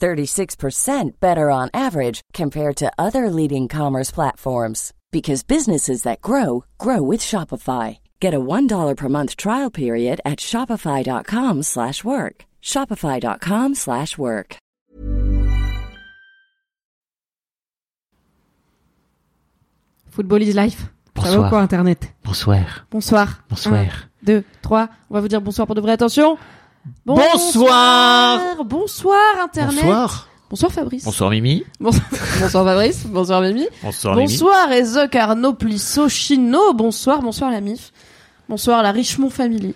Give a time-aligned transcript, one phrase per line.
[0.00, 7.02] 36% better on average compared to other leading commerce platforms because businesses that grow grow
[7.02, 7.98] with Shopify.
[8.20, 12.44] Get a $1 per month trial period at shopify.com/work.
[12.62, 14.56] shopify.com/work.
[20.10, 20.86] Football is life.
[21.16, 21.46] Ça va Bonsoir.
[21.46, 22.12] ou quoi Internet?
[22.24, 22.86] Bonsoir.
[22.90, 23.44] Bonsoir.
[23.48, 23.86] Bonsoir.
[24.22, 24.88] 2, 3.
[25.10, 25.92] On va vous dire bonsoir pour de vrai.
[25.92, 26.38] Attention.
[27.06, 28.64] Bonsoir.
[28.64, 29.84] Bonsoir Internet.
[29.84, 30.28] Bonsoir.
[30.50, 31.04] Bonsoir Fabrice.
[31.04, 31.64] Bonsoir Mimi.
[31.80, 32.04] Bonsoir,
[32.40, 33.06] bonsoir Fabrice.
[33.06, 33.66] Bonsoir Mimi.
[33.82, 36.72] Bonsoir Bonsoir Ezek Arnaud Plissot Chino.
[36.74, 37.92] Bonsoir, bonsoir la MIF.
[38.48, 39.74] Bonsoir la Richemont Family.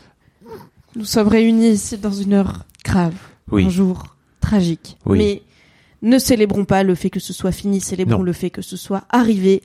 [0.95, 3.15] Nous sommes réunis ici dans une heure grave.
[3.51, 3.67] Oui.
[3.67, 4.97] Un jour tragique.
[5.07, 5.19] Oui.
[5.19, 5.43] Mais
[6.03, 8.23] ne célébrons pas le fait que ce soit fini, célébrons Non.
[8.25, 9.63] le fait que ce soit arrivé.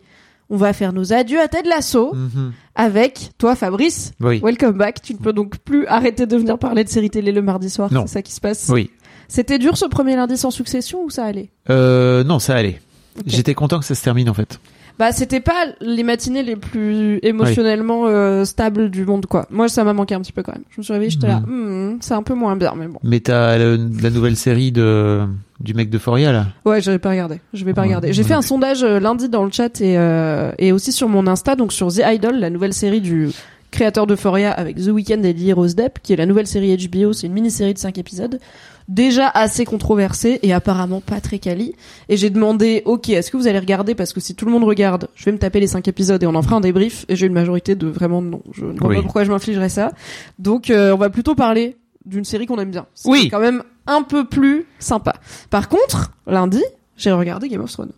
[0.50, 2.52] On va faire nos adieux à Ted Lasso Mhm.
[2.76, 4.12] avec toi Fabrice.
[4.20, 4.40] Oui.
[4.44, 5.02] Welcome back.
[5.02, 7.90] Tu ne peux donc plus arrêter de venir parler de série télé le mardi soir.
[7.92, 8.70] C'est ça qui se passe.
[8.72, 8.90] Oui.
[9.28, 11.50] C'était dur ce premier lundi sans succession ou ça allait?
[11.70, 12.82] Euh, non, ça allait.
[13.26, 14.60] J'étais content que ça se termine en fait.
[15.00, 19.48] Bah, c'était pas les matinées les plus émotionnellement euh, stables du monde, quoi.
[19.50, 20.64] Moi, ça m'a manqué un petit peu quand même.
[20.70, 23.00] Je me suis réveillée, j'étais là, Hmm, c'est un peu moins bien, mais bon.
[23.04, 25.22] Mais t'as la nouvelle série de
[25.60, 26.46] du mec de Foria là?
[26.66, 27.40] Ouais, je vais pas regarder.
[27.54, 28.14] Je vais pas Ouais, regarder.
[28.14, 31.26] J'ai fait un sondage euh, lundi dans le chat et euh, et aussi sur mon
[31.26, 33.30] Insta, donc sur The Idol, la nouvelle série du
[33.74, 36.76] créateur de Foria avec The Weeknd et Lily Rose Depp, qui est la nouvelle série
[36.88, 37.12] HBO.
[37.12, 38.40] C'est une mini-série de 5 épisodes.
[38.88, 41.74] Déjà assez controversée et apparemment pas très quali.
[42.10, 43.96] Et j'ai demandé, ok, est-ce que vous allez regarder?
[43.96, 46.28] Parce que si tout le monde regarde, je vais me taper les 5 épisodes et
[46.28, 47.06] on en fera un débrief.
[47.10, 48.42] Et j'ai une majorité de vraiment non.
[48.54, 48.96] Je ne vois Oui.
[48.98, 49.92] pas pourquoi je m'infligerais ça.
[50.40, 52.86] Donc euh, on va plutôt parler d'une série qu'on aime bien.
[52.94, 53.30] C'est Oui.
[53.30, 55.14] quand même un peu plus sympa.
[55.50, 56.62] Par contre, lundi,
[56.98, 57.92] j'ai regardé Game of Thrones.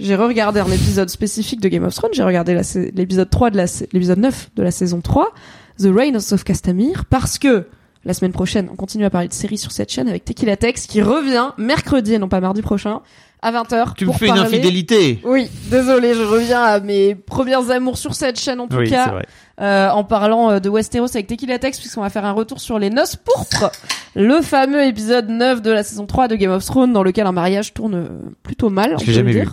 [0.00, 2.12] J'ai regardé un épisode spécifique de Game of Thrones.
[2.14, 2.60] J'ai regardé
[2.94, 5.32] l'épisode 3 de la, l'épisode 9 de la saison 3,
[5.78, 7.66] The Reign of Castamere, parce que
[8.04, 10.86] la semaine prochaine, on continue à parler de séries sur cette chaîne avec Tequila Tex
[10.86, 13.00] qui revient mercredi et non pas mardi prochain
[13.40, 13.94] à 20h.
[13.94, 15.20] Tu me fais une infidélité.
[15.24, 19.22] Oui, désolé, je reviens à mes premières amours sur cette chaîne en tout Oui, cas
[19.60, 22.78] euh, en parlant euh, de Westeros avec Tequila Tex puisqu'on va faire un retour sur
[22.78, 23.70] les noces pourpres,
[24.16, 27.32] le fameux épisode 9 de la saison 3 de Game of Thrones dans lequel un
[27.32, 28.08] mariage tourne euh,
[28.42, 29.48] plutôt mal, Je l'ai jamais le vu.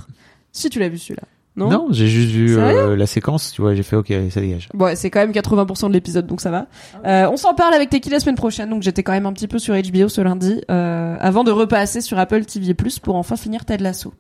[0.52, 1.24] Si tu l'as vu celui-là.
[1.58, 4.70] Non, Non, j'ai juste vu euh, la séquence, tu vois, j'ai fait OK, ça dégage.
[4.74, 6.68] Ouais, c'est quand même 80% de l'épisode donc ça va.
[7.06, 9.50] Euh, on s'en parle avec Tequila la semaine prochaine donc j'étais quand même un petit
[9.50, 12.74] peu sur HBO ce lundi euh, avant de repasser sur Apple TV+
[13.04, 14.14] pour enfin finir Ted Lasso.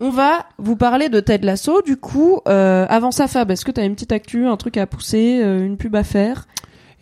[0.00, 3.70] On va vous parler de Ted Lasso du coup euh, avant ça Fab, est-ce que
[3.70, 6.48] t'as une petite actu, un truc à pousser, euh, une pub à faire?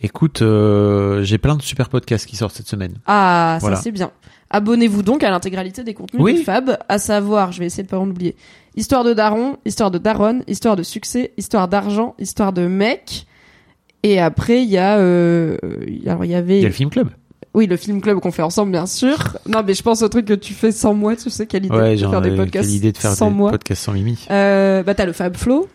[0.01, 2.93] Écoute, euh, j'ai plein de super podcasts qui sortent cette semaine.
[3.07, 3.77] Ah, Voilà.
[3.77, 4.11] ça c'est bien.
[4.57, 6.39] Abonnez-vous donc à l'intégralité des contenus Oui.
[6.39, 8.35] de Fab, à savoir, je vais essayer de pas en oublier,
[8.75, 13.25] histoire de daron, histoire de daronne, histoire de succès, histoire d'argent, histoire de mec.
[14.03, 15.57] Et après, il y a, euh,
[16.07, 17.09] alors il y avait, Il y a le film club.
[17.53, 19.37] oui, le film club qu'on fait ensemble, bien sûr.
[19.47, 21.75] Non, mais je pense au truc que tu fais sans moi, tu sais, quelle idée
[21.75, 23.51] Ouais, de genre faire des euh, podcasts idée de faire sans des moi.
[23.51, 24.17] podcasts sans Mimi.
[24.31, 25.67] Euh, bah t'as le Fab Flow.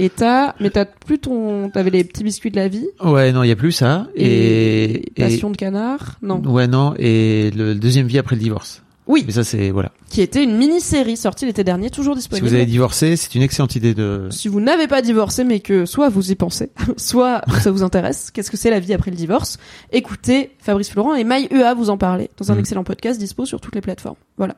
[0.00, 2.86] Et t'as, mais t'as plus ton, t'avais les petits biscuits de la vie.
[3.02, 6.18] Ouais, non, il y a plus ça Et, et, Passion de canard.
[6.22, 6.40] Non.
[6.42, 8.82] Ouais, non, et le deuxième vie après le divorce.
[9.06, 9.22] Oui.
[9.26, 9.92] Mais ça c'est voilà.
[10.08, 12.48] Qui était une mini-série sortie l'été dernier, toujours Si disponible.
[12.48, 15.84] vous avez divorcé, c'est une excellente idée de si vous n'avez pas divorcé mais que
[15.84, 19.16] soit vous y pensez, soit ça vous intéresse, qu'est-ce que c'est la vie après le
[19.18, 19.58] divorce?
[19.92, 22.60] Écoutez Fabrice Florent et Maï EA vous en parler dans un Mm.
[22.60, 24.16] excellent podcast dispo sur toutes les plateformes.
[24.38, 24.56] Voilà.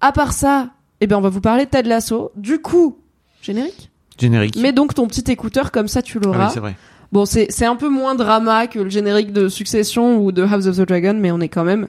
[0.00, 0.70] À part ça,
[1.00, 2.32] eh ben on va vous parler de Ted Lasso.
[2.36, 2.98] Du coup,
[3.42, 3.91] générique?
[4.20, 4.56] Générique.
[4.60, 6.46] Mais donc ton petit écouteur comme ça tu Ah l'auras.
[6.46, 6.74] oui, c'est vrai.
[7.12, 10.66] bon, c'est c'est un peu moins drama que le générique de Succession ou de House
[10.66, 11.88] of the Dragon, mais on est quand même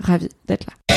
[0.00, 0.94] ravis d'être là.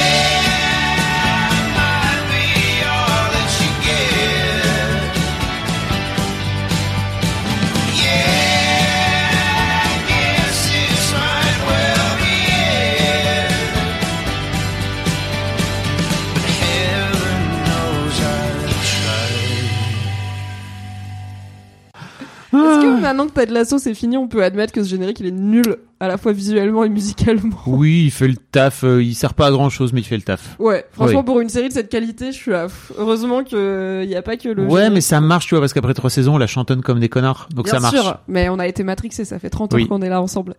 [22.65, 25.27] Est-ce que maintenant que Ted Lasso c'est fini, on peut admettre que ce générique il
[25.27, 27.55] est nul à la fois visuellement et musicalement?
[27.65, 28.83] Oui, il fait le taf.
[28.83, 30.55] euh, il sert pas à grand chose, mais il fait le taf.
[30.59, 34.15] Ouais, franchement pour une série de cette qualité, je suis pff, Heureusement que il y
[34.15, 34.63] a pas que le.
[34.63, 34.93] Ouais, générique.
[34.93, 37.47] mais ça marche, tu vois, parce qu'après trois saisons, on la chantonne comme des connards.
[37.53, 37.95] Donc Bien ça marche.
[37.95, 39.87] sûr, mais on a été matrixés, ça fait 30 ans Oui.
[39.87, 40.55] qu'on est là ensemble.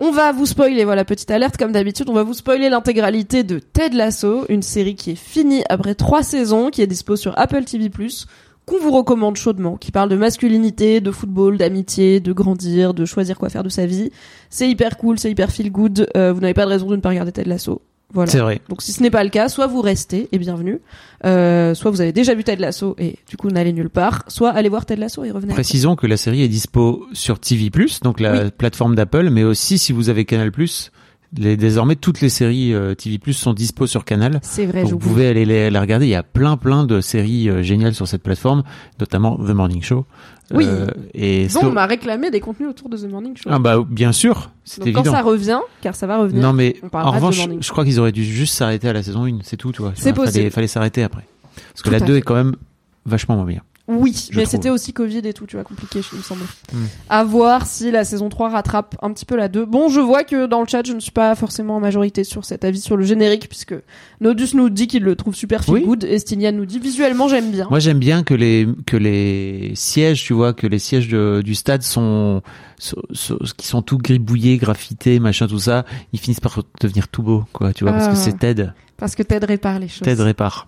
[0.00, 3.58] On va vous spoiler, voilà, petite alerte comme d'habitude, on va vous spoiler l'intégralité de
[3.58, 7.64] Ted Lasso, une série qui est finie après trois saisons, qui est dispo sur Apple
[7.64, 7.90] TV+,
[8.68, 13.38] qu'on vous recommande chaudement, qui parle de masculinité, de football, d'amitié, de grandir, de choisir
[13.38, 14.10] quoi faire de sa vie.
[14.50, 17.00] C'est hyper cool, c'est hyper feel good, euh, vous n'avez pas de raison de ne
[17.00, 17.82] pas regarder Ted Lasso.
[18.14, 18.30] Voilà.
[18.32, 18.62] C'est vrai.
[18.70, 20.80] Donc si ce n'est pas le cas, soit vous restez et bienvenue,
[21.26, 24.48] euh, soit vous avez déjà vu Ted Lasso et du coup n'allez nulle part, soit
[24.50, 25.52] allez voir Ted Lasso et revenez.
[25.52, 27.70] Précisons que la série est dispo sur TV+,
[28.02, 28.50] donc la Oui.
[28.56, 30.50] plateforme d'Apple, mais aussi si vous avez Canal+,
[31.36, 34.40] les, désormais toutes les séries euh, TV+, sont dispo sur Canal.
[34.42, 36.06] C'est vrai, vous pouvez aller les, les regarder.
[36.06, 38.62] Il y a plein plein de séries euh, géniales sur cette plateforme,
[39.00, 40.06] notamment The Morning Show.
[40.54, 40.64] Oui.
[40.66, 43.50] Euh, et Donc, on m'a réclamé des contenus autour de The Morning Show.
[43.52, 45.02] ah bah bien sûr, c'est évident.
[45.02, 46.42] quand ça revient, car ça va revenir.
[46.42, 49.40] non mais en revanche, je crois qu'ils auraient dû juste s'arrêter à la saison 1,
[49.42, 49.92] c'est tout, tu vois.
[49.94, 50.50] C'est Fallait- possible.
[50.50, 51.26] Fallait s'arrêter après.
[51.54, 52.18] Parce que Tout la à 2 fait.
[52.20, 52.56] est quand même
[53.04, 53.60] vachement moins bien.
[53.88, 56.42] Oui, mais c'était aussi Covid et tout, tu vois, compliqué, il me semble.
[56.74, 56.84] Hmm.
[57.08, 59.64] À voir si la saison 3 rattrape un petit peu la 2.
[59.64, 62.44] Bon, je vois que dans le chat, je ne suis pas forcément en majorité sur
[62.44, 63.74] cet avis sur le générique, puisque
[64.20, 65.84] Nodus nous dit qu'il le trouve super feel Oui.
[65.84, 67.66] good, et Stinian nous dit visuellement j'aime bien.
[67.70, 71.54] Moi, j'aime bien que les que les sièges, tu vois, que les sièges de- du
[71.54, 72.42] stade sont,
[72.78, 75.84] sont, sont- qui sont tout gribouillés, graffités, machin, tout ça.
[76.12, 78.10] Ils finissent par devenir tout beaux, quoi, tu vois, parce Ah.
[78.10, 78.70] que c'est Ted.
[78.98, 80.02] Parce que Ted répare les choses.
[80.02, 80.67] Ted répare.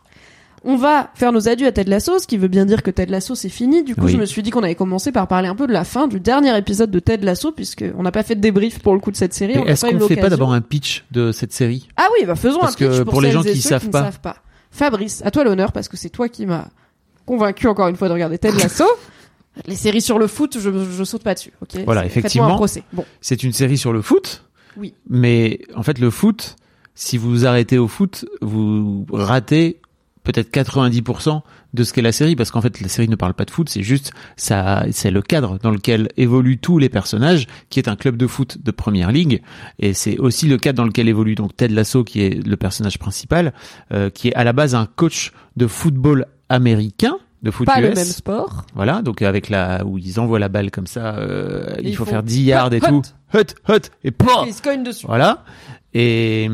[0.64, 3.10] On va faire nos adieux à Ted Lasso, ce qui veut bien dire que Ted
[3.10, 3.82] Lasso c'est fini.
[3.82, 4.12] Du coup, Oui.
[4.12, 6.20] je me suis dit qu'on avait commencé par parler un peu de la fin du
[6.20, 9.10] dernier épisode de Ted Lasso, puisque on n'a pas fait de débrief pour le coup
[9.10, 9.54] de cette série.
[9.66, 11.88] Est-ce qu'on fait pas d'abord un pitch de cette série?
[11.96, 13.90] Ah oui, bah faisons Parce un pitch que pour, pour les gens qui savent ne
[13.90, 14.02] pas.
[14.04, 14.36] savent pas.
[14.70, 16.68] Fabrice, à toi l'honneur parce que c'est toi qui m'as
[17.26, 18.84] convaincu encore une fois de regarder Ted Lasso.
[19.66, 21.52] Les séries sur le foot, je, je saute pas dessus.
[21.60, 21.80] Ok?
[21.84, 22.44] Voilà, effectivement.
[22.44, 22.82] Faites-moi un procès.
[22.92, 24.44] Bon, C'est une série sur le foot.
[24.76, 24.94] Oui.
[25.08, 26.54] Mais en fait, le foot,
[26.94, 29.80] si vous vous arrêtez au foot, vous ratez
[30.30, 31.42] peut-être 90%
[31.72, 33.68] de ce qu'est la série parce qu'en fait la série ne parle pas de foot
[33.68, 37.96] c'est juste ça c'est le cadre dans lequel évoluent tous les personnages qui est un
[37.96, 39.42] club de foot de première ligue
[39.78, 42.98] et c'est aussi le cadre dans lequel évolue donc Ted Lasso qui est le personnage
[42.98, 43.52] principal
[43.92, 47.88] euh, qui est à la base un coach de football américain de foot pas US
[47.88, 48.66] le même sport.
[48.74, 52.04] voilà donc avec la où ils envoient la balle comme ça euh, il ils faut
[52.04, 53.02] faire 10 yards et hut, tout
[53.34, 55.06] hut hut et POH Et il se cogne dessus.
[55.06, 55.44] voilà.
[55.92, 56.48] Et,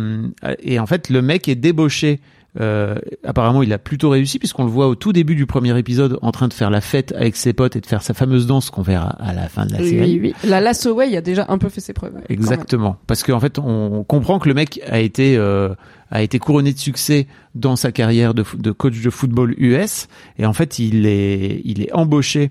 [0.61, 2.21] et en fait, le mec est débauché.
[2.61, 6.19] Euh, apparemment, il a plutôt réussi puisqu'on le voit au tout début du premier épisode
[6.23, 8.71] en train de faire la fête avec ses potes et de faire sa fameuse danse
[8.71, 10.21] qu'on verra à la fin de la Oui, série.
[10.21, 10.49] oui, oui.
[10.49, 12.15] La Lasso Way a déjà un peu fait ses preuves.
[12.29, 15.75] Exactement, parce qu'en fait, on comprend que le mec a été euh,
[16.11, 18.43] a été couronné de succès dans sa carrière de,
[18.73, 20.09] coach de football US,
[20.39, 22.51] et en fait, il est il est embauché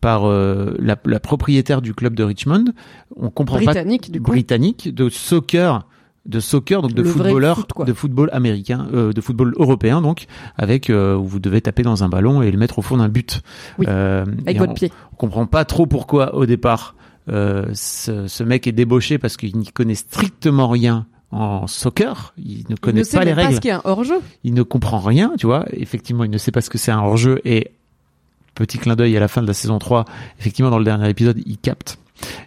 [0.00, 2.64] par euh, la, la propriétaire du club de Richmond.
[3.16, 4.32] On comprend pas Britannique, du coup.
[4.32, 5.86] britannique de soccer
[6.26, 10.26] de soccer donc de Le footballeur foot, de football américain euh, de football européen donc
[10.56, 13.08] avec euh, où vous devez taper dans un ballon et le mettre au fond d'un
[13.08, 13.42] but
[13.78, 14.92] Oui, Euh, Avec votre on, pied.
[15.12, 16.94] on comprend pas trop pourquoi au départ
[17.28, 22.58] euh, ce, ce mec est débauché parce qu'il n'y connaît strictement rien en soccer, il
[22.68, 24.20] ne Il connaît ne pas les même pas règles, ce qu'est un hors-jeu.
[24.44, 25.66] il ne comprend rien, tu vois.
[25.72, 27.72] Effectivement, il ne sait pas ce que c'est un hors-jeu et
[28.54, 30.04] petit clin d'œil à la fin de la saison 3,
[30.38, 31.98] effectivement dans le dernier épisode, il capte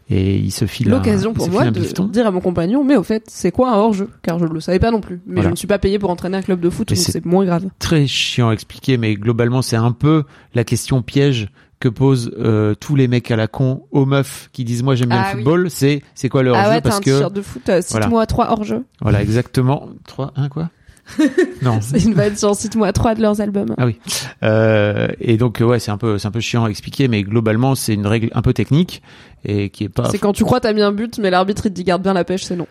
[0.10, 1.80] et il se file L'occasion pour moi de
[2.12, 4.10] dire à mon compagnon, mais au fait, c'est quoi un hors-jeu?
[4.22, 5.22] Car je ne le savais pas non plus.
[5.26, 5.50] Mais Voilà.
[5.50, 7.66] je ne suis pas payé pour entraîner un club de foot, donc c'est- moins grave.
[7.80, 10.24] très chiant à expliquer, mais globalement, c'est un peu
[10.56, 11.50] la question piège
[11.80, 15.08] que posent euh, tous les mecs à la con aux meufs qui disent moi j'aime
[15.10, 15.44] bien Ah le oui.
[15.44, 15.70] football.
[15.70, 16.70] C'est c'est quoi le Ah hors-jeu?
[16.72, 18.84] ouais, t'as parce un que de foot, euh, cite-moi trois hors-jeux.
[19.02, 20.70] voilà exactement trois un quoi?
[21.62, 23.74] non C'est une vanne genre cite-moi trois de leurs albums.
[23.78, 24.00] ah oui
[24.44, 27.76] euh, et donc ouais c'est un peu c'est un peu chiant à expliquer, mais globalement
[27.76, 29.02] c'est une règle un peu technique
[29.46, 31.70] et qui est pas C'est quand tu crois t'as mis un but, mais l'arbitre il
[31.70, 32.68] te dit garde bien la pêche, c'est non.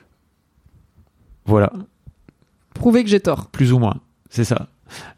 [1.44, 1.72] voilà
[2.74, 3.46] Prouver que j'ai tort.
[3.46, 3.96] plus ou moins
[4.30, 4.68] c'est ça.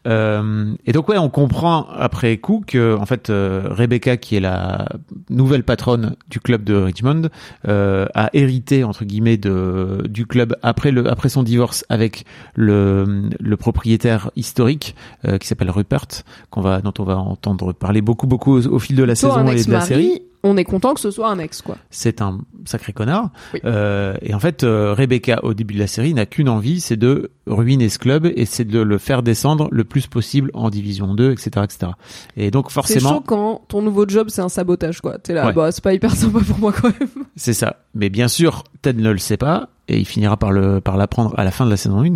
[0.07, 4.39] Euh, et donc ouais, on comprend après coup que en fait euh, Rebecca, qui est
[4.39, 4.87] la
[5.29, 7.29] nouvelle patronne du club de Richmond,
[7.67, 12.25] euh, a hérité entre guillemets de du club après le après son divorce avec
[12.55, 14.95] le le propriétaire historique
[15.39, 16.07] qui s'appelle Rupert,
[16.49, 19.47] qu'on va dont on va entendre parler beaucoup beaucoup au, au fil de la saison
[19.47, 20.21] et de la série.
[20.43, 21.77] On est content que ce soit un ex, quoi.
[21.91, 23.29] C'est un sacré connard.
[23.53, 23.59] Oui.
[23.65, 26.97] Euh, et en fait, euh, Rebecca, au début de la série, n'a qu'une envie, c'est
[26.97, 31.13] de ruiner ce club et c'est de le faire descendre le plus possible en division
[31.13, 31.91] 2, etc., etc.
[32.37, 35.17] Et donc C'est forcément, chaud quand ton nouveau job c'est un sabotage, quoi.
[35.19, 35.53] T'es là, Ouais.
[35.53, 37.09] bah c'est pas hyper sympa pour moi quand même.
[37.35, 37.77] c'est ça.
[37.93, 41.33] Mais bien sûr, Ted ne le sait pas et il finira par le par l'apprendre
[41.37, 42.13] à la fin de la saison 1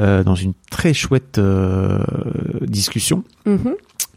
[0.00, 1.98] euh, dans une très chouette euh,
[2.62, 3.24] discussion.
[3.46, 3.74] Mhm.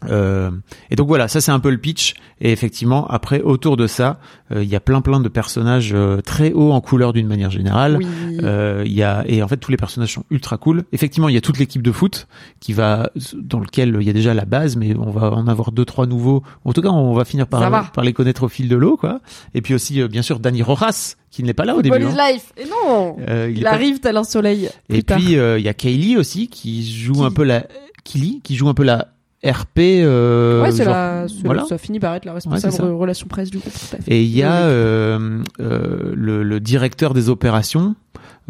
[0.08, 0.50] Euh,
[0.90, 2.14] et donc voilà, ça c'est un peu le pitch.
[2.40, 4.20] Et effectivement, après, autour de ça,
[4.52, 7.50] euh, il y a plein plein de personnages euh, très hauts en couleur d'une manière
[7.50, 7.96] générale.
[7.98, 8.06] Oui.
[8.42, 10.84] Euh, il y a et en fait tous les personnages sont ultra cool.
[10.92, 12.28] Effectivement, il y a toute l'équipe de foot
[12.60, 15.72] qui va dans lequel il y a déjà la base, mais on va en avoir
[15.72, 16.42] deux trois nouveaux.
[16.64, 17.68] En tout cas, on va finir va.
[17.70, 19.20] par par les connaître au fil de l'eau, quoi.
[19.54, 21.96] Et puis aussi, euh, bien sûr, Danny Rojas qui n'est pas là au début.
[22.04, 22.32] Hein.
[22.32, 22.52] life.
[22.56, 23.16] Et non.
[23.48, 24.70] Il pas- arrive tel un soleil.
[24.88, 27.66] Et puis il y a Kaylee aussi qui joue Qui un peu la
[28.04, 29.08] Killy qui joue un peu la
[29.44, 29.78] RP.
[29.78, 31.64] Euh, ouais, genre- la, voilà.
[31.64, 32.82] ça finit par être la responsable ça.
[32.82, 33.72] de relations presse du groupe.
[34.08, 37.94] Et il y a euh, euh, le, le directeur des opérations,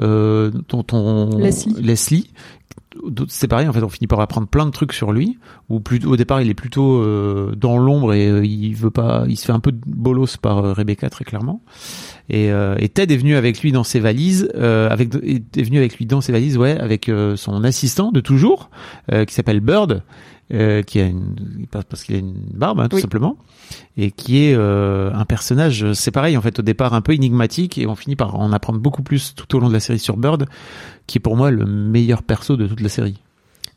[0.00, 1.74] euh, dont on Leslie.
[1.80, 2.30] Leslie.
[3.28, 5.38] C'est pareil, en fait, on finit par apprendre plein de trucs sur lui.
[5.68, 9.24] Ou plutôt, au départ, il est plutôt euh, dans l'ombre et euh, il veut pas,
[9.28, 11.62] il se fait un peu bolos par euh, Rebecca très clairement.
[12.28, 15.78] Et, euh, et Ted est venu avec lui dans ses valises, euh, avec est venu
[15.78, 18.68] avec lui dans ses valises, ouais, avec euh, son assistant de toujours,
[19.12, 20.02] euh, qui s'appelle Bird,
[20.52, 23.02] euh, qui a une parce qu'il a une barbe, hein, tout Oui.
[23.02, 23.36] simplement,
[23.96, 27.76] et qui est euh, un personnage, c'est pareil en fait au départ un peu énigmatique
[27.78, 30.16] et on finit par en apprendre beaucoup plus tout au long de la série sur
[30.16, 30.46] Bird,
[31.06, 33.20] qui est pour moi le meilleur perso de toute la série.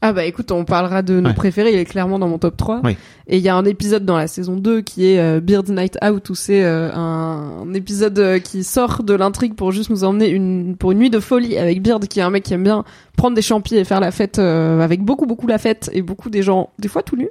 [0.03, 1.35] Ah bah écoute, on parlera de nos Ouais.
[1.35, 2.81] préférés, il est clairement dans mon top 3.
[2.83, 2.97] Oui.
[3.27, 5.97] Et il y a un épisode dans la saison 2 qui est euh, Beard Night
[6.03, 10.03] Out où c'est euh, un, un épisode euh, qui sort de l'intrigue pour juste nous
[10.03, 12.63] emmener une pour une nuit de folie avec Beard qui est un mec qui aime
[12.63, 12.83] bien
[13.15, 16.31] prendre des champis et faire la fête euh, avec beaucoup beaucoup la fête et beaucoup
[16.31, 17.29] des gens des fois tout nus.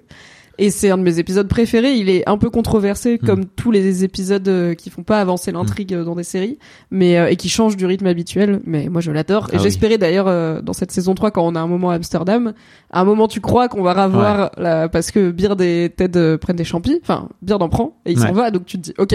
[0.63, 1.95] Et c'est un de mes épisodes préférés.
[1.95, 3.27] Il est un peu controversé, Hmm.
[3.27, 6.59] comme tous les épisodes euh, qui font pas avancer l'intrigue euh, dans des séries,
[6.91, 8.61] mais euh, et qui changent du rythme habituel.
[8.67, 9.47] Mais moi, je l'adore.
[9.47, 9.63] Et Ah oui.
[9.63, 12.53] j'espérais d'ailleurs euh, dans cette saison 3 quand on a un moment à Amsterdam,
[12.91, 14.89] à un moment tu crois qu'on va revoir la...
[14.91, 16.99] parce que Beard et Ted prennent des champis.
[17.03, 18.33] Enfin, Beard en prend et il s'en Ouais.
[18.33, 18.51] va.
[18.51, 19.15] Donc tu te dis, ok,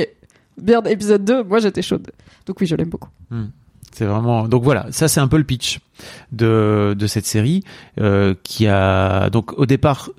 [0.60, 2.08] Beard épisode 2, moi j'étais chaude.
[2.48, 3.10] Donc oui, je l'aime beaucoup.
[3.94, 5.80] C'est vraiment donc voilà, ça c'est un peu le pitch
[6.32, 7.64] de de cette série
[8.00, 10.10] euh, qui a donc au départ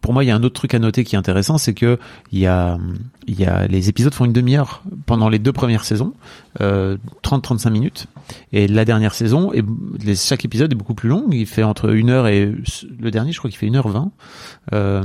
[0.00, 1.98] pour moi il y a un autre truc à noter qui est intéressant, c'est que
[2.32, 2.78] il y a
[3.26, 6.12] il y a les épisodes font une demi-heure pendant les deux premières saisons,
[6.60, 8.06] euh, 30-35 minutes
[8.52, 9.62] et la dernière saison et
[10.04, 12.52] les, chaque épisode est beaucoup plus long, il fait entre une heure et
[13.00, 14.12] le dernier je crois qu'il fait une heure vingt.
[14.72, 15.02] Euh,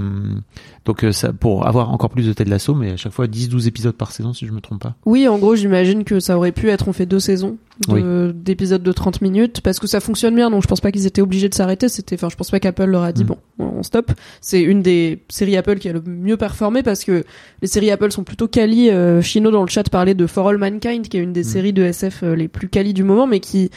[0.86, 3.67] donc euh, ça pour avoir encore plus de Ted Lasso mais à chaque fois 10-12
[3.67, 4.95] épisodes par saison si je me trompe pas.
[5.05, 7.57] Oui, en gros, j'imagine que ça aurait pu être, on fait deux saisons
[7.88, 11.05] de- d'épisodes de 30 minutes, parce que ça fonctionne bien, donc je pense pas qu'ils
[11.05, 13.27] étaient obligés de s'arrêter, c'était, enfin, je pense pas qu'Apple leur a dit, Mm.
[13.27, 14.11] bon, on stop.
[14.41, 17.23] C'est une des séries Apple qui a le mieux performé, parce que
[17.61, 20.57] les séries Apple sont plutôt quali, euh, Chino dans le chat parlait de For All
[20.57, 21.43] Mankind, qui est une des Mm.
[21.45, 23.69] séries de SF euh, les plus quali du moment, mais qui,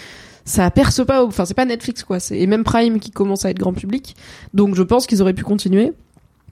[0.44, 3.50] ça perce pas, enfin, c'est pas Netflix, quoi, c'est, et même Prime qui commence à
[3.50, 4.16] être grand public.
[4.54, 5.92] Donc je pense qu'ils auraient pu continuer.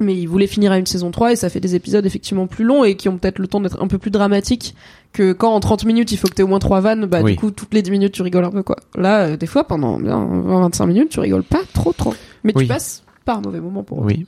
[0.00, 2.64] Mais ils voulaient finir à une saison 3 et ça fait des épisodes effectivement plus
[2.64, 4.74] longs et qui ont peut-être le temps d'être un peu plus dramatiques
[5.12, 7.32] que quand en 30 minutes il faut que t'aies au moins trois vannes, bah Oui.
[7.32, 8.76] du coup toutes les 10 minutes tu rigoles un peu quoi.
[8.96, 12.14] Là, euh, des fois pendant bien 20-25 minutes tu rigoles pas trop trop.
[12.44, 12.64] Mais Oui.
[12.64, 14.06] tu passes par un mauvais moment pour eux.
[14.06, 14.26] Oui.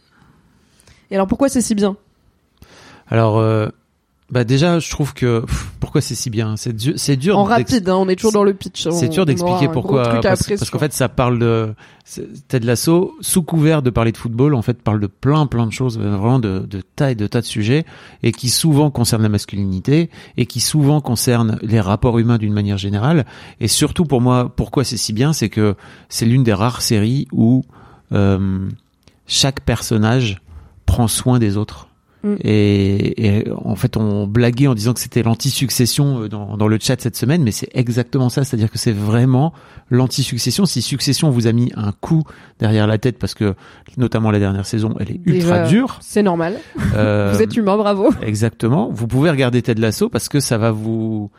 [1.10, 1.96] Et alors pourquoi c'est si bien?
[3.08, 3.68] Alors, euh,
[4.32, 6.56] bah déjà, je trouve que pff, pourquoi c'est si bien?
[6.56, 7.38] C'est dur, c'est dur.
[7.38, 8.88] En rapide, hein, on est toujours dans le pitch.
[8.88, 10.20] C'est On- dur d'expliquer pourquoi.
[10.22, 11.74] Parce, qu'en fait, ça parle de
[12.06, 15.66] c'est- Ted Lasso, sous couvert de parler de football, en fait, parle de plein, plein
[15.66, 17.84] de choses, euh, vraiment de, de tas et de tas de sujets,
[18.22, 20.08] et qui souvent concernent la masculinité,
[20.38, 23.26] et qui souvent concernent les rapports humains d'une manière générale.
[23.60, 25.74] Et surtout, pour moi, pourquoi c'est si bien, c'est que
[26.08, 27.66] c'est l'une des rares séries où
[28.12, 28.66] euh,
[29.26, 30.40] chaque personnage
[30.86, 31.88] prend soin des autres.
[32.24, 32.34] Mm.
[32.44, 36.78] Et, et en fait, on blaguait en disant que c'était l'anti-succession euh, dans, dans le
[36.80, 38.44] chat cette semaine, mais c'est exactement ça.
[38.44, 39.52] C'est-à-dire que c'est vraiment
[39.90, 40.64] l'anti-succession.
[40.66, 42.22] Si Succession vous a mis un coup
[42.58, 43.54] derrière la tête, parce que
[43.96, 45.98] notamment la dernière saison, elle est ultra Déjà, dure.
[46.00, 46.58] C'est normal.
[46.94, 48.10] euh, Vous êtes humain, bravo.
[48.22, 48.90] Exactement.
[48.92, 51.30] Vous pouvez regarder Ted Lasso parce que ça va vous,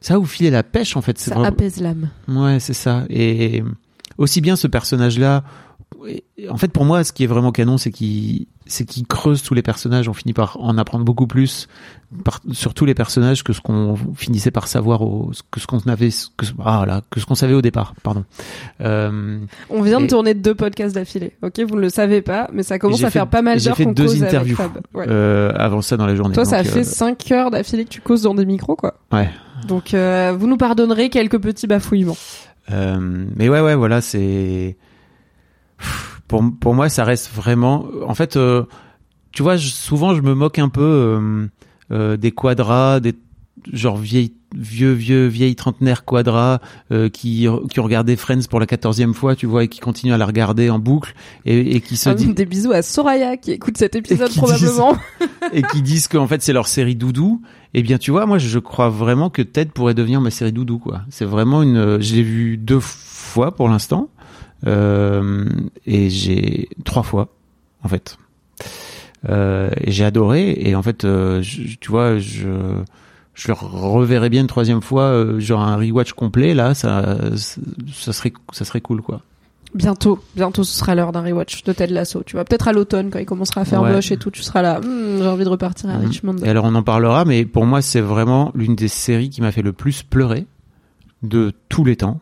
[0.00, 1.18] ça va vous filer la pêche en fait.
[1.18, 2.08] Ça vraiment- apaise l'âme.
[2.28, 3.04] Ouais, c'est ça.
[3.10, 3.62] Et
[4.18, 5.44] aussi bien ce personnage-là
[6.50, 9.54] en fait, pour moi, ce qui est vraiment canon, c'est qu'il c'est qu'il creuse tous
[9.54, 10.08] les personnages.
[10.08, 11.68] On finit par en apprendre beaucoup plus
[12.24, 15.78] par, sur tous les personnages que ce qu'on finissait par savoir, au, que ce qu'on
[15.86, 17.94] avait, que, ah là, que ce qu'on savait au départ.
[18.02, 18.24] Pardon.
[18.80, 19.38] Euh,
[19.70, 21.36] on vient de tourner deux podcasts d'affilée.
[21.42, 23.94] Ok, vous ne le savez pas, mais ça commence à faire pas mal d'heures qu'on
[23.94, 25.06] cause interviews avec Ouais.
[25.08, 26.34] Euh, avant ça dans la journée.
[26.34, 28.94] Toi, ça a fait 5 heures d'affilée que tu causes dans des micros, quoi.
[29.12, 29.30] Ouais.
[29.68, 32.16] Donc, vous nous pardonnerez quelques petits bafouillements.
[32.68, 34.76] mais ouais, ouais, voilà, c'est
[36.28, 37.86] pour, pour moi, ça reste vraiment.
[38.06, 38.64] En fait, euh,
[39.32, 41.46] tu vois, souvent je me moque un peu euh,
[41.92, 43.14] euh, des quadras, des
[43.72, 46.60] genre vieilles, vieux, vieux, vieilles trentenaires quadras
[47.12, 50.18] qui, qui ont regardé Friends pour la quatorzième fois, tu vois, et qui continuent à
[50.18, 51.14] la regarder en boucle
[51.46, 54.96] et, et qui se ah, disent des bisous à Soraya qui écoute cet épisode probablement
[55.52, 57.42] et qui disent qu'en fait c'est leur série doudou.
[57.74, 60.78] Eh bien, tu vois, moi je crois vraiment que Ted pourrait devenir ma série doudou,
[60.78, 61.02] quoi.
[61.10, 62.00] C'est vraiment une.
[62.00, 64.10] Je l'ai vu deux fois pour l'instant.
[64.66, 65.44] Euh,
[65.86, 67.28] et j'ai trois fois
[67.82, 68.18] en fait.
[69.28, 71.42] Euh, et j'ai adoré et en fait, euh,
[71.80, 72.48] tu vois, je
[73.34, 76.54] je le reverrai bien une troisième fois, genre un rewatch complet.
[76.54, 79.20] Là, ça, ça serait, ça serait cool, quoi.
[79.74, 82.22] Bientôt, bientôt, ce sera l'heure d'un rewatch de Ted Lasso.
[82.24, 84.62] Tu vois, peut-être à l'automne quand il commencera à faire moche et tout, tu seras
[84.62, 84.80] là.
[84.80, 86.06] Hmm, j'ai envie de repartir à mhm.
[86.06, 86.36] Richmond.
[86.44, 89.52] Et alors, on en parlera, mais pour moi, c'est vraiment l'une des séries qui m'a
[89.52, 90.46] fait le plus pleurer
[91.22, 92.20] de tous les temps.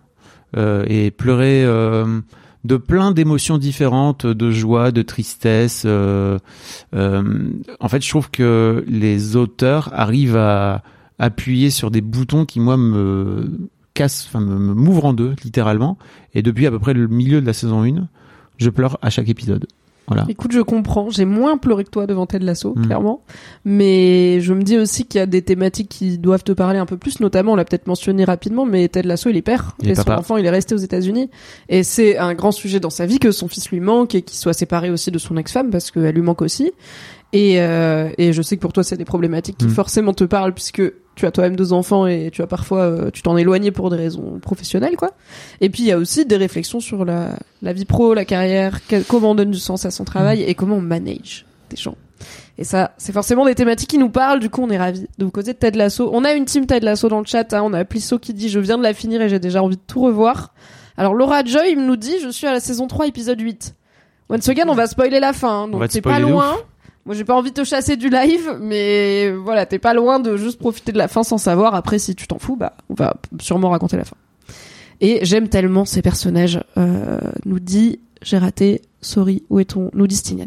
[0.56, 2.20] Euh, et pleurer euh,
[2.64, 5.82] de plein d'émotions différentes, de joie, de tristesse.
[5.84, 6.38] Euh,
[6.92, 10.82] en fait, je trouve que les auteurs arrivent à
[11.18, 15.98] appuyer sur des boutons qui moi me cassent, enfin me m'ouvrent en deux littéralement.
[16.34, 18.08] Et depuis à peu près le milieu de la saison 1,
[18.58, 19.66] je pleure à chaque épisode.
[20.28, 21.10] Écoute, je comprends.
[21.10, 22.86] J'ai moins pleuré que toi devant Ted Lasso, mm.
[22.86, 23.22] clairement.
[23.64, 26.86] Mais je me dis aussi qu'il y a des thématiques qui doivent te parler un
[26.86, 27.20] peu plus.
[27.20, 29.76] Notamment, on l'a peut-être mentionné rapidement, mais Ted Lasso, il est père.
[29.82, 31.30] et son enfant, il est resté aux États-Unis.
[31.68, 34.38] Et c'est un grand sujet dans sa vie que son fils lui manque et qu'il
[34.38, 36.72] soit séparé aussi de son ex-femme parce qu'elle lui manque aussi.
[37.32, 39.70] Et, euh, et je sais que pour toi, c'est des problématiques qui mm.
[39.70, 40.82] forcément te parlent puisque
[41.14, 43.96] tu as toi-même deux enfants et tu as parfois euh, tu t'en éloignes pour des
[43.96, 45.12] raisons professionnelles quoi.
[45.60, 48.80] Et puis il y a aussi des réflexions sur la, la vie pro, la carrière,
[49.08, 51.96] comment on donne du sens à son travail et comment on manage des gens.
[52.56, 54.38] Et ça, c'est forcément des thématiques qui nous parlent.
[54.38, 56.08] Du coup, on est ravis de vous causer de Ted Lasso.
[56.12, 57.52] On a une team Ted Lasso dans le chat.
[57.52, 57.62] Hein.
[57.64, 59.82] On a Plisso qui dit je viens de la finir et j'ai déjà envie de
[59.86, 60.54] tout revoir.
[60.96, 63.74] Alors Laura Joy nous dit je suis à la saison 3 épisode 8.
[64.30, 65.64] Once again, on va spoiler la fin.
[65.64, 65.68] Hein.
[65.68, 66.56] donc c'est pas loin.
[67.06, 70.36] Moi, j'ai pas envie de te chasser du live, mais voilà, t'es pas loin de
[70.36, 71.74] juste profiter de la fin sans savoir.
[71.74, 74.16] Après, si tu t'en fous, bah, on va sûrement raconter la fin.
[75.00, 76.60] Et j'aime tellement ces personnages.
[76.78, 80.46] Euh, nous dit, j'ai raté, sorry, où est ton Nous dit Stinian.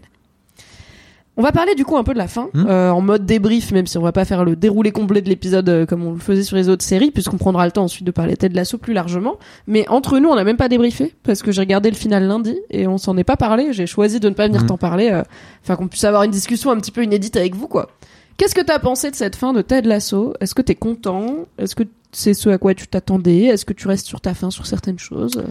[1.40, 2.66] On va parler du coup un peu de la fin, hmm.
[2.68, 5.70] euh, en mode débrief, même si on va pas faire le déroulé complet de l'épisode
[5.70, 8.12] euh, comme on le faisait sur les autres séries, puisqu'on prendra le temps ensuite de
[8.12, 9.38] parler de l'assaut plus largement.
[9.68, 12.58] Mais entre nous, on n'a même pas débriefé, parce que j'ai regardé le final lundi
[12.72, 13.72] et on s'en est pas parlé.
[13.72, 14.68] J'ai choisi de ne pas venir hmm.
[14.68, 15.22] t'en parler, euh,
[15.64, 17.92] enfin qu'on puisse avoir une discussion un petit peu inédite avec vous, quoi.
[18.38, 20.34] Qu'est-ce que t'as pensé de cette fin de Ted Lasso?
[20.42, 21.46] Est-ce que t'es content?
[21.60, 23.44] Est-ce que c'est ce à quoi tu t'attendais?
[23.44, 25.44] Est-ce que tu restes sur ta fin sur certaines choses?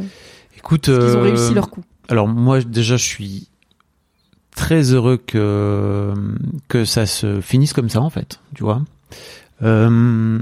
[0.57, 1.83] Écoute, ils ont réussi leur coup?
[2.09, 3.49] Alors moi déjà je suis
[4.57, 6.13] très heureux que
[6.67, 8.83] que ça se finisse comme ça en fait, tu vois.
[9.63, 10.41] Euh,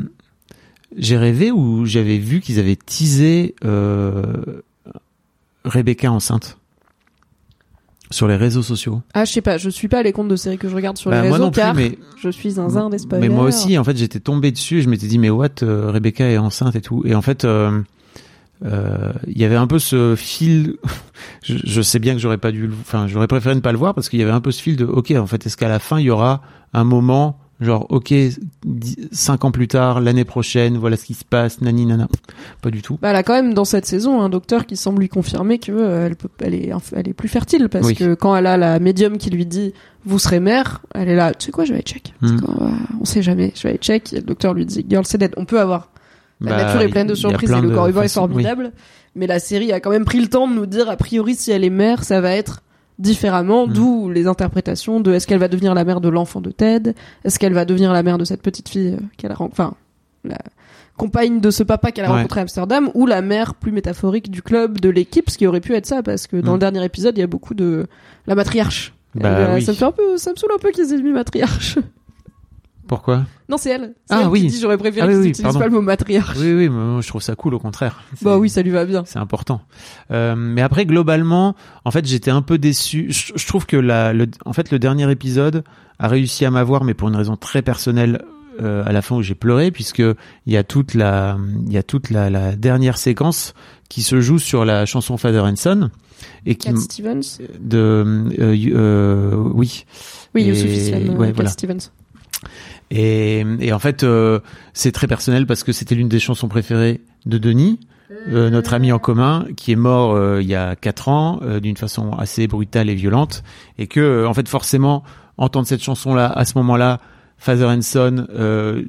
[0.96, 4.22] j'ai rêvé ou j'avais vu qu'ils avaient teasé euh,
[5.64, 6.56] Rebecca enceinte
[8.10, 9.02] sur les réseaux sociaux.
[9.12, 11.10] Ah, je sais pas, je suis pas les comptes de séries que je regarde sur
[11.10, 13.76] les bah, réseaux moi non plus, car mais, je suis un zin Mais moi aussi,
[13.76, 16.76] en fait, j'étais tombé dessus et je m'étais dit mais what, euh, Rebecca est enceinte
[16.76, 17.02] et tout.
[17.04, 17.44] Et en fait,
[18.64, 20.76] euh, euh, il y avait un peu ce fil.
[21.42, 24.08] je, sais bien que j'aurais pas dû, enfin, j'aurais préféré ne pas le voir parce
[24.08, 25.98] qu'il y avait un peu ce fil de, ok, en fait, est-ce qu'à la fin
[26.00, 28.12] il y aura un moment, genre, ok,
[29.12, 32.08] cinq ans plus tard, l'année prochaine, voilà ce qui se passe, nani nana,
[32.62, 32.98] pas du tout.
[33.00, 35.72] Bah, elle a quand même dans cette saison un docteur qui semble lui confirmer que
[35.72, 38.78] euh, elle, peut, elle est, elle est plus fertile parce que quand elle a la
[38.78, 39.72] médium qui lui dit
[40.06, 42.12] vous serez mère, elle est là, tu sais quoi, je vais aller check.
[42.20, 42.38] Hmm.
[43.00, 44.12] on sait jamais, je vais aller check.
[44.12, 45.32] Et le docteur lui dit, girl, c'est dead.
[45.38, 45.88] On peut avoir
[46.40, 48.72] la bah, nature est pleine de surprises et le corps humain est formidable.
[49.16, 51.52] Mais la série a quand même pris le temps de nous dire, a priori, si
[51.52, 52.62] elle est mère, ça va être
[52.98, 53.72] différemment, mm.
[53.72, 56.94] d'où les interprétations de est-ce qu'elle va devenir la mère de l'enfant de Ted,
[57.24, 59.74] est-ce qu'elle va devenir la mère de cette petite fille euh, qu'elle a enfin
[60.24, 60.38] la
[60.96, 64.42] compagne de ce papa qu'elle a rencontré à Amsterdam ou la mère plus métaphorique du
[64.42, 66.54] club de l'équipe, ce qui aurait pu être ça parce que dans mm.
[66.54, 67.86] le dernier épisode, il y a beaucoup de
[68.26, 68.94] la matriarche.
[69.14, 71.78] Bah, Ça me fait un peu, ça me saoule un peu qu'ils aient mis matriarche.
[72.86, 73.24] Pourquoi?
[73.48, 73.94] Non, c'est elle.
[74.10, 74.42] Ah elle oui.
[74.42, 76.36] Qui dit j'aurais préféré ah, oui, pas le mot matriarche.
[76.38, 78.02] Oui, oui, mais je trouve ça cool au contraire.
[78.22, 79.04] Bah oui, ça lui va bien.
[79.06, 79.60] C'est important.
[80.10, 83.10] Euh, mais après, globalement, en fait, j'étais un peu déçu.
[83.10, 85.64] Je, trouve que la, le, en fait, le dernier épisode
[85.98, 88.22] a réussi à m'avoir, mais pour une raison très personnelle,
[88.60, 91.76] euh, à la fin où j'ai pleuré puisque il y a toute la il y
[91.76, 93.52] a toute la, la dernière séquence
[93.88, 95.90] qui se joue sur la chanson Father and Son
[96.46, 97.38] et qui Cat Stevens.
[97.58, 98.04] de
[98.38, 99.86] euh, oui
[100.36, 101.50] Oui, Et- Youssouf Islam, ouais, Cat voilà.
[101.50, 101.90] Stevens.
[102.96, 104.38] Et, et en fait euh,
[104.72, 107.80] c'est très personnel parce que c'était l'une des chansons préférées de Denis
[108.28, 111.58] euh, notre ami en commun qui est mort euh, il y a quatre ans euh,
[111.58, 113.42] d'une façon assez brutale et violente.
[113.78, 115.02] Et que euh, en fait forcément
[115.38, 117.00] entendre cette chanson là à ce moment-là
[117.38, 118.82] Father and Son euh,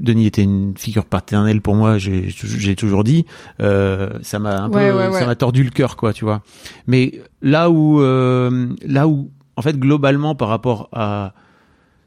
[0.00, 3.24] Denis était une figure paternelle pour moi j'ai toujours dit.
[3.60, 5.18] Euh, ça m'a un Ouais, peu ouais, ouais.
[5.20, 6.42] ça m'a tordu le cœur quoi tu vois.
[6.88, 11.34] Mais là où euh, là où en fait globalement par rapport à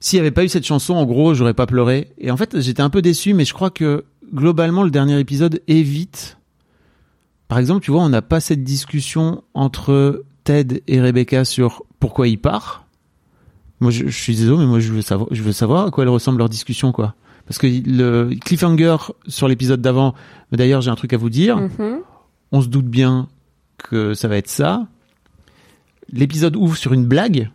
[0.06, 2.12] s'il n'y avait pas eu cette chanson, en gros, j'aurais pas pleuré.
[2.20, 5.63] Et en fait, j'étais un peu déçu, mais je crois que globalement, le dernier épisode
[5.68, 6.38] évite.
[7.48, 12.28] Par exemple, tu vois, on n'a pas cette discussion entre Ted et Rebecca sur pourquoi
[12.28, 12.86] il part.
[13.80, 16.04] Moi, je, je suis désolé, mais moi, je veux savoir, je veux savoir à quoi
[16.04, 17.15] elle ressemble leur discussion, quoi.
[17.48, 20.13] Parce que le cliffhanger sur l'épisode d'avant,
[20.52, 21.58] mais d'ailleurs, j'ai un truc à vous dire.
[21.58, 22.02] Mhm.
[22.52, 23.28] On se doute bien
[23.80, 24.86] que ça va être ça.
[26.12, 27.50] L'épisode ouvre sur une blague.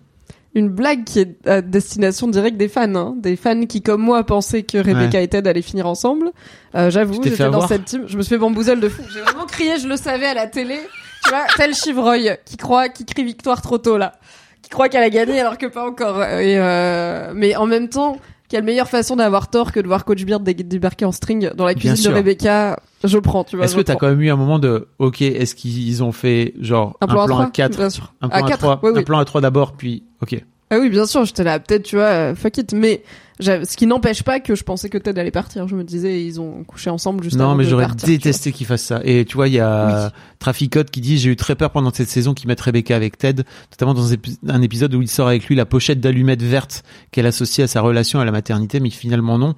[0.54, 3.14] Une blague qui est à destination directe des fans, hein.
[3.16, 6.32] des fans qui, comme moi, pensaient que Rebecca et Ted allaient finir ensemble.
[6.74, 9.02] Euh, J'avoue, j'étais dans avoir cette team, je me suis fait bamboozle de fou.
[9.12, 10.76] J'ai vraiment crié, je le savais à la télé,
[11.22, 14.14] tu vois, tel Chivreuil qui croit, qui crie victoire trop tôt là,
[14.60, 16.20] qui croit qu'elle a gagné alors que pas encore.
[16.24, 18.16] Et euh, mais en même temps,
[18.48, 21.64] quelle meilleure façon d'avoir tort que de voir Coach Beard dé- débarquer en string dans
[21.64, 22.16] la cuisine de.
[22.16, 22.76] Rebecca.
[23.02, 23.64] Je prends, tu vois.
[23.64, 26.96] Est-ce que t'as quand même eu un moment de, ok, est-ce qu'ils ont fait genre
[27.00, 28.12] un plan, à, trois, 4, bien sûr.
[28.20, 29.04] un plan à, à 4, 3, oui, un oui.
[29.04, 30.42] plan à 3 d'abord, puis ok.
[30.72, 32.72] Ah oui, bien sûr, j'étais là, peut-être, tu vois, euh, fuck it.
[32.74, 33.02] Mais
[33.40, 35.66] ce qui n'empêche pas que je pensais que Ted allait partir.
[35.66, 38.84] Je me disais, ils ont couché ensemble juste non, avant mais j'aurais détesté qu'ils fassent
[38.84, 39.00] ça.
[39.02, 42.08] Et tu vois, il y a Traficote qui dit j'ai eu très peur pendant cette
[42.08, 45.26] saison qu'ils mettent Rebecca avec Ted, notamment dans un épi- un épisode où il sort
[45.26, 48.90] avec lui la pochette d'allumettes vertes qu'elle associe à sa relation à la maternité, mais
[48.90, 49.54] finalement non.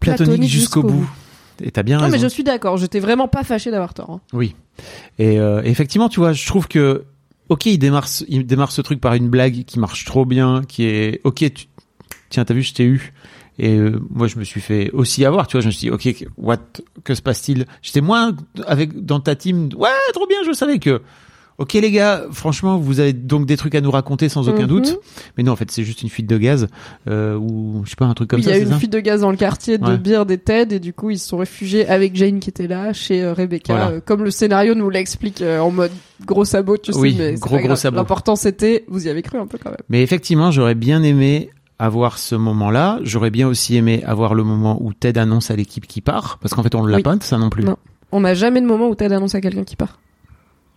[0.00, 1.10] Platonique, Platonique jusqu'au jusqu'au bout.
[1.62, 1.96] Et t'as bien.
[1.98, 2.16] Non, raison.
[2.16, 2.76] mais je suis d'accord.
[2.76, 4.10] J'étais vraiment pas fâché d'avoir tort.
[4.10, 4.20] hein.
[4.32, 4.54] Oui.
[5.18, 7.04] Et euh, effectivement, tu vois, je trouve que
[7.48, 10.84] ok, il démarre, il démarre ce truc par une blague qui marche trop bien, qui
[10.84, 11.36] est ok.
[11.52, 11.66] Tu,
[12.30, 13.12] tiens, t'as vu, je t'ai eu.
[13.58, 15.48] Et euh, moi, je me suis fait aussi avoir.
[15.48, 16.58] Tu vois, je me suis dit, ok, what,
[17.02, 17.66] que se passe-t-il?
[17.82, 19.68] J'étais moins avec dans ta team.
[19.76, 20.38] Ouais, trop bien.
[20.46, 21.02] Je savais que.
[21.58, 24.68] Ok les gars, franchement, vous avez donc des trucs à nous raconter sans aucun Mhm.
[24.68, 24.98] doute.
[25.36, 26.68] Mais non, en fait, c'est juste une fuite de gaz
[27.08, 28.50] euh, ou je sais pas un truc comme il ça.
[28.50, 29.98] y a une fuite de gaz dans le quartier de Ouais.
[29.98, 32.92] Beard et Ted, et du coup, ils se sont réfugiés avec Jane qui était là,
[32.92, 33.90] chez euh, Rebecca, Voilà.
[33.90, 35.90] euh, comme le scénario nous l'explique euh, en mode
[36.24, 36.98] gros sabot, tu sais.
[36.98, 37.96] Oui, mais gros, gros sabot.
[37.96, 39.78] L'important c'était, vous y avez cru un peu quand même.
[39.88, 43.00] Mais effectivement, j'aurais bien aimé avoir ce moment-là.
[43.02, 46.54] J'aurais bien aussi aimé avoir le moment où Ted annonce à l'équipe qui part, parce
[46.54, 47.02] qu'en fait, on ne l'a Oui.
[47.02, 47.64] pas, ça non plus.
[47.64, 47.76] Non.
[48.12, 49.98] On n'a jamais de moment où Ted annonce à quelqu'un qui part.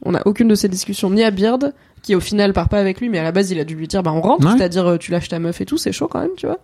[0.04, 3.00] On n'a aucune de ces discussions, ni à Beard, qui au final part pas avec
[3.00, 4.54] lui, mais à la base il a dû lui dire bah on rentre, Ouais.
[4.58, 6.58] c'est-à-dire euh, tu lâches ta meuf et tout, c'est chaud quand même, tu vois.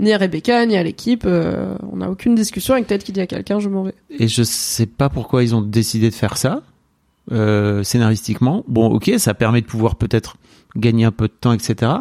[0.00, 3.20] Ni à Rebecca, ni à l'équipe, euh, on n'a aucune discussion avec Ted qui dit
[3.20, 3.94] à quelqu'un je m'en vais.
[4.10, 6.62] Et je sais pas pourquoi ils ont décidé de faire ça,
[7.32, 8.64] euh, scénaristiquement.
[8.68, 10.36] Bon, ok, ça permet de pouvoir peut-être
[10.76, 11.92] gagner un peu de temps, etc.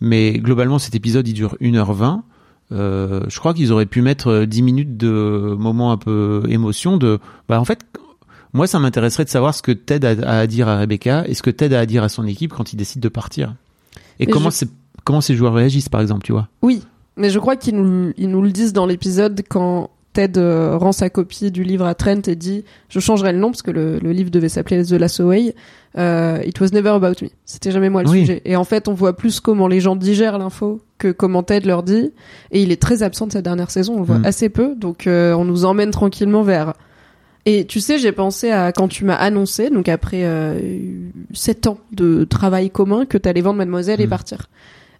[0.00, 2.22] Mais globalement, cet épisode, il dure 1h20.
[2.72, 6.96] Euh, je crois qu'ils auraient pu mettre euh, 10 minutes de moments un peu émotion
[6.96, 7.80] de bah en fait
[8.52, 11.42] moi ça m'intéresserait de savoir ce que Ted a, à dire à Rebecca et ce
[11.42, 13.54] que Ted a à dire à son équipe quand il décide de partir
[14.20, 14.68] et Mais comment je- c'est
[15.04, 16.48] comment ces joueurs réagissent par exemple tu vois?
[16.62, 16.82] Oui,
[17.16, 20.92] mais je crois qu'ils nous, ils nous le disent dans l'épisode quand Ted euh, rend
[20.92, 23.98] sa copie du livre à Trent et dit je changerai le nom parce que le,
[23.98, 25.54] le livre devait s'appeler The Last Away.
[25.96, 27.28] Euh, It was never about me.
[27.46, 28.20] C'était jamais moi le Oui.
[28.20, 28.42] sujet.
[28.44, 31.82] Et en fait, on voit plus comment les gens digèrent l'info que comment Ted leur
[31.82, 32.12] dit.
[32.50, 33.94] Et il est très absent de cette dernière saison.
[33.94, 34.26] On le voit Mm.
[34.26, 34.74] assez peu.
[34.76, 36.74] Donc euh, on nous emmène tranquillement vers.
[37.44, 40.60] Et tu sais, j'ai pensé à quand tu m'as annoncé, donc après euh,
[41.32, 44.10] sept ans de travail commun, que t'allais vendre Mademoiselle et Mm.
[44.10, 44.46] partir.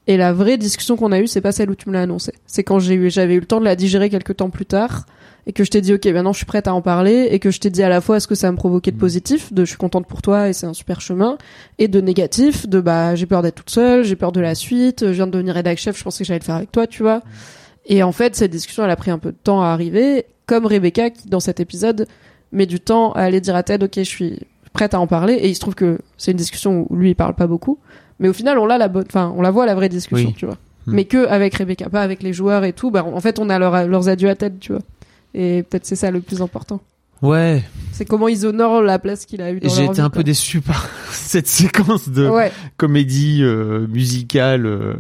[0.09, 2.33] Et la vraie discussion qu'on a eue, c'est pas celle où tu me l'as annoncé.
[2.46, 5.07] C'est quand j'ai eu, j'avais eu le temps de la digérer quelques temps plus tard
[5.46, 7.52] et que je t'ai dit, ok, maintenant je suis prête à en parler et que
[7.52, 9.00] je t'ai dit à la fois ce que ça me provoquait de Mm.
[9.00, 11.38] positif, de je suis contente pour toi et c'est un super chemin,
[11.78, 15.07] et de négatif, de bah j'ai peur d'être toute seule, j'ai peur de la suite,
[15.07, 17.05] je viens de devenir rédac chef, je pensais que j'allais le faire avec toi, tu
[17.05, 17.22] vois.
[17.87, 20.66] Et en fait, cette discussion, elle a pris un peu de temps à arriver, comme
[20.66, 22.07] Rebecca qui dans cet épisode
[22.53, 24.38] met du temps à aller dire à Ted, ok, je suis
[24.73, 27.15] prête à en parler, et il se trouve que c'est une discussion où lui il
[27.15, 27.79] parle pas beaucoup,
[28.21, 30.35] mais au final on l'a la bonne, enfin on la voit la vraie discussion, Oui.
[30.37, 30.57] tu vois.
[30.87, 30.95] Hmm.
[30.95, 32.91] Mais que avec Rebecca, pas avec les joueurs et tout.
[32.91, 34.81] Bah en fait on a leur- leurs adieux à Ted, tu vois.
[35.35, 36.81] Et peut-être c'est ça le plus important.
[37.23, 37.62] ouais
[37.93, 40.25] C'est comment ils honorent la place qu'il a eu dans j'ai été vie, un peu
[40.25, 44.95] déçu par cette séquence de Ouais, comédie euh, musicale euh,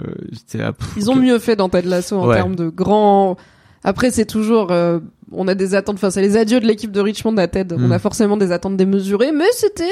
[0.54, 2.36] là, ils ont mieux fait dans Ted Lasso en Ouais.
[2.36, 3.36] termes de grands.
[3.84, 5.00] Après c'est toujours, euh,
[5.34, 5.96] on a des attentes.
[5.96, 7.74] Enfin c'est les adieux de l'équipe de Richmond à Ted.
[7.74, 7.92] On Hmm.
[7.92, 9.84] a forcément des attentes démesurées, mais c'était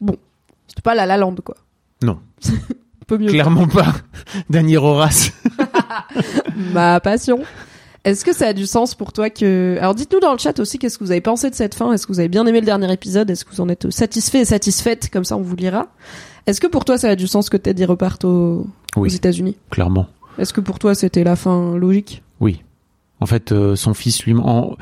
[0.00, 0.16] bon.
[0.68, 1.56] C'était pas la La Land quoi.
[2.02, 2.18] Non.
[3.06, 3.28] Peu mieux.
[3.30, 3.94] clairement pas
[4.50, 5.30] Danny Roras
[6.72, 7.40] Ma passion.
[8.04, 9.76] Est-ce que ça a du sens pour toi que...
[9.80, 11.92] Alors dites-nous dans le chat aussi qu'est-ce que vous avez pensé de cette fin?
[11.92, 13.28] Est-ce que vous avez bien aimé le dernier épisode?
[13.30, 15.08] Est-ce que vous en êtes satisfait et satisfaite?
[15.12, 15.88] Comme ça, on vous lira.
[16.46, 19.12] Est-ce que pour toi, ça a du sens que Ted y reparte aux, aux Oui.
[19.14, 19.56] États-Unis?
[19.70, 20.06] Clairement.
[20.38, 22.22] Est-ce que pour toi, c'était la fin logique?
[22.40, 22.62] Oui.
[23.20, 24.34] En fait, euh, son fils lui.
[24.34, 24.76] En,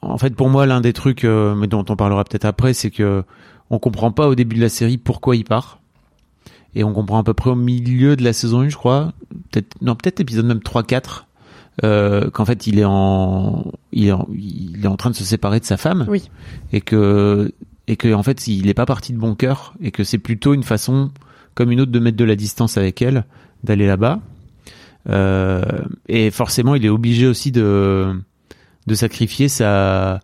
[0.00, 2.90] en fait, pour moi, l'un des trucs, euh, mais dont on parlera peut-être après, c'est
[2.90, 3.24] que
[3.70, 5.80] on comprend pas au début de la série pourquoi il part.
[6.74, 9.12] Et on comprend à peu près au milieu de la saison 1, je crois.
[9.50, 11.24] Peut-être, non, peut-être épisode même 3-4.
[11.84, 15.24] Euh, qu'en fait, il est en, il est en, il est en train de se
[15.24, 16.06] séparer de sa femme.
[16.08, 16.30] Oui.
[16.72, 17.52] Et que,
[17.88, 19.74] et que, en fait, il est pas parti de bon cœur.
[19.82, 21.10] Et que c'est plutôt une façon,
[21.54, 23.24] comme une autre, de mettre de la distance avec elle,
[23.64, 24.20] d'aller là-bas.
[25.08, 25.62] Euh,
[26.08, 28.14] et forcément, il est obligé aussi de,
[28.86, 30.20] de sacrifier sa,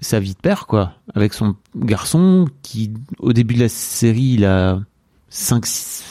[0.00, 0.94] sa vie de père, quoi.
[1.14, 4.80] Avec son garçon qui, au début de la série, il a
[5.28, 6.04] 5, 6,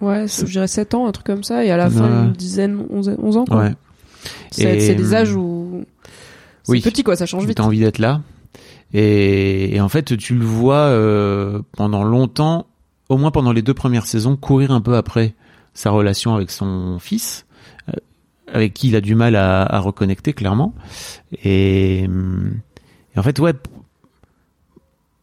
[0.00, 2.84] Ouais, je dirais 7 ans, un truc comme ça, et à la fin, une dizaine,
[2.90, 3.58] 11, 11 ans, quoi.
[3.58, 3.74] ouais.
[4.50, 5.84] C'est des hum, âges où...
[6.62, 6.80] C'est oui.
[6.80, 7.58] petit, quoi, ça change vite.
[7.58, 8.22] T'as envie d'être là.
[8.94, 12.66] Et, et en fait, tu le vois euh, pendant longtemps,
[13.08, 15.34] au moins pendant les deux premières saisons, courir un peu après
[15.74, 17.46] sa relation avec son fils,
[17.88, 17.92] euh,
[18.52, 20.74] avec qui il a du mal à, à reconnecter clairement.
[21.44, 23.52] Et, et en fait, ouais,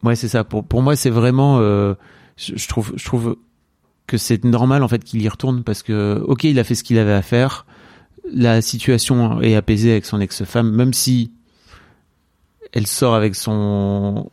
[0.02, 0.44] ouais, c'est ça.
[0.44, 1.94] Pour pour moi, c'est vraiment, euh,
[2.36, 3.36] je, je trouve, je trouve
[4.06, 6.84] que c'est normal en fait qu'il y retourne parce que, ok, il a fait ce
[6.84, 7.66] qu'il avait à faire.
[8.32, 11.32] La situation est apaisée avec son ex-femme, même si
[12.72, 14.30] elle sort avec son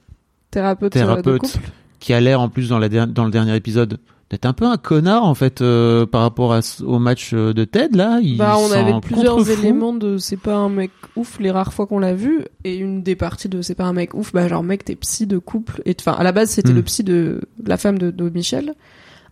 [0.52, 1.60] Thérapeute, euh, thérapeute
[2.00, 4.78] qui a l'air en plus dans, la dans le dernier épisode d'être un peu un
[4.78, 8.20] connard en fait euh, par rapport à, au match euh, de Ted là.
[8.22, 11.88] Il Bah, on avait plusieurs éléments de c'est pas un mec ouf les rares fois
[11.88, 14.64] qu'on l'a vu et une des parties de c'est pas un mec ouf bah genre
[14.64, 16.76] mec t'es psy de couple et enfin à la base c'était Mm.
[16.76, 18.76] le psy de, de la femme de, de Michel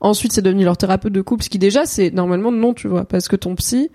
[0.02, 3.06] ensuite c'est devenu leur thérapeute de couple ce qui déjà c'est normalement non tu vois
[3.06, 3.90] parce que ton psy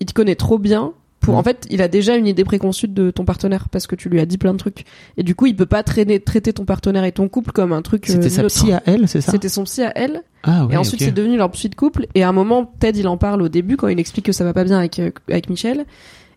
[0.00, 0.92] il te connaît trop bien
[1.26, 1.38] pour Mm.
[1.38, 4.18] en fait il a déjà une idée préconçue de ton partenaire parce que tu lui
[4.20, 4.84] as dit plein de trucs
[5.18, 7.82] et du coup il peut pas traîner traiter ton partenaire et ton couple comme un
[7.82, 8.54] truc euh, C'était sa neutre.
[8.54, 10.74] psy à elle, c'est ça c'était son psy à elle Ah ouais.
[10.74, 12.06] et ensuite, c'est devenu leur psy de couple.
[12.14, 14.44] Et à un moment, Ted, il en parle au début quand il explique que ça
[14.44, 15.84] va pas bien avec euh, avec Michel.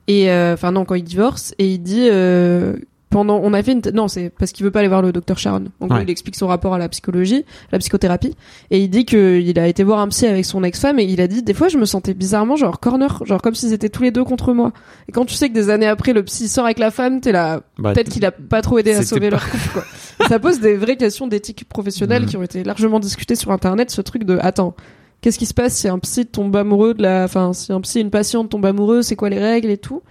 [0.08, 2.76] Et euh, enfin non, quand il divorce, et il dit euh,
[3.10, 5.38] pendant, on a fait une, non, c'est parce qu'il veut pas aller voir le docteur
[5.40, 5.66] Sharon.
[5.80, 6.04] En gros, Ouais.
[6.04, 8.36] il explique son rapport à la psychologie, la psychothérapie,
[8.70, 11.20] et il dit que il a été voir un psy avec son ex-femme et il
[11.22, 14.04] a dit des fois je me sentais bizarrement genre corner, genre comme s'ils étaient tous
[14.04, 14.72] les deux contre moi.
[15.08, 17.32] Et quand tu sais que des années après le psy sort avec la femme, t'es
[17.32, 19.84] là, Bah, peut-être qu'il a pas trop aidé à sauver pas- leur couple quoi.
[20.28, 22.28] ça pose des vraies questions d'éthique professionnelle Mhm.
[22.30, 24.76] qui ont été largement discutées sur internet ce truc de attends
[25.22, 27.98] qu'est-ce qui se passe si un psy tombe amoureux de la enfin si un psy
[27.98, 30.02] et une patiente tombe amoureux c'est quoi les règles et tout?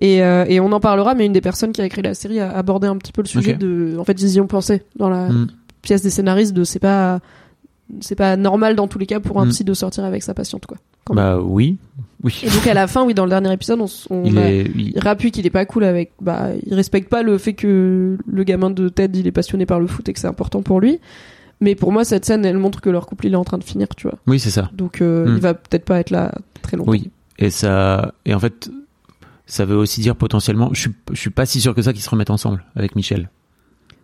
[0.00, 2.40] Et, euh, et on en parlera mais une des personnes qui a écrit la série
[2.40, 5.08] a abordé un petit peu le sujet de en fait ils y ont pensé dans
[5.10, 5.48] la Mm.
[5.82, 7.20] pièce des scénaristes de c'est pas
[8.00, 9.48] c'est pas normal dans tous les cas pour un Mm.
[9.50, 11.78] psy de sortir avec sa patiente quoi quand Bah oui,
[12.22, 12.38] oui.
[12.44, 14.60] et donc à la fin oui dans le dernier épisode on, on Il a- est,
[14.74, 18.18] il- il rappuie qu'il est pas cool avec bah il respecte pas le fait que
[18.26, 20.80] le gamin de Ted il est passionné par le foot et que c'est important pour
[20.80, 21.00] lui
[21.60, 23.64] mais pour moi cette scène elle montre que leur couple il est en train de
[23.64, 24.70] finir tu vois oui c'est ça.
[24.74, 25.34] donc euh, Hmm.
[25.36, 26.32] il va peut-être pas être là
[26.62, 27.10] très longtemps Oui.
[27.40, 28.68] Et ça, et en fait,
[29.48, 32.02] ça veut aussi dire potentiellement, je suis, je suis pas si sûr que ça qu'ils
[32.02, 33.30] se remettent ensemble avec Michel.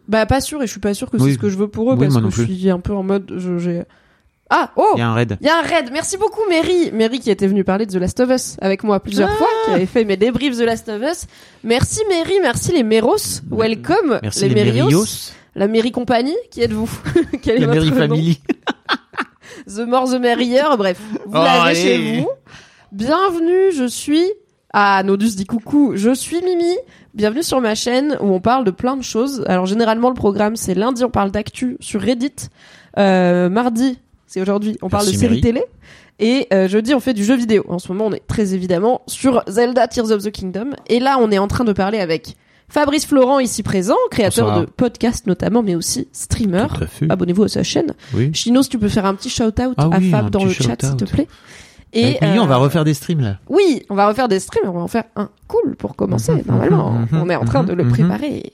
[0.09, 1.29] bah pas sûr et je suis pas sûr que Oui.
[1.31, 2.81] c'est ce que je veux pour eux Oui, parce moi que non je suis un
[2.81, 3.83] peu en mode je j'ai
[4.51, 5.39] ah oh Il y a un raid.
[5.41, 5.89] Il y a un raid.
[5.91, 6.91] Merci beaucoup, Mary.
[6.93, 9.49] Mary qui était venue parler de The Last of Us avec moi plusieurs Ah fois,
[9.65, 11.25] qui avait fait mes débriefs The Last of Us.
[11.65, 12.35] Merci, Mary.
[12.43, 13.17] Merci, les Méros.
[13.51, 14.19] Welcome.
[14.23, 15.33] Merci les, Mérios.
[15.55, 16.35] La Mary Company.
[16.51, 16.91] Qui êtes-vous?
[17.43, 18.39] Quel est La votre Family.
[19.67, 20.61] The More the Merrier.
[20.77, 21.75] Bref, vous Oh, l'avez allez.
[21.81, 22.29] chez vous.
[22.93, 24.25] Bienvenue, je suis...
[24.77, 26.75] Ah, Nodus dit coucou, je suis Mimi.
[27.15, 29.45] Bienvenue sur ma chaîne où on parle de plein de choses.
[29.47, 32.33] Alors généralement le programme c'est lundi on parle d'actu sur Reddit.
[32.99, 35.41] Euh, mardi, c'est aujourd'hui, on parle Merci, de séries Mary.
[35.43, 35.65] télé.
[36.19, 37.65] Et euh, jeudi on fait du jeu vidéo.
[37.69, 40.71] En ce moment on est très évidemment sur Zelda Tears of the Kingdom.
[40.89, 42.35] Et là on est en train de parler avec
[42.69, 44.61] Fabrice Florent ici présent, créateur Bonsoir.
[44.67, 46.67] de podcasts notamment mais aussi streamer.
[47.09, 47.95] Abonnez-vous à sa chaîne.
[48.13, 48.33] Oui.
[48.35, 50.53] Chinos, tu peux faire un petit shout-out Ah à oui, Fab un dans petit le
[50.53, 51.11] chat, s'il te shout-out.
[51.13, 51.29] plaît.
[51.95, 53.39] Et Avec Milly, on euh, va refaire des streams là.
[53.49, 56.43] Oui, on va refaire des streams, on va en faire un cool pour commencer, Mhm,
[56.47, 56.91] normalement.
[56.91, 57.91] mhm, on est en train de le mhm.
[57.93, 58.53] préparer.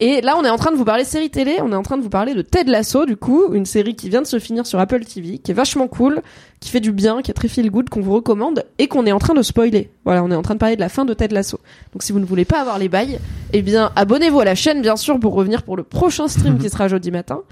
[0.00, 1.96] Et là, on est en train de vous parler série télé, on est en train
[1.96, 4.66] de vous parler de Ted Lasso, du coup, une série qui vient de se finir
[4.66, 6.20] sur Apple TV, qui est vachement cool,
[6.58, 9.12] qui fait du bien, qui est très feel good, qu'on vous recommande, et qu'on est
[9.12, 9.90] en train de spoiler.
[10.04, 11.60] Voilà, on est en train de parler de la fin de Ted Lasso.
[11.92, 13.20] Donc si vous ne voulez pas avoir les bails,
[13.52, 16.68] eh bien, abonnez-vous à la chaîne, bien sûr, pour revenir pour le prochain stream qui
[16.70, 17.42] sera jeudi matin.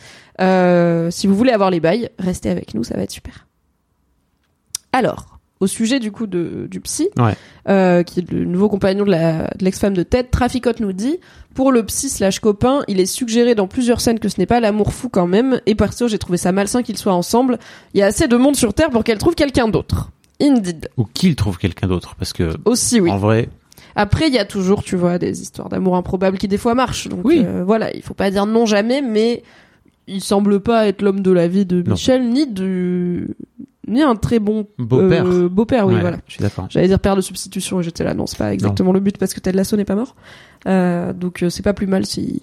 [0.40, 3.46] Euh, si vous voulez avoir les bails, restez avec nous, ça va être super.
[4.92, 7.34] Alors, au sujet du coup de, du psy, Ouais.
[7.68, 11.18] euh, qui est le nouveau compagnon de la- de l'ex-femme de Ted, Traficote nous dit
[11.54, 14.58] pour le psy slash copain, il est suggéré dans plusieurs scènes que ce n'est pas
[14.60, 17.58] l'amour fou quand même, et perso j'ai trouvé ça malsain qu'ils soient ensemble.
[17.94, 20.10] Il y a assez de monde sur Terre pour qu'elle trouve quelqu'un d'autre.
[20.40, 20.88] Indeed.
[20.96, 23.10] Ou qu'il trouve quelqu'un d'autre, parce que Aussi, oui.
[23.10, 23.48] en vrai,
[23.94, 27.08] Après, il y a toujours, tu vois, des histoires d'amour improbables qui des fois marchent.
[27.08, 27.42] Donc Oui.
[27.44, 29.42] euh, voilà, il faut pas dire non jamais, mais
[30.08, 31.92] il semble pas être l'homme de la vie de Non.
[31.92, 33.28] Michel, ni de
[33.88, 35.26] ni un très bon beau-père.
[35.26, 36.18] euh, beau-père, oui, Ouais, voilà.
[36.26, 36.66] Je suis d'accord.
[36.70, 39.34] J'allais dire père de substitution et j'étais là, non, c'est pas exactement le but parce
[39.34, 40.14] que Ted Lasso n'est pas mort.
[40.66, 42.40] Euh, donc euh, c'est pas plus mal s'il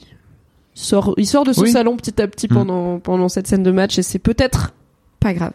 [0.73, 1.71] sort, il sort de ce Oui.
[1.71, 2.53] salon petit à petit Mm.
[2.53, 4.73] pendant, pendant cette scène de match et c'est peut-être
[5.19, 5.53] pas grave.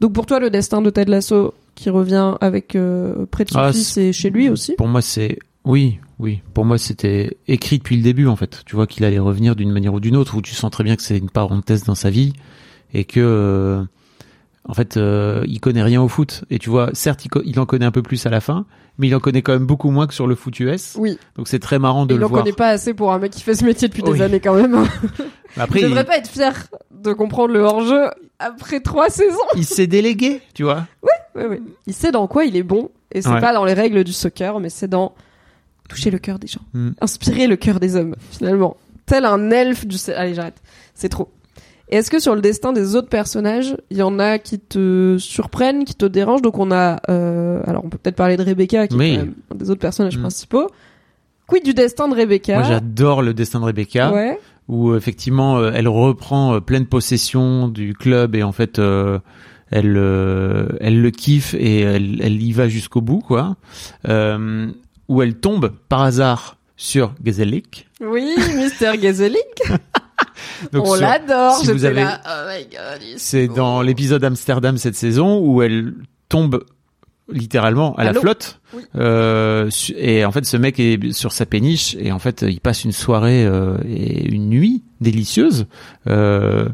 [0.00, 3.58] Donc pour toi, le destin de Ted Lasso qui revient avec euh, près de son
[3.58, 4.74] Ah, fils et chez lui aussi.
[4.76, 6.40] Pour moi, c'est oui, oui.
[6.54, 8.62] Pour moi, c'était écrit depuis le début en fait.
[8.66, 10.96] Tu vois qu'il allait revenir d'une manière ou d'une autre, où tu sens très bien
[10.96, 12.32] que c'est une parenthèse dans sa vie
[12.94, 13.84] et que
[14.68, 16.44] en fait, euh, il connaît rien au foot.
[16.50, 18.66] Et tu vois, certes, il, il en connaît un peu plus à la fin,
[18.98, 20.94] mais il en connaît quand même beaucoup moins que sur le foot US.
[20.98, 22.42] Oui, Donc c'est très marrant de il le en voir.
[22.42, 24.12] connaît pas assez pour un mec qui fait ce métier depuis Oui.
[24.18, 24.74] des années quand même.
[24.74, 24.84] hein.
[25.56, 26.52] Après, il il, devrait pas être fier
[26.92, 29.36] de comprendre le hors-jeu après trois saisons.
[29.56, 30.86] il s'est délégué, tu vois.
[31.02, 31.60] Oui, oui.
[31.86, 33.40] Il sait dans quoi il est bon, et c'est Ouais.
[33.40, 35.12] pas dans les règles du soccer, mais c'est dans
[35.88, 36.90] toucher le cœur des gens, Mm.
[37.00, 38.76] inspirer le cœur des hommes, finalement.
[39.06, 39.96] Tel un elfe du...
[40.14, 40.60] Allez, j'arrête.
[40.94, 41.32] C'est trop.
[41.90, 45.84] Est-ce que sur le destin des autres personnages, il y en a qui te surprennent,
[45.84, 46.42] qui te dérangent?
[46.42, 47.00] Donc on a...
[47.10, 49.10] euh, Alors on peut peut-être parler de Rebecca, qui Oui.
[49.14, 50.20] est un des autres personnages Mm.
[50.22, 50.68] principaux.
[51.48, 52.54] Quid du destin de Rebecca?
[52.60, 54.12] Moi, j'adore le destin de Rebecca.
[54.12, 54.38] Ouais.
[54.68, 59.18] où euh, effectivement euh, elle reprend pleine possession du club et en fait euh,
[59.72, 63.56] elle euh, elle le kiffe et elle, elle y va jusqu'au bout quoi
[65.08, 69.40] où elle tombe par hasard sur Gezelik Oui, Mister Gazelic.
[70.72, 71.54] Donc on sur- l'adore.
[71.56, 73.54] si j'étais vous avez- là, oh my God, c'est beau.
[73.54, 75.94] dans l'épisode Amsterdam cette saison où elle
[76.28, 76.64] tombe
[77.32, 78.82] littéralement à, la flotte Oui.
[78.96, 82.84] euh, et en fait ce mec est sur sa péniche et en fait il passe
[82.84, 85.66] une soirée euh, et une nuit délicieuse
[86.08, 86.68] euh,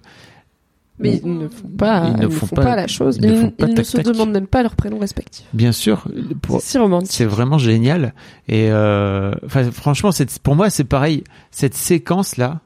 [0.98, 3.18] Mais ils ne font pas, Ils ne font pas, pas- la chose.
[3.20, 4.06] ils Ils, ne font pas ils ne tac, se tac.
[4.06, 5.44] demandent même pas leur prénom respectif.
[5.52, 6.04] bien sûr
[6.40, 7.10] pour- C'est si romantique.
[7.12, 8.14] C'est vraiment génial.
[8.48, 9.32] Et euh,
[9.72, 11.22] franchement, c'est pour moi, c'est pareil.
[11.50, 12.60] Cette séquence là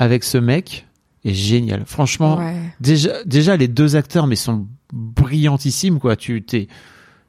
[0.00, 0.86] avec ce mec
[1.24, 1.82] est géniale.
[1.86, 2.54] Franchement, Ouais.
[2.80, 6.16] déjà, déjà les deux acteurs, mais sont brillantissimes quoi.
[6.16, 6.66] Tu t'es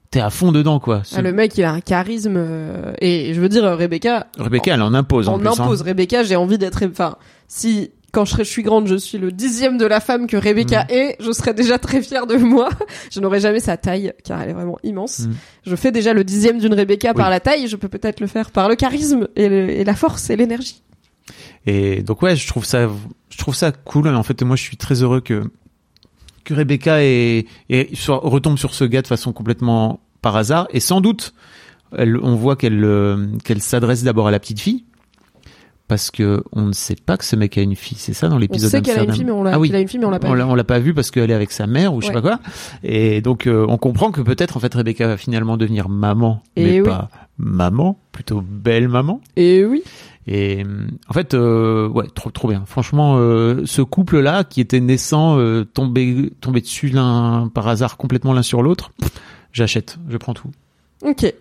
[0.10, 1.04] t'es à fond dedans quoi.
[1.04, 2.36] Ce- Ah, le mec, il a un charisme.
[2.38, 5.48] euh, et je veux dire, Rebecca, Rebecca, elle en impose en plus.
[5.48, 5.52] hein.
[5.58, 5.82] impose.
[5.84, 6.84] Rebecca, j'ai envie d'être.
[6.86, 7.16] Enfin,
[7.48, 10.36] si quand je, serai, je suis grande, je suis le dixième de la femme que
[10.36, 10.94] Rebecca Mm.
[10.94, 12.68] est, je serais déjà très fière de moi.
[13.12, 15.20] je n'aurai jamais sa taille, car elle est vraiment immense.
[15.20, 15.32] Mm.
[15.68, 18.52] Je fais déjà le dixième d'une Rebecca par la taille, je peux peut-être le faire
[18.52, 20.82] par le charisme et, le- et la force et l'énergie.
[21.66, 22.90] Et donc ouais, je trouve ça,
[23.30, 24.08] je trouve ça cool.
[24.08, 25.44] En fait, moi, je suis très heureux que
[26.44, 30.68] que Rebecca est, est- soit, retombe sur ce gars de façon complètement par hasard.
[30.72, 31.34] Et sans doute,
[31.96, 34.86] elle, on voit qu'elle euh, qu'elle s'adresse d'abord à la petite fille.
[35.88, 38.38] Parce que on ne sait pas que ce mec a une fille, c'est ça dans
[38.38, 39.76] On l'épisode sait qu'elle a une fille, mais on l'a, Ah oui.
[39.76, 40.30] a une fille, mais on l'a pas.
[40.30, 42.16] on l'a, on l'a pas vu parce qu'elle est avec sa mère ou je sais
[42.16, 42.22] Ouais.
[42.22, 42.40] pas quoi.
[42.82, 46.64] Et donc euh, on comprend que peut-être en fait Rebecca va finalement devenir maman, Et
[46.64, 46.88] mais oui.
[46.88, 49.20] pas maman, plutôt belle maman.
[49.36, 49.84] Et oui.
[50.28, 52.64] Et euh, en fait, euh, ouais, trop trop bien.
[52.68, 58.34] Franchement, euh, ce couple-là qui était naissant, euh, tombé tombé dessus l'un par hasard complètement
[58.34, 58.92] l'un sur l'autre,
[59.52, 60.50] j'achète, je prends tout.
[61.04, 61.34] Ok.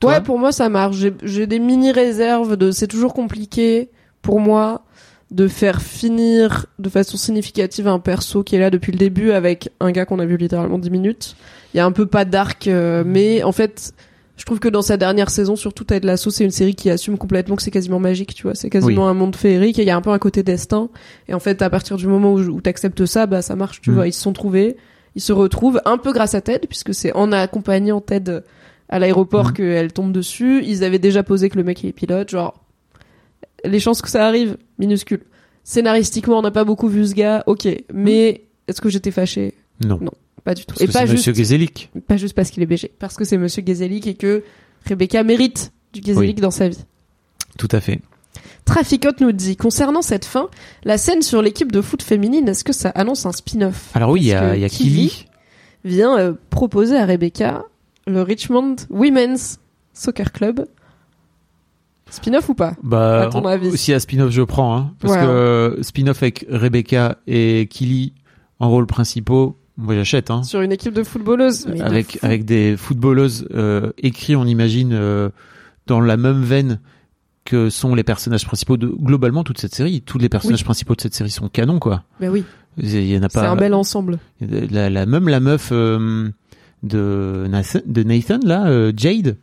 [0.00, 0.96] Toi ouais, pour moi, ça marche.
[0.96, 2.72] J'ai- J'ai des mini réserves de.
[2.72, 3.88] C'est toujours compliqué
[4.22, 4.82] pour moi
[5.30, 9.70] de faire finir de façon significative un perso qui est là depuis le début avec
[9.80, 11.36] un gars qu'on a vu littéralement 10 minutes.
[11.72, 13.94] Il y a un peu pas d'arc, euh, mais en fait,
[14.36, 17.16] je trouve que dans sa dernière saison, surtout Ted Lasso, c'est une série qui assume
[17.18, 18.54] complètement que c'est quasiment magique, tu vois.
[18.54, 19.10] C'est quasiment Oui.
[19.10, 20.88] un monde féerique et il y a un peu un côté destin.
[21.28, 23.90] Et en fait, à partir du moment où, où t'acceptes ça, bah ça marche, tu
[23.90, 23.94] Mm.
[23.94, 24.06] vois.
[24.08, 24.76] Ils se sont trouvés,
[25.14, 28.40] ils se retrouvent un peu grâce à Ted, puisque c'est en accompagnant Ted
[28.88, 29.52] à l'aéroport Mhm.
[29.52, 30.62] qu'elle tombe dessus.
[30.66, 32.54] Ils avaient déjà posé que le mec il est pilote, genre
[33.64, 35.22] les chances que ça arrive minuscules.
[35.62, 39.54] Scénaristiquement, on n'a pas beaucoup vu ce gars, ok, mais est-ce que j'étais fâchée?
[39.84, 40.10] Non, Non.
[40.44, 40.74] Pas du tout.
[40.74, 41.66] parce et que pas c'est juste, Monsieur
[42.06, 44.44] pas juste parce qu'il est BG, parce que c'est Monsieur Gezelik et que
[44.86, 46.42] Rebecca mérite du Gezelik Oui.
[46.42, 46.84] dans sa vie.
[47.58, 48.00] Tout à fait.
[48.64, 50.48] Traficote nous dit concernant cette fin,
[50.84, 53.90] la scène sur l'équipe de foot féminine, est-ce que ça annonce un spin-off?
[53.94, 55.26] Alors oui, il y y a Killy.
[55.84, 57.64] vient euh, proposer à Rebecca
[58.06, 59.60] le Richmond Women's
[59.92, 60.66] Soccer Club.
[62.10, 62.74] Spin-off ou pas?
[62.82, 63.68] Bah, À ton avis.
[63.68, 65.20] aussi à spin-off, je prends, hein, parce Ouais.
[65.20, 68.12] que euh, spin-off avec Rebecca et Killy
[68.60, 70.30] en rôle principaux, moi j'achète.
[70.30, 70.42] Hein.
[70.42, 72.18] Sur une équipe de footballeuses mais de avec fou.
[72.26, 75.30] avec des footballeuses euh, écrits, on imagine, euh,
[75.86, 76.80] dans la même veine
[77.44, 80.00] que sont les personnages principaux de globalement toute cette série.
[80.00, 80.64] Tous les personnages Oui.
[80.64, 82.04] principaux de cette série sont canons, quoi.
[82.20, 82.42] Mais oui,
[82.78, 83.50] Il y en a c'est pas.
[83.50, 84.18] un bel ensemble.
[84.40, 86.30] La, la- même la meuf euh,
[86.82, 89.36] de Nathan, de Nathan là, euh, Jade,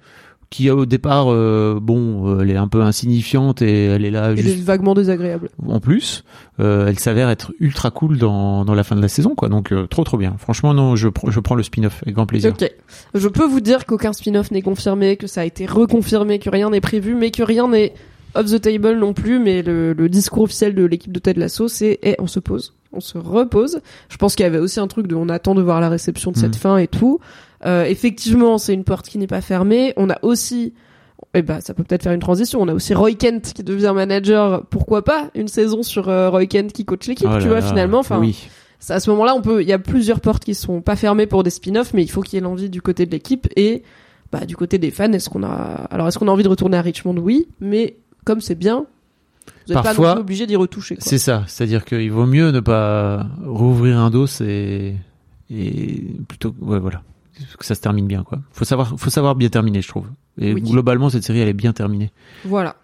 [0.52, 4.36] qui au départ, euh, bon, euh, elle est un peu insignifiante et elle est là
[4.36, 5.50] juste des- vaguement désagréable.
[5.66, 6.24] en plus.
[6.60, 9.48] Euh, elle s'avère être ultra cool dans, dans la fin de la saison, quoi.
[9.50, 10.36] Donc euh, trop trop bien.
[10.38, 12.52] Franchement, non, je, pr- je prends le spin-off avec grand plaisir.
[12.52, 12.70] Ok.
[13.16, 16.70] Je peux vous dire qu'aucun spin-off n'est confirmé, que ça a été reconfirmé, que rien
[16.70, 17.94] n'est prévu, mais que rien n'est
[18.36, 19.40] off the table non plus.
[19.40, 22.74] Mais le, le discours officiel de l'équipe de Ted Lasso, c'est eh, on se pose,
[22.92, 23.80] on se repose.
[24.10, 26.32] Je pense qu'il y avait aussi un truc de on attend de voir la réception
[26.32, 26.62] de cette Mhm.
[26.62, 27.20] fin et tout.
[27.66, 29.94] Euh, effectivement, c'est une porte qui n'est pas fermée.
[29.98, 30.74] On a aussi
[31.34, 32.62] eh ben, ça peut peut-être faire une transition.
[32.62, 34.66] On a aussi Roy Kent qui devient manager.
[34.66, 37.68] Pourquoi pas une saison sur euh, Roy Kent qui coach l'équipe, Oh tu vois, là,
[37.68, 38.00] finalement.
[38.00, 38.50] Enfin, oui.
[38.90, 41.44] à ce moment-là, on peut, il y a plusieurs portes qui sont pas fermées pour
[41.44, 43.84] des spin-offs, mais il faut qu'il y ait l'envie du côté de l'équipe et
[44.32, 45.12] bah, du côté des fans.
[45.14, 47.16] Est-ce qu'on a, alors est-ce qu'on a envie de retourner à Richmond?
[47.18, 48.86] Oui, mais comme c'est bien,
[49.68, 50.98] vous n'êtes pas obligé d'y retoucher.
[51.00, 54.96] C'est ça, c'est-à-dire qu'il vaut mieux ne pas rouvrir un dos et,
[55.50, 57.04] et plutôt ouais voilà
[57.58, 58.40] que ça se termine bien quoi.
[58.52, 60.08] Faut savoir faut savoir bien terminer je trouve.
[60.40, 60.62] Et Oui.
[60.62, 62.12] globalement cette série elle est bien terminée.
[62.46, 62.76] Voilà.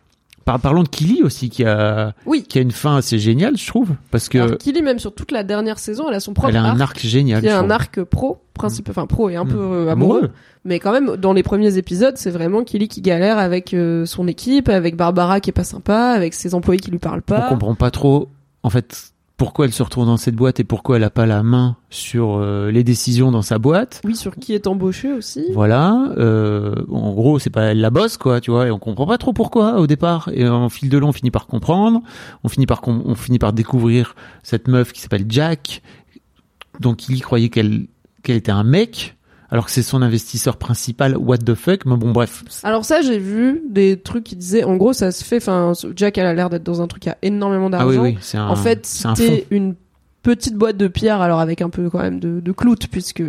[0.46, 2.44] Par, parlons de Killy aussi qui a Oui.
[2.48, 5.32] qui a une fin assez géniale je trouve parce que Alors Killy, même sur toute
[5.32, 7.42] la dernière saison, elle a son propre elle a un arc, arc génial.
[7.42, 9.50] qui est je un arc pro, principe, enfin pro et un Mm.
[9.50, 10.30] peu euh, amoureux.
[10.64, 14.28] Mais quand même, dans les premiers épisodes, c'est vraiment Killy qui galère avec euh, son
[14.28, 17.50] équipe, avec Barbara qui est pas sympa, avec ses employés qui lui parlent On pas.
[17.50, 18.30] comprend pas trop
[18.64, 21.44] en fait pourquoi elle se retrouve dans cette boîte et pourquoi elle a pas la
[21.44, 24.02] main sur euh, les décisions dans sa boîte.
[24.04, 25.46] Oui, sur qui est embauché aussi.
[25.54, 29.06] Voilà, euh, en gros, c'est pas elle la bosse, quoi, tu vois, et on comprend
[29.06, 30.30] pas trop pourquoi au départ.
[30.34, 32.02] Et en fil de long, on finit par comprendre.
[32.44, 35.84] On finit par on finit par découvrir cette meuf qui s'appelle Jack,
[36.80, 37.88] donc il y croyait qu'elle
[38.24, 39.17] qu'elle était un mec,
[39.50, 41.16] alors que c'est son investisseur principal.
[41.18, 42.44] What the fuck Mais bon, bref.
[42.64, 45.38] Alors ça, j'ai vu des trucs qui disaient, en gros, ça se fait.
[45.38, 48.04] Enfin, Jack, elle a l'air d'être dans un truc qui a énormément Ah oui, d'argent.
[48.04, 48.48] oui, c'est un.
[48.48, 49.76] en fait, un c'était une
[50.24, 53.24] petite boîte de pierre, alors avec un peu quand même de, de clout, puisque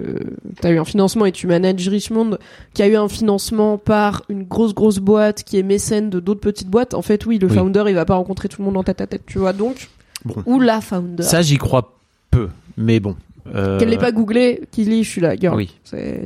[0.60, 2.38] t'as eu un financement et tu manages Richmond,
[2.74, 6.40] qui a eu un financement par une grosse grosse boîte qui est mécène de d'autres
[6.40, 6.94] petites boîtes.
[6.94, 7.54] En fait, oui, le Oui.
[7.54, 9.52] founder, il va pas rencontrer tout le monde en tête à tête, tu vois.
[9.52, 9.88] Donc,
[10.24, 10.34] Bon.
[10.46, 11.22] ou la founder.
[11.22, 11.94] Ça, j'y crois
[12.32, 13.14] peu, mais bon.
[13.54, 15.56] Euh, Qu'elle l'ait pas googlé, Killy, je suis là, girl.
[15.56, 15.70] Oui.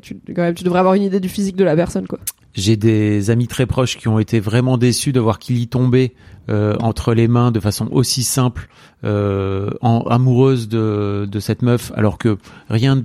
[0.03, 2.19] Tu, quand même, tu devrais avoir une idée du physique de la personne, quoi.
[2.55, 6.13] J'ai des amis très proches qui ont été vraiment déçus de voir Killy tomber
[6.51, 8.69] euh, entre les mains de façon aussi simple,
[9.05, 12.37] euh, en, amoureuse de, de cette meuf, alors que
[12.69, 13.05] rien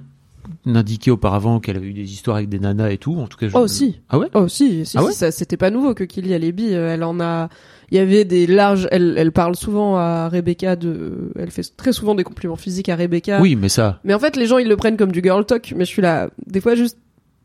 [0.66, 3.16] n'indiquait auparavant qu'elle avait eu des histoires avec des nanas et tout.
[3.18, 3.56] En tout cas, je...
[3.56, 4.00] Oh, si.
[4.10, 4.28] Ah ouais?
[4.34, 5.14] Oh si, si, Ah si, ouais?
[5.14, 7.50] ça c'était pas nouveau que Killy est bi, euh, elle en a
[7.92, 11.94] il y avait des larges elle elle parle souvent à Rebecca de elle fait très
[11.94, 13.40] souvent des compliments physiques à Rebecca.
[13.42, 14.00] Oui, mais ça.
[14.04, 16.02] Mais en fait les gens ils le prennent comme du girl talk, mais je suis
[16.02, 16.98] là des fois juste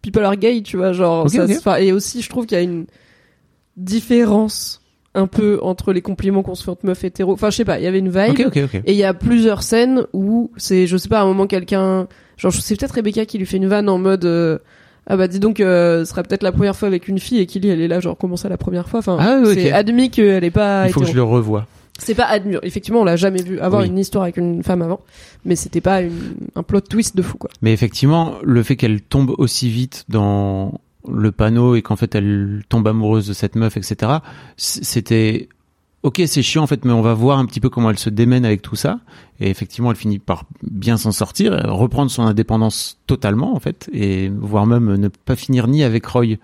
[0.03, 2.87] people are gay, tu vois, genre ça et aussi je trouve qu'il y a une
[3.77, 4.83] différence
[5.15, 7.33] un peu entre les compliments qu'on se fait entre meufs hétéros.
[7.33, 8.31] Enfin, je sais pas, il y avait une vibe.
[8.31, 8.75] Ok, ok, ok.
[8.87, 12.07] Et il y a plusieurs scènes où c'est, je sais pas, à un moment quelqu'un,
[12.37, 14.59] genre c'est peut-être Rebecca qui lui fait une vanne en mode, euh,
[15.07, 17.47] ah bah dis donc, euh, ce sera peut-être la première fois avec une fille et
[17.47, 19.01] Killy elle est là genre comment ça la première fois.
[19.01, 20.87] Enfin, Ah c'est admis qu'elle est pas.
[20.87, 21.67] Il faut que je le revoie.
[21.99, 22.57] C'est pas admis.
[22.63, 23.89] Effectivement, on l'a jamais vu avoir Oui.
[23.89, 25.01] une histoire avec une femme avant,
[25.45, 26.13] mais c'était pas une,
[26.57, 27.51] un plot twist de fou quoi.
[27.61, 32.63] Mais effectivement, le fait qu'elle tombe aussi vite dans le panneau et qu'en fait elle
[32.69, 34.11] tombe amoureuse de cette meuf, etc.
[34.57, 35.49] C'était
[36.03, 38.11] ok, c'est chiant en fait, mais on va voir un petit peu comment elle se
[38.11, 39.01] démène avec tout ça.
[39.41, 44.31] Et effectivement, elle finit par bien s'en sortir, reprendre son indépendance totalement en fait, et
[44.37, 46.37] voire même ne pas finir ni avec Roy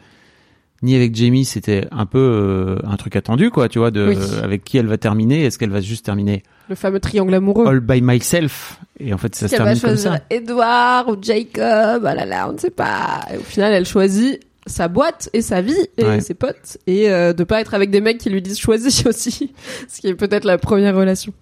[0.82, 1.44] ni avec Jamie.
[1.44, 4.16] C'était un peu euh, un truc attendu, quoi, tu vois, de Oui.
[4.42, 5.44] avec qui elle va terminer.
[5.44, 7.66] Est-ce qu'elle va juste terminer Le fameux triangle amoureux.
[7.66, 10.20] all by myself Et en fait, ça se va termine comme choisir ça.
[10.30, 13.22] Edouard ou Jacob, ah là là, on ne sait pas.
[13.34, 14.38] Et au final, elle choisit
[14.68, 16.20] sa boîte et sa vie et Ouais.
[16.20, 19.52] ses potes et euh, de pas être avec des mecs qui lui disent choisis aussi,
[19.88, 21.32] ce qui est peut-être la première relation.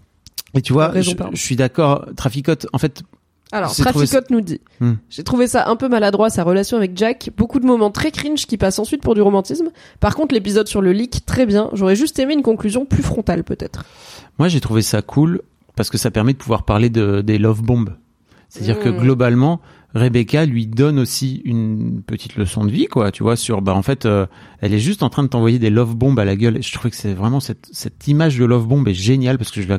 [0.54, 2.06] Et tu vois, Raison, je, suis d'accord.
[2.16, 3.02] Traficote, en fait,
[3.52, 4.94] Alors, Traficote nous dit Hmm.
[5.10, 7.30] J'ai trouvé ça un peu maladroit, sa relation avec Jack.
[7.36, 9.68] Beaucoup de moments très cringe qui passent ensuite pour du romantisme.
[10.00, 11.68] Par contre, l'épisode sur le leak, très bien.
[11.74, 13.84] J'aurais juste aimé une conclusion plus frontale, peut-être.
[14.38, 15.42] moi j'ai trouvé ça cool
[15.76, 17.90] parce que ça permet de pouvoir parler de, des love bombs.
[18.48, 18.98] C'est-à-dire que Mm.
[18.98, 19.60] globalement,
[19.96, 23.10] Rebecca lui donne aussi une petite leçon de vie, quoi.
[23.12, 24.26] Tu vois, sur bah en fait, euh,
[24.60, 26.58] elle est juste en train de t'envoyer des love bombs à la gueule.
[26.58, 29.50] Et je trouvais que c'est vraiment cette cette image de love bomb est géniale parce
[29.50, 29.78] que je la,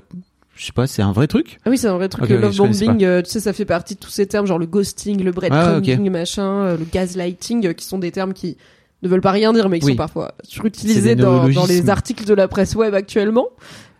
[0.55, 1.59] je sais pas, c'est un vrai truc.
[1.65, 2.27] Ah oui, c'est un vrai truc.
[2.29, 4.65] Le love bombing, euh, tu sais, ça fait partie de tous ces termes, genre le
[4.65, 8.57] ghosting, le breadcrumbing, Ah, machin, euh, le gaslighting, qui sont des termes qui
[9.03, 9.91] ne veulent pas rien dire, mais qui Oui.
[9.91, 10.33] sont parfois
[10.83, 13.47] des dans, dans les articles de la presse web actuellement.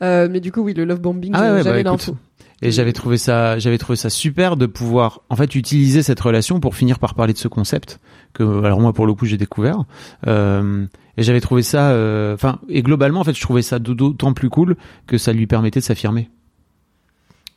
[0.02, 2.16] Euh, mais du coup, oui, le love bombing, Ah ouais, j'avais bah, l'info.
[2.62, 6.60] Et j'avais trouvé ça, j'avais trouvé ça super de pouvoir, en fait, utiliser cette relation
[6.60, 8.00] pour finir par parler de ce concept
[8.34, 9.84] que, alors moi pour le coup j'ai découvert.
[10.26, 10.86] Euh,
[11.18, 14.50] et j'avais trouvé ça, euh, enfin, et globalement en fait, je trouvais ça d'autant plus
[14.50, 14.76] cool
[15.08, 16.30] que ça lui permettait de s'affirmer.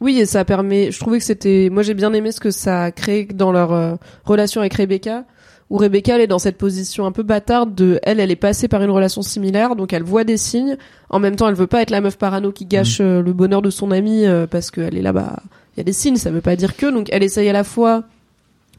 [0.01, 0.91] Oui, et ça permet.
[0.91, 1.69] Je trouvais que c'était.
[1.71, 5.25] Moi, j'ai bien aimé ce que ça a créé dans leur euh, relation avec Rebecca,
[5.71, 8.67] où Rebecca elle est dans cette position un peu bâtarde de elle elle est passée
[8.69, 10.77] par une relation similaire donc elle voit des signes
[11.11, 13.63] en même temps elle veut pas être la meuf parano qui gâche euh, le bonheur
[13.63, 15.37] de son ami euh, parce qu'elle est là bas
[15.77, 17.65] il y a des signes ça veut pas dire que donc elle essaye à la
[17.65, 18.03] fois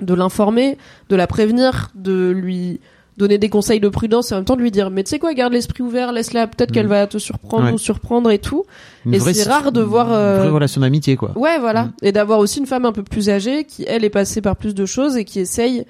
[0.02, 0.78] de l'informer
[1.10, 2.80] de la prévenir de lui
[3.18, 5.20] donner des conseils de prudence et en même temps de lui dire mais tu sais
[5.20, 6.90] quoi garde l'esprit ouvert laisse-la peut-être qu'elle Mm.
[6.90, 7.72] va te surprendre Ouais.
[7.74, 8.66] ou surprendre et tout
[9.06, 11.32] Une Et c'est rare de voir, Une euh, vraie relation d'amitié, quoi.
[11.38, 11.84] Ouais, voilà.
[11.86, 11.94] Mm.
[12.04, 14.74] Et d'avoir aussi une femme un peu plus âgée qui, elle, est passée par plus
[14.74, 15.86] de choses et qui essaye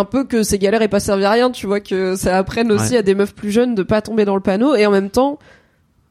[0.00, 2.72] un peu que ces galères aient pas servi à rien, tu vois, que ça apprenne
[2.72, 2.98] aussi Ouais.
[2.98, 5.38] à des meufs plus jeunes de pas tomber dans le panneau et en même temps,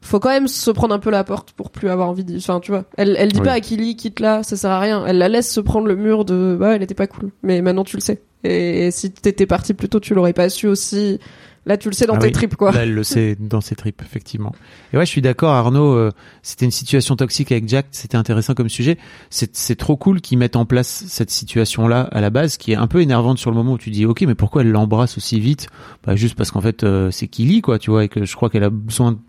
[0.01, 2.61] faut quand même se prendre un peu la porte pour plus avoir envie de, enfin,
[2.61, 2.85] tu vois.
[2.97, 3.45] Elle, elle dit Oui.
[3.45, 5.05] pas à Killy, quitte là, ça sert à rien.
[5.05, 7.31] Elle la laisse se prendre le mur de, bah, elle était pas cool.
[7.43, 8.21] Mais maintenant tu le sais.
[8.45, 11.19] Et si t'étais parti plus tôt, tu l'aurais pas su aussi.
[11.65, 12.31] Là, tu le sais dans Ah tes oui.
[12.31, 12.71] tripes, quoi.
[12.71, 14.53] Là, elle le sait dans ses tripes, effectivement.
[14.93, 15.93] Et ouais, je suis d'accord, Arnaud.
[15.93, 17.87] euh, c'était une situation toxique avec Jack.
[17.91, 18.97] C'était intéressant comme sujet.
[19.29, 22.75] C'est c'est trop cool qu'ils mettent en place cette situation-là à la base, qui est
[22.75, 25.39] un peu énervante sur le moment où tu dis, ok, mais pourquoi elle l'embrasse aussi
[25.39, 25.67] vite?
[26.05, 28.49] Bah juste parce qu'en fait, euh, c'est Killy, quoi, tu vois, et que je crois
[28.49, 29.19] qu'elle a besoin.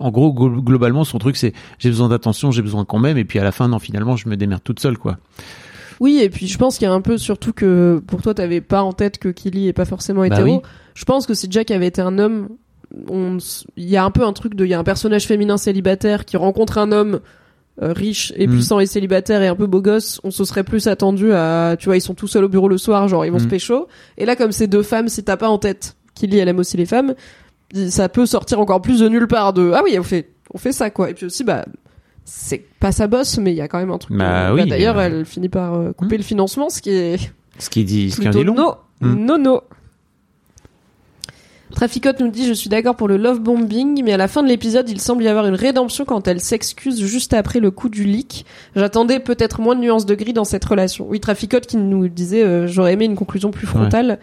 [0.00, 3.24] En gros, glo- globalement, son truc, c'est j'ai besoin d'attention, j'ai besoin qu'on m'aime, et
[3.24, 5.18] puis à la fin, non, finalement, je me démerde toute seule, quoi.
[6.02, 8.60] Oui, et puis je pense qu'il y a un peu surtout que pour toi, t'avais
[8.60, 10.56] pas en tête que Killy est pas forcément Bah hétéro.
[10.56, 10.60] oui.
[10.94, 12.48] Je pense que si Jack avait été un homme,
[13.08, 13.38] on
[13.76, 16.24] il y a un peu un truc de, il y a un personnage féminin célibataire
[16.24, 17.20] qui rencontre un homme
[17.80, 18.50] euh, riche et Mm.
[18.50, 21.86] puissant et célibataire et un peu beau gosse, on se serait plus attendu à, tu
[21.86, 23.44] vois, ils sont tout seuls au bureau le soir, genre ils vont Mm.
[23.44, 23.86] se pécho.
[24.18, 26.76] Et là, comme c'est deux femmes, si t'as pas en tête Killy, elle aime aussi
[26.76, 27.14] les femmes,
[27.88, 30.72] ça peut sortir encore plus de nulle part de, ah oui, on fait, on fait
[30.72, 31.08] ça quoi.
[31.08, 31.64] Et puis aussi, bah,
[32.24, 34.16] c'est pas sa bosse, mais il y a quand même un truc.
[34.16, 37.68] Bah oui, D'ailleurs, euh, elle finit par euh, couper le financement, ce qui est Ce
[37.70, 38.54] qui dit, ce qui dit long.
[38.54, 39.24] no, Mm.
[39.24, 39.60] no, no.
[41.72, 44.48] Traficote nous dit je suis d'accord pour le love bombing mais à la fin de
[44.48, 48.04] l'épisode il semble y avoir une rédemption quand elle s'excuse juste après le coup du
[48.04, 48.44] leak.
[48.76, 51.06] J'attendais peut-être moins de nuances de gris dans cette relation.
[51.08, 54.18] Oui Traficote qui nous disait euh, j'aurais aimé une conclusion plus frontale.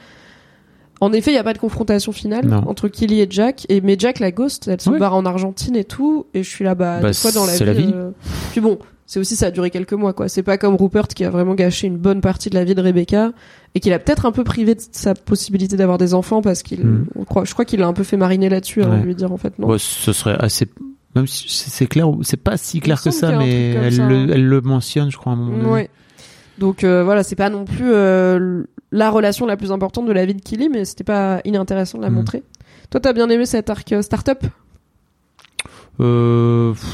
[1.02, 2.64] En effet il y a pas de confrontation finale Non.
[2.68, 5.00] entre Killy et Jack et mais Jack la ghost elle se Ouais.
[5.00, 7.58] barre en Argentine et tout et je suis là Bah, des fois dans la vie.
[7.58, 7.92] c'est la vie.
[7.96, 8.12] euh,
[8.52, 10.28] Puis bon c'est aussi ça a duré quelques mois quoi.
[10.30, 12.82] C'est pas comme Rupert qui a vraiment gâché une bonne partie de la vie de
[12.82, 13.32] Rebecca
[13.74, 16.86] et qu'il a peut-être un peu privé de sa possibilité d'avoir des enfants parce qu'il
[16.86, 17.06] Mm.
[17.26, 19.02] croit je crois qu'il l'a un peu fait mariner là-dessus Ouais.
[19.02, 19.68] lui dire en fait non.
[19.68, 20.68] Ouais, ce serait assez.
[21.16, 24.28] Même si c'est clair, c'est pas si clair que ça, mais elle, ça, le, hein.
[24.32, 25.70] elle le mentionne, je crois, à un moment donné.
[25.70, 25.90] Ouais.
[26.60, 28.62] Donc euh, voilà, c'est pas non plus euh,
[28.92, 32.04] la relation la plus importante de la vie de Killy mais c'était pas inintéressant de
[32.04, 32.14] la Mm.
[32.16, 32.44] montrer.
[32.90, 34.44] Toi t'as bien aimé cet arc euh, start-up?
[36.00, 36.86] Euh, pff,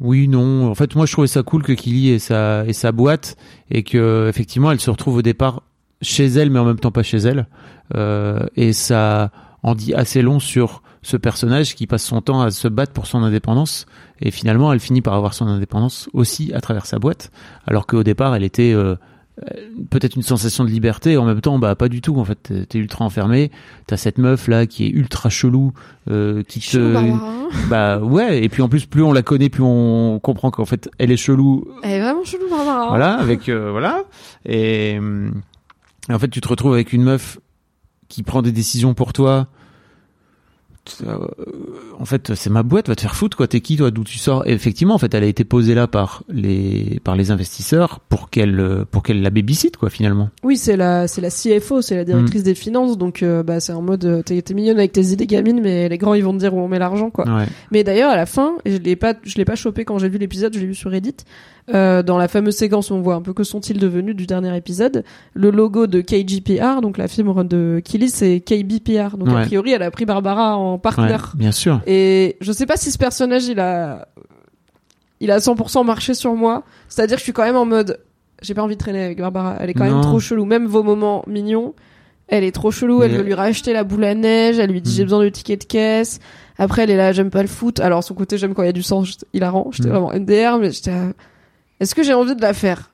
[0.00, 0.68] oui, non.
[0.70, 3.36] En fait, moi, je trouvais ça cool que Killy ait sa, ait sa boîte
[3.70, 5.62] et que effectivement, elle se retrouve au départ
[6.00, 7.46] chez elle, mais en même temps pas chez elle.
[7.94, 9.30] Euh, et ça
[9.62, 13.06] en dit assez long sur ce personnage qui passe son temps à se battre pour
[13.06, 13.86] son indépendance.
[14.20, 17.30] Et finalement, elle finit par avoir son indépendance aussi à travers sa boîte,
[17.66, 18.96] alors qu'au départ, elle était euh,
[19.90, 22.78] peut-être une sensation de liberté en même temps bah pas du tout en fait T'es-
[22.78, 23.50] ultra enfermé
[23.86, 25.72] t'as cette meuf là qui est ultra chelou
[26.10, 27.48] euh, qui te Barbara, hein.
[27.70, 30.90] bah ouais, et puis en plus plus on la connaît, plus on comprend qu'en fait
[30.98, 31.66] elle est chelou.
[31.82, 32.84] Elle est vraiment chelou Barbara.
[32.84, 32.88] hein.
[32.88, 34.04] Voilà, avec euh, voilà.
[34.44, 35.40] Et, hum,
[36.10, 37.38] et en fait tu te retrouves avec une meuf
[38.08, 39.46] qui prend des décisions pour toi.
[41.06, 41.16] Euh,
[41.98, 43.46] en fait, c'est ma boîte, va te faire foutre quoi.
[43.46, 44.46] T'es qui toi D'où tu sors?
[44.46, 48.30] Et effectivement, en fait, elle a été posée là par les par les investisseurs pour
[48.30, 50.30] qu'elle pour qu'elle la babysit quoi finalement.
[50.42, 52.44] Oui, c'est la c'est la CFO, c'est la directrice Mm.
[52.44, 55.26] des finances donc euh, bah c'est en mode euh, t'es t'es mignonne avec tes idées
[55.26, 57.26] gamines mais les grands ils vont te dire où on met l'argent quoi.
[57.26, 57.46] Ouais.
[57.70, 60.08] Mais d'ailleurs, à la fin, et je l'ai pas, je l'ai pas chopé quand j'ai
[60.08, 61.16] vu l'épisode, je l'ai vu sur Reddit.
[61.72, 64.54] Euh, dans la fameuse séquence où on voit un peu que sont-ils devenus du dernier
[64.56, 69.16] épisode, le logo de KGPR, donc la firme de Killy, c'est KBPR.
[69.16, 71.32] Donc a priori, elle a pris Barbara en Partenaire.
[71.36, 71.80] bien sûr.
[71.86, 74.08] Et je sais pas si ce personnage, il a,
[75.20, 76.64] il a 100% marché sur moi.
[76.88, 78.00] C'est-à-dire que je suis quand même en mode,
[78.42, 79.56] j'ai pas envie de traîner avec Barbara.
[79.60, 79.92] Elle est quand Non.
[79.94, 80.44] même trop chelou.
[80.44, 81.74] Même vos moments mignons,
[82.28, 83.02] elle est trop chelou.
[83.02, 84.58] Elle veut lui racheter la boule à neige.
[84.58, 84.94] Elle lui dit Mm.
[84.96, 86.18] j'ai besoin de ticket de caisse.
[86.58, 87.80] Après, elle est là, j'aime pas le foot.
[87.80, 89.68] Alors, son côté, j'aime quand il y a du sang, j'étais hilarant.
[89.72, 89.92] J'étais Mm.
[89.92, 90.92] vraiment MDR, mais j'étais,
[91.80, 92.92] est-ce que j'ai envie de la faire?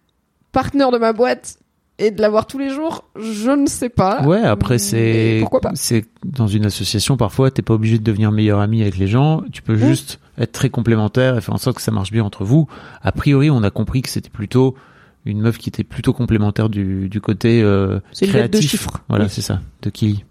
[0.52, 1.58] Partenaire de ma boîte?
[1.98, 3.04] Et de la voir tous les jours?
[3.18, 4.22] Je ne sais pas.
[4.22, 5.72] Ouais, après c'est pourquoi pas?
[5.74, 9.42] c'est dans une association parfois t'es pas obligé de devenir meilleur ami avec les gens,
[9.52, 9.86] tu peux Ouais.
[9.88, 12.68] juste être très complémentaire et faire en sorte que ça marche bien entre vous.
[13.02, 14.76] A priori, on a compris que c'était plutôt
[15.24, 18.70] une meuf qui était plutôt complémentaire du, du côté euh, lettre de créatif.
[18.70, 19.00] chiffres.
[19.08, 19.30] Voilà, Oui.
[19.32, 20.24] c'est ça, de Killy.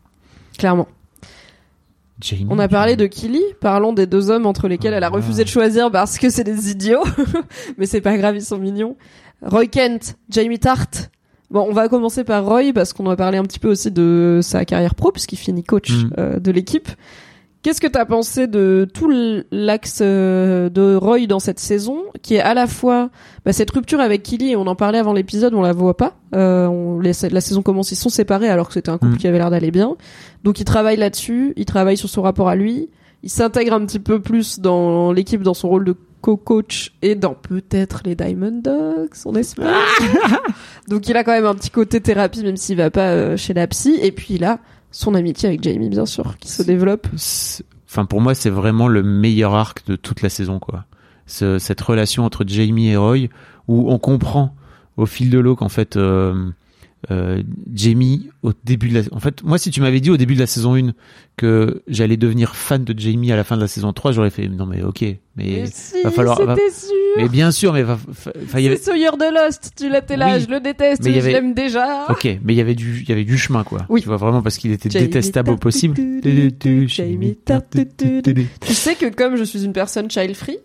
[0.57, 0.87] Clairement.
[2.19, 2.47] Jamie.
[2.49, 5.11] On a parlé de Killy, parlons des deux hommes entre lesquels elle a Ah.
[5.11, 7.03] refusé de choisir parce que c'est des idiots.
[7.77, 8.95] Mais c'est pas grave, ils sont mignons.
[9.43, 10.87] Roy Kent, Jamie Tart.
[11.49, 14.39] Bon, on va commencer par Roy parce qu'on va parler un petit peu aussi de
[14.41, 16.09] sa carrière pro puisqu'il finit coach Mm.
[16.17, 16.89] euh, de l'équipe.
[17.63, 19.09] Qu'est-ce que t'as pensé de tout
[19.51, 23.09] l'axe euh, de Roy dans cette saison, qui est à la fois
[23.45, 26.15] bah, cette rupture avec Killy, et on en parlait avant l'épisode, on la voit pas.
[26.35, 29.17] Euh, on, la saison commence, ils sont séparés alors que c'était un couple Mm.
[29.17, 29.95] qui avait l'air d'aller bien.
[30.43, 32.89] Donc il travaille là-dessus, il travaille sur son rapport à lui,
[33.23, 35.95] il s'intègre un petit peu plus dans l'équipe, dans son rôle de
[36.27, 39.73] co-coach et dans peut-être les Diamond Dogs, on espère.
[40.89, 43.53] Donc il a quand même un petit côté thérapie, même s'il va pas euh, chez
[43.53, 43.97] la psy.
[44.01, 44.59] Et puis il a
[44.91, 47.07] son amitié avec Jamie, bien sûr, qui se développe.
[47.89, 50.83] Enfin, pour moi, c'est vraiment le meilleur arc de toute la saison, quoi.
[51.27, 53.27] Ce- cette relation entre Jamie et Roy,
[53.69, 54.53] où on comprend
[54.97, 56.49] au fil de l'eau qu'en fait, euh,
[57.09, 57.41] euh,
[57.73, 60.39] Jamie, au début de la, en fait, moi, si tu m'avais dit au début de
[60.39, 60.91] la saison 1
[61.37, 64.47] que j'allais devenir fan de Jamie à la fin de la saison 3, j'aurais fait,
[64.49, 66.91] non, mais ok, mais, Mais si, va falloir- va- sûr.
[67.17, 67.97] mais bien sûr, mais va,
[68.55, 71.19] il y avait, Sawyer de Lost, tu l'étais là, Oui, je le déteste, mais je
[71.19, 72.07] avait- l'aime déjà.
[72.09, 73.85] ok, mais il y avait du, il y avait du chemin, quoi.
[73.89, 74.01] Oui.
[74.01, 75.95] Tu vois, vraiment, parce qu'il était Jamie détestable au possible.
[76.87, 77.37] Jamie.
[78.61, 80.57] Tu sais que comme je suis une personne child free,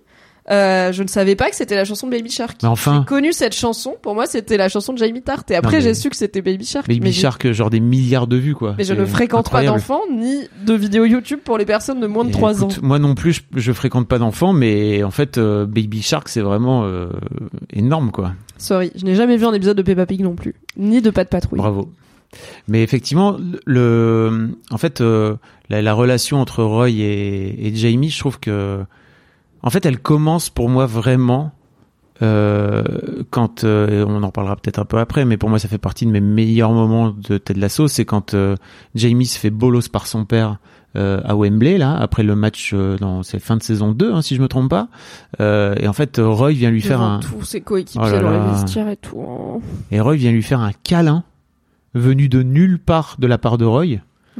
[0.52, 2.58] euh, je ne savais pas que c'était la chanson de Baby Shark.
[2.62, 5.44] Mais enfin, J'ai connu cette chanson, pour moi c'était la chanson de Jamie Tart.
[5.50, 6.86] Et après mais- j'ai su que c'était Baby Shark.
[6.88, 8.74] Baby mais Shark, genre des milliards de vues, quoi.
[8.76, 9.74] Mais je ne fréquente incroyable.
[9.76, 10.36] pas d'enfants ni
[10.66, 12.68] de vidéos YouTube pour les personnes de moins de Et 3 ans.
[12.82, 16.40] Moi non plus, je, je fréquente pas d'enfants, mais en fait, euh, Baby Shark, c'est
[16.42, 17.08] vraiment euh,
[17.72, 18.32] énorme, quoi.
[18.58, 21.24] Sorry, je n'ai jamais vu un épisode de Peppa Pig non plus, ni de Pas
[21.24, 21.58] de Patrouille.
[21.58, 21.90] Bravo.
[22.68, 23.36] Mais effectivement,
[23.66, 28.80] le, en fait, la, la relation entre Roy et, et Jamie, je trouve que,
[29.62, 31.52] en fait, elle commence pour moi vraiment
[32.20, 32.82] euh,
[33.30, 36.06] quand, euh, on en parlera peut-être un peu après, mais pour moi, ça fait partie
[36.06, 38.54] de mes meilleurs moments de Ted Lasso, c'est quand euh,
[38.94, 40.58] Jamie se fait bolos par son père
[40.94, 44.42] à Wembley là après le match dans c'est fin de saison 2 hein, si je
[44.42, 44.88] me trompe pas
[45.40, 48.88] et en fait Roy vient lui faire un tous ses coéquipiers Oh dans les vestiaires
[48.90, 49.18] et tout.
[49.26, 49.60] hein.
[49.90, 51.24] et Roy vient lui faire un câlin
[51.94, 53.86] venu de nulle part de la part de Roy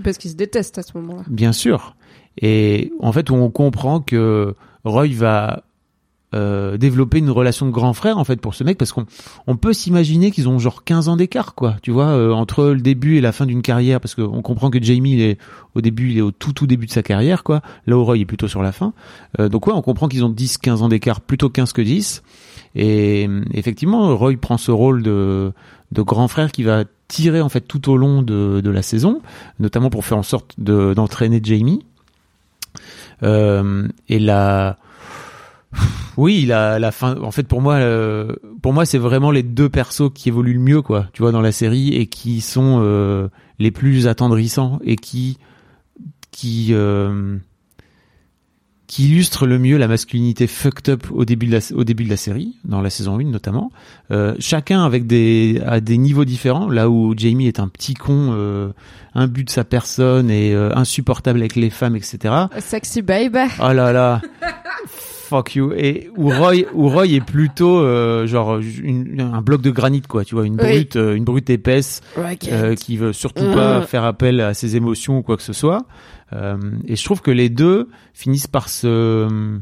[0.05, 1.23] Parce qu'ils se détestent à ce moment-là.
[1.27, 1.97] bien sûr
[2.37, 4.55] et en fait on comprend que
[4.85, 5.62] Roy va
[6.35, 9.05] euh, développer une relation de grand frère en fait pour ce mec parce qu'on
[9.47, 11.76] on peut s'imaginer qu'ils ont genre 15 ans d'écart quoi.
[11.83, 14.83] Tu vois euh, entre le début et la fin d'une carrière parce qu'on comprend que
[14.83, 15.39] Jamie il est
[15.74, 17.61] au début il est au tout tout début de sa carrière quoi.
[17.87, 18.95] Là Roy est plutôt sur la fin.
[19.41, 22.22] Euh, donc ouais on comprend qu'ils ont 10 15 ans d'écart plutôt 15 que 10
[22.76, 25.53] et effectivement Roy prend ce rôle de
[25.93, 29.20] de grand frère qui va tirer en fait tout au long de, de la saison
[29.59, 31.85] notamment pour faire en sorte de d'entraîner Jamie
[33.23, 34.77] et la
[36.16, 37.16] oui, la, la fin.
[37.23, 40.61] En fait, pour moi, euh, pour moi, c'est vraiment les deux persos qui évoluent le
[40.61, 41.09] mieux, quoi.
[41.12, 45.39] Tu vois, dans la série et qui sont euh, les plus attendrissants et qui
[46.31, 47.37] qui euh,
[48.93, 52.11] qui illustrent le mieux la masculinité fucked up au début de la au début de
[52.11, 53.72] la série, dans la saison 1 notamment.
[54.11, 56.68] Euh, chacun avec des à des niveaux différents.
[56.68, 58.68] Là où Jamie est un petit con, euh,
[59.14, 62.34] imbu de sa personne et euh, insupportable avec les femmes, etc.
[62.59, 63.38] Sexy baby.
[63.61, 64.20] Oh là là.
[64.86, 65.72] Fuck you.
[65.74, 70.24] Et où Roy, où Roy est plutôt euh, genre une- un bloc de granit quoi,
[70.26, 70.68] tu vois, une Oui.
[70.68, 73.84] brute, euh, une brute épaisse euh, qui veut surtout pas Mm.
[73.84, 75.86] faire appel à ses émotions ou quoi que ce soit.
[76.33, 79.59] Euh, et je trouve que les deux finissent par se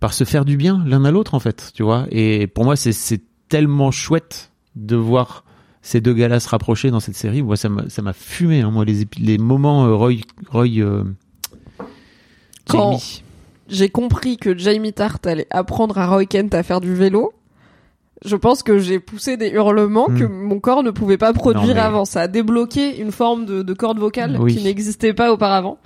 [0.00, 2.06] par se faire du bien l'un à l'autre en fait, tu vois.
[2.10, 5.44] Et pour moi c'est tellement chouette de voir
[5.82, 7.42] ces deux gars-là se rapprocher dans cette série.
[7.42, 10.14] Moi ça m'a fumé hein, moi les les moments euh, Roy
[10.48, 11.04] Roy euh,
[12.68, 13.22] Quand-.
[13.68, 17.32] J'ai compris que Jamie Tart allait apprendre à Roy Kent à faire du vélo.
[18.24, 20.18] Je pense que j'ai poussé des hurlements Hmm.
[20.18, 22.04] que mon corps ne pouvait pas produire Non, mais- avant.
[22.04, 24.56] Ça a débloqué une forme de, de corde vocale Oui.
[24.56, 25.78] qui n'existait pas auparavant.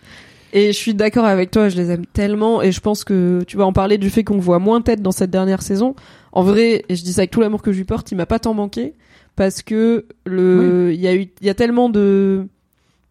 [0.53, 2.63] Et je suis d'accord avec toi, je les aime tellement.
[2.63, 5.11] Et je pense que tu vas en parler du fait qu'on voit moins tête dans
[5.13, 5.95] cette dernière saison.
[6.33, 8.25] En vrai, et je dis ça avec tout l'amour que je lui porte, il m'a
[8.27, 8.95] pas tant manqué
[9.37, 12.47] parce que le, il y a eu, il y a tellement de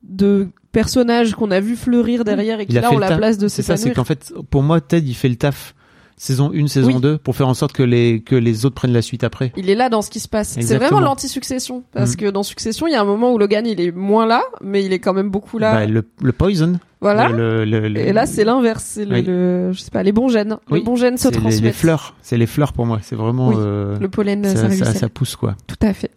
[0.03, 3.61] de personnages qu'on a vu fleurir derrière et qui là ont la place de C'est
[3.61, 3.95] ça, c'est s'épanouir.
[3.95, 5.73] qu'en fait, pour moi, Ted, il fait le taf
[6.17, 6.99] saison 1, saison Oui.
[7.01, 9.53] 2, pour faire en sorte que les, que les autres prennent la suite après.
[9.55, 10.57] Il est là dans ce qui se passe.
[10.59, 11.83] C'est vraiment l'anti-succession.
[11.93, 12.15] Parce Mm.
[12.17, 14.83] que dans Succession, il y a un moment où Logan, il est moins là, mais
[14.83, 15.73] il est quand même beaucoup là.
[15.73, 16.79] Bah, le, le poison.
[17.01, 17.29] voilà.
[17.29, 18.83] Le, le- le- Et là, c'est l'inverse.
[18.83, 19.21] C'est le, Oui.
[19.21, 20.57] le- je sais pas, les bons gènes.
[20.71, 20.79] Oui.
[20.79, 21.63] Les bons gènes se c'est les, transmettent.
[21.63, 22.15] les fleurs.
[22.23, 22.99] C'est les fleurs pour moi.
[23.03, 23.55] C'est vraiment, Oui.
[23.59, 25.55] euh, Le pollen ça, ça pousse, quoi.
[25.67, 26.11] Tout à fait.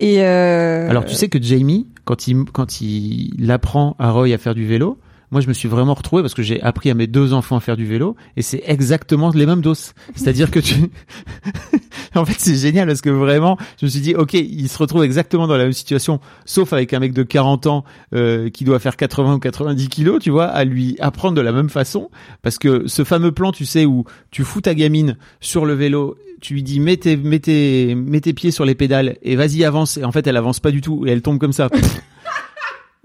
[0.00, 0.90] Et euh...
[0.90, 4.66] Alors, tu sais que Jamie, quand il, quand il apprend à Roy à faire du
[4.66, 4.98] vélo,
[5.32, 7.60] moi, je me suis vraiment retrouvé parce que j'ai appris à mes deux enfants à
[7.60, 9.94] faire du vélo et c'est exactement les mêmes doses.
[10.14, 10.74] C'est-à-dire que tu,
[12.14, 15.02] en fait, c'est génial parce que vraiment, je me suis dit, ok, il se retrouve
[15.04, 18.78] exactement dans la même situation, sauf avec un mec de 40 ans euh, qui doit
[18.78, 22.10] faire 80 ou 90 kilos, tu vois, à lui apprendre de la même façon,
[22.42, 26.18] parce que ce fameux plan, tu sais, où tu fous ta gamine sur le vélo,
[26.42, 29.64] tu lui dis mets tes, mets tes, mets tes pieds sur les pédales et vas-y
[29.64, 31.70] avance, et en fait elle avance pas du tout et elle tombe comme ça.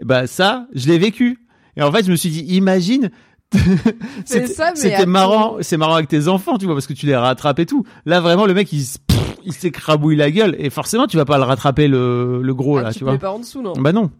[0.03, 1.39] Bah ça, je l'ai vécu.
[1.77, 3.11] Et en fait, je me suis dit, imagine.
[4.25, 7.59] C'est c'était marrant, c'est marrant avec tes enfants, tu vois, parce que tu les rattrapes
[7.59, 7.85] et tout.
[8.05, 8.97] Là, vraiment, le mec, il, se-
[9.45, 12.81] il s'écrabouille la gueule, et forcément, tu vas pas le rattraper le, le gros Ah,
[12.83, 13.17] là, tu tu vois.
[13.17, 13.71] pas en dessous, non?
[13.77, 14.11] Bah non,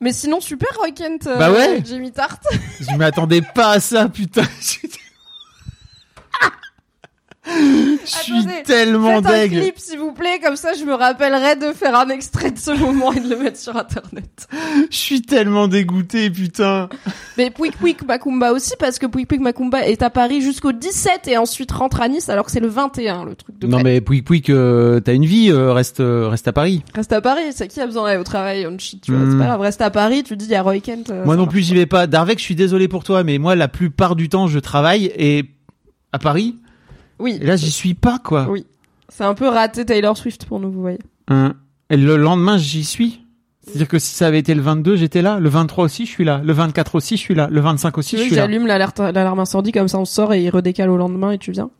[0.00, 1.80] Mais sinon, super, Roy Kent, euh, Bah ouais.
[1.84, 2.40] Jamie Tart.
[2.80, 4.42] je m'attendais pas à ça, putain.
[8.04, 9.50] Je suis Attendez, tellement Faites un deg.
[9.50, 12.70] clip, s'il vous plaît, comme ça, je me rappellerai de faire un extrait de ce
[12.70, 14.46] moment et de le mettre sur Internet.
[14.90, 16.88] Je suis tellement dégoûté, putain.
[17.36, 21.28] Mais Pouic Pouic Macumba aussi, parce que Pouic Pouic Macumba est à Paris jusqu'au 17
[21.28, 23.84] et ensuite rentre à Nice, alors que c'est le 21, le truc de Non près.
[23.84, 26.82] mais Pouic Pouic, euh, t'as une vie, euh, reste euh, reste à Paris.
[26.94, 29.32] Reste à Paris, c'est qui a besoin d'aller au travail, on shit, tu vois, Hmm.
[29.32, 29.60] c'est pas grave.
[29.60, 31.10] Reste à Paris, tu dis, il y a Roy Kent.
[31.10, 32.06] euh, moi non plus, j'y vais pas.
[32.06, 35.44] Darvec, je suis désolé pour toi, mais moi la plupart du temps, je travaille et
[36.12, 36.56] à Paris.
[37.18, 37.38] Oui.
[37.40, 38.46] Et là, j'y suis pas quoi.
[38.48, 38.66] Oui.
[39.08, 40.98] C'est un peu raté Taylor Swift pour nous, vous voyez.
[41.28, 41.54] Hein.
[41.90, 43.20] Et le lendemain, j'y suis.
[43.64, 45.38] C'est-à-dire que si ça avait été le 22, j'étais là.
[45.38, 46.40] Le 23 aussi, je suis là.
[46.42, 47.48] Le 24 aussi, je suis là.
[47.50, 48.42] Le 25 aussi, Tu je suis que là.
[48.42, 51.70] j'allume l'alarme incendie, comme ça on sort et il redécale au lendemain et tu viens?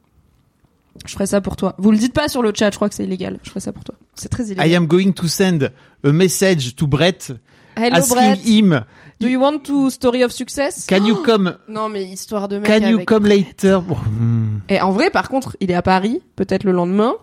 [1.06, 1.74] Je ferai ça pour toi.
[1.78, 3.38] Vous le dites pas sur le chat, je crois que c'est illégal.
[3.42, 3.94] Je ferai ça pour toi.
[4.14, 4.68] C'est très illégal.
[4.68, 5.72] I am going to send
[6.04, 7.32] a message to Brett
[7.76, 8.84] Hello asking Brett, him,
[9.22, 10.86] do you want to story of success?
[10.86, 13.80] Can you come, Non mais histoire de mec can you avec- come later?
[13.80, 14.58] Hmm.
[14.68, 17.14] Et en vrai, par contre, il est à Paris, peut-être le lendemain.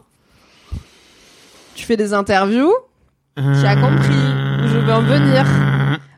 [1.75, 2.73] Tu fais des interviews.
[3.37, 5.45] Tu as compris où je veux en venir.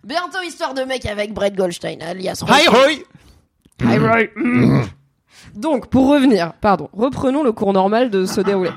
[0.04, 3.04] Bientôt histoire de mec avec Brett Goldstein, alias Hi Roy!
[3.84, 4.28] Hi, Roy.
[4.36, 4.82] Mm.
[5.56, 8.72] Donc, pour revenir, pardon, reprenons le cours normal de se dérouler.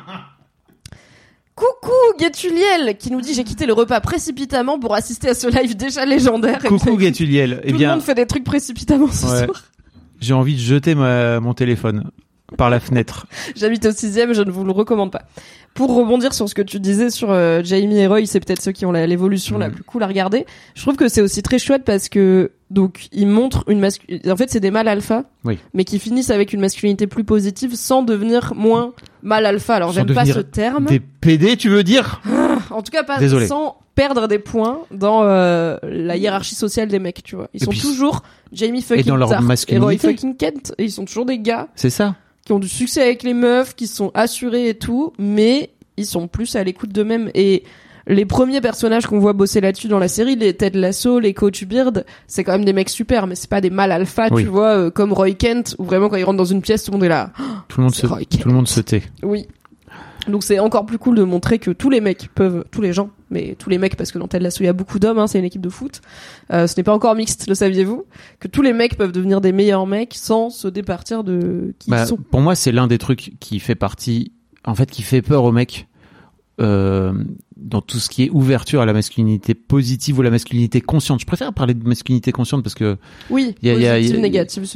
[1.55, 5.76] Coucou Guetuliel qui nous dit j'ai quitté le repas précipitamment pour assister à ce live
[5.76, 6.59] déjà légendaire.
[6.62, 7.61] Coucou bien, Guetuliel.
[7.64, 9.44] Eh Tout le monde fait des trucs précipitamment ce Ouais.
[9.46, 9.64] soir.
[10.20, 12.11] j'ai envie de jeter ma, mon téléphone
[12.59, 13.26] par la fenêtre.
[13.57, 15.22] J'habite au sixième, je ne vous le recommande pas.
[15.74, 18.72] Pour rebondir sur ce que tu disais sur euh, Jamie et Roy, c'est peut-être ceux
[18.72, 19.74] qui ont la- l'évolution la Mhm.
[19.74, 20.46] plus cool à regarder.
[20.74, 24.31] Je trouve que c'est aussi très chouette parce que donc ils montrent une masculinité.
[24.31, 25.59] En fait, c'est des mâles alpha, Oui.
[25.72, 29.75] mais qui finissent avec une masculinité plus positive sans devenir moins mâle alpha.
[29.77, 30.87] Alors j'aime pas ce terme.
[30.87, 32.20] Des PD, tu veux dire?
[32.70, 33.47] En tout cas, pas Désolé.
[33.47, 37.22] sans perdre des points dans euh, la hiérarchie sociale des mecs.
[37.22, 38.22] Tu vois, ils Et sont puis- toujours
[38.53, 40.09] Jamie fucking dans leur Tart et Roy masculinité.
[40.09, 42.16] fucking Kent, et ils sont toujours des gars C'est ça.
[42.45, 46.27] qui ont du succès avec les meufs, qui sont assurés et tout, mais ils sont
[46.27, 47.31] plus à l'écoute d'eux-mêmes.
[47.35, 47.62] Et
[48.07, 51.64] les premiers personnages qu'on voit bosser là-dessus dans la série, les Ted Lasso, les Coach
[51.64, 54.42] Beard, c'est quand même des mecs super, mais c'est pas des mâles alpha, Oui.
[54.44, 56.90] tu vois, euh, comme Roy Kent, où vraiment quand ils rentrent dans une pièce, tout
[56.90, 57.32] le monde est là.
[57.68, 58.42] Tout le monde C'est se, Roy Kent.
[58.42, 59.02] tout le monde se tait.
[59.22, 59.46] Oui.
[60.28, 63.11] Donc c'est encore plus cool de montrer que tous les mecs peuvent, tous les gens,
[63.30, 65.26] mais tous les mecs parce que dans Ted Lasso il y a beaucoup d'hommes, hein,
[65.26, 66.00] c'est une équipe de foot.
[66.50, 68.05] Euh, ce n'est pas encore mixte, le saviez-vous?
[68.40, 72.05] Que tous les mecs peuvent devenir des meilleurs mecs sans se départir de qui Bah,
[72.05, 72.16] ils sont.
[72.16, 74.32] pour moi, c'est l'un des trucs qui fait partie,
[74.64, 75.88] en fait, qui fait peur aux mecs
[76.61, 77.12] euh,
[77.65, 81.21] dans tout ce qui est ouverture à la masculinité positive ou la masculinité consciente.
[81.21, 82.97] Je préfère parler de masculinité consciente parce que
[83.31, 84.17] Oui, Il y a- il y a- y a-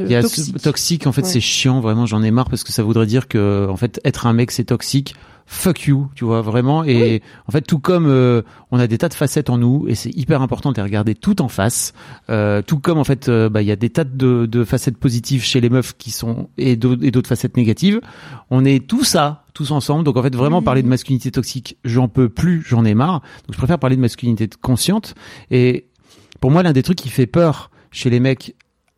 [0.07, 0.23] il y a
[0.63, 1.07] toxique.
[1.07, 1.29] En fait, Ouais.
[1.29, 1.81] c'est chiant.
[1.81, 4.51] Vraiment, j'en ai marre parce que ça voudrait dire que, en fait, être un mec,
[4.51, 5.15] c'est toxique.
[5.51, 6.85] Fuck you, tu vois vraiment.
[6.85, 9.95] Et en fait, tout comme euh, on a des tas de facettes en nous, et
[9.95, 11.95] c'est hyper important de les regarder tout en face.
[12.29, 14.99] Euh, tout comme en fait, euh, bah, il y a des tas de, de facettes
[14.99, 18.03] positives chez les meufs qui sont et d'autres et d'autres facettes négatives.
[18.51, 20.05] On est tout ça, tous ensemble.
[20.05, 20.65] Donc en fait, vraiment Oui.
[20.65, 23.21] parler de masculinité toxique, j'en peux plus, j'en ai marre.
[23.47, 25.15] Donc je préfère parler de masculinité consciente.
[25.51, 25.87] Et
[26.41, 28.55] pour moi, l'un des trucs qui fait peur chez les mecs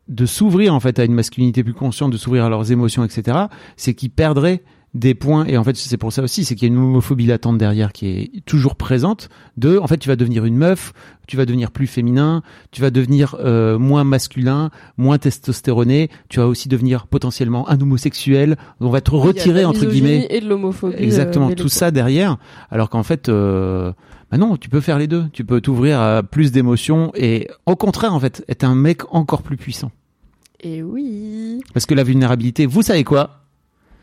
[0.09, 3.37] de s'ouvrir en fait à une masculinité plus consciente, de s'ouvrir à leurs émotions, etc.,
[3.77, 4.63] c'est qu'ils perdraient
[4.93, 7.25] des points et en fait c'est pour ça aussi c'est qu'il y a une homophobie
[7.25, 10.91] latente derrière qui est toujours présente de en fait tu vas devenir une meuf
[11.27, 16.47] tu vas devenir plus féminin tu vas devenir euh, moins masculin moins testostéroné tu vas
[16.47, 20.95] aussi devenir potentiellement un homosexuel on va te retirer entre guillemets et de l'homophobie.
[20.97, 22.37] Exactement, euh, mais tout ça derrière.
[22.69, 23.91] Alors qu'en fait, euh,
[24.31, 25.25] bah non, tu peux faire les deux.
[25.33, 29.41] Tu peux t'ouvrir à plus d'émotions et au contraire, en fait, être un mec encore
[29.41, 29.91] plus puissant.
[30.63, 33.40] Et oui, Parce que la vulnérabilité, vous savez quoi?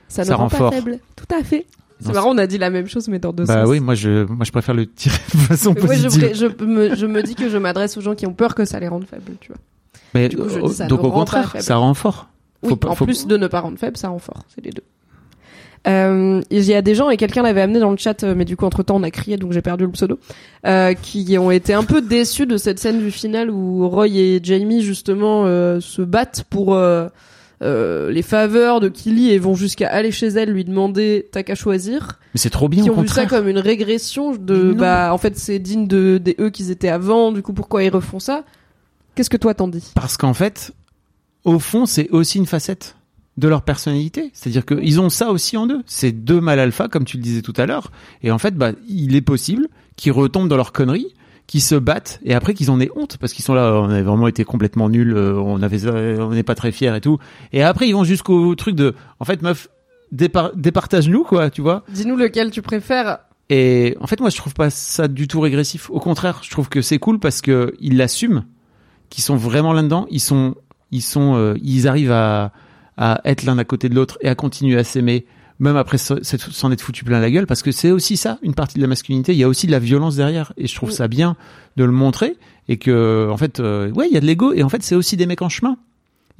[0.08, 0.72] Ça, Ça ne rend, rend pas fort.
[0.74, 0.98] faible.
[1.16, 1.66] Tout à fait.
[2.00, 3.68] C'est marrant, on a dit la même chose mais dans deux Bah sens.
[3.70, 6.34] oui, moi je, moi je préfère le tirer de façon Mais moi, je, positive.
[6.60, 8.78] je, me, je me dis que je m'adresse aux gens qui ont peur que ça
[8.78, 9.58] les rende faibles, tu vois.
[10.14, 12.28] Mais coup, euh, dis, donc au contraire, ça rend fort.
[12.62, 14.44] Oui, pas- en faut- plus de ne pas rendre faible, ça rend fort.
[14.54, 14.82] C'est les deux.
[15.86, 18.44] Euh, Il y a des gens, et quelqu'un l'avait amené dans le chat, euh, mais
[18.44, 20.18] du coup, entre temps, on a crié, donc j'ai perdu le pseudo,
[20.66, 24.40] euh, qui ont été un peu déçus de cette scène du final où Roy et
[24.42, 26.74] Jamie, justement, euh, se battent pour
[27.60, 31.54] euh, les faveurs de Killy et vont jusqu'à aller chez elle lui demander t'as qu'à
[31.54, 32.18] choisir.
[32.34, 33.40] Mais c'est trop bien qui au ont vu ça contraire.
[33.40, 37.32] comme une régression de, bah, en fait, c'est digne de, des eux qu'ils étaient avant,
[37.32, 38.44] du coup, pourquoi ils refont ça?
[39.14, 39.90] Qu'est-ce que toi t'en dis?
[39.94, 40.72] Parce qu'en fait,
[41.44, 42.94] au fond, c'est aussi une facette
[43.36, 44.30] de leur personnalité.
[44.34, 45.82] C'est-à-dire qu'ils ont ça aussi en eux.
[45.86, 47.90] C'est deux mâles alpha, comme tu le disais tout à l'heure.
[48.22, 51.14] Et en fait, bah, il est possible qu'ils retombent dans leur connerie,
[51.48, 54.02] qui se battent et après qu'ils en aient honte parce qu'ils sont là on avait
[54.02, 55.88] vraiment été complètement nuls euh, on avait
[56.20, 57.18] on n'est pas très fiers et tout.
[57.52, 59.68] Et après ils vont jusqu'au truc de en fait meuf
[60.14, 61.84] dépar- départage-nous quoi tu vois.
[61.88, 63.18] Dis-nous lequel tu préfères.
[63.48, 65.88] et en fait moi je trouve pas ça du tout régressif.
[65.90, 68.44] Au contraire je trouve que c'est cool parce que ils l'assument
[69.08, 70.06] qu'ils sont vraiment là-dedans.
[70.10, 70.54] Ils sont
[70.90, 72.52] ils sont euh, ils arrivent à
[72.98, 75.24] à être l'un à côté de l'autre et à continuer à s'aimer
[75.60, 78.76] même après s'en être foutu plein la gueule parce que c'est aussi ça une partie
[78.76, 79.32] de la masculinité.
[79.32, 80.92] Il y a aussi de la violence derrière et je trouve Mm.
[80.92, 81.36] ça bien
[81.76, 82.36] de le montrer
[82.68, 84.94] et que en fait euh, ouais il y a de l'ego et en fait c'est
[84.94, 85.76] aussi des mecs en chemin.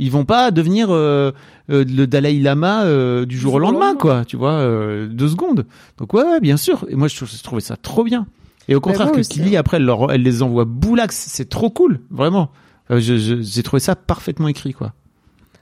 [0.00, 1.32] Ils vont pas devenir euh,
[1.70, 5.66] euh, le Dalai Lama euh, du jour au lendemain quoi tu vois euh, deux secondes.
[5.98, 6.86] Donc ouais, ouais bien sûr.
[6.88, 8.26] Et moi je, je trouvais ça trop bien.
[8.68, 9.60] Et au contraire moi que Tilly hein.
[9.60, 11.16] après elle, leur- elle les envoie boulax.
[11.28, 12.50] C'est trop cool vraiment.
[12.92, 14.92] Euh, j'ai trouvé ça parfaitement écrit quoi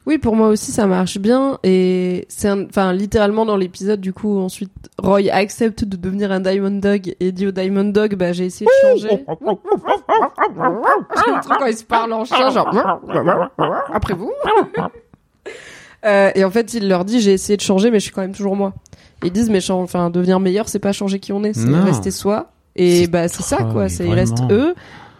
[0.06, 1.58] Oui, pour moi aussi, ça marche bien.
[1.64, 6.38] Et c'est un- enfin, littéralement dans l'épisode, du coup, ensuite, Roy accepte de devenir un
[6.40, 9.24] Diamond Dog et dit au Diamond Dog, bah, j'ai essayé de changer.
[10.56, 12.70] Le truc quand il se parle en chien, genre,
[13.92, 14.32] après vous.
[16.04, 18.20] Euh, et en fait, il leur dit, j'ai essayé de changer, mais je suis quand
[18.20, 18.74] même toujours moi.
[19.24, 22.52] Ils disent, mais enfin, devenir meilleur, c'est pas changer qui on est, c'est rester soi.
[22.76, 23.88] Et C'est bah, c'est ça, quoi.
[23.88, 24.74] C'est, ils restent eux.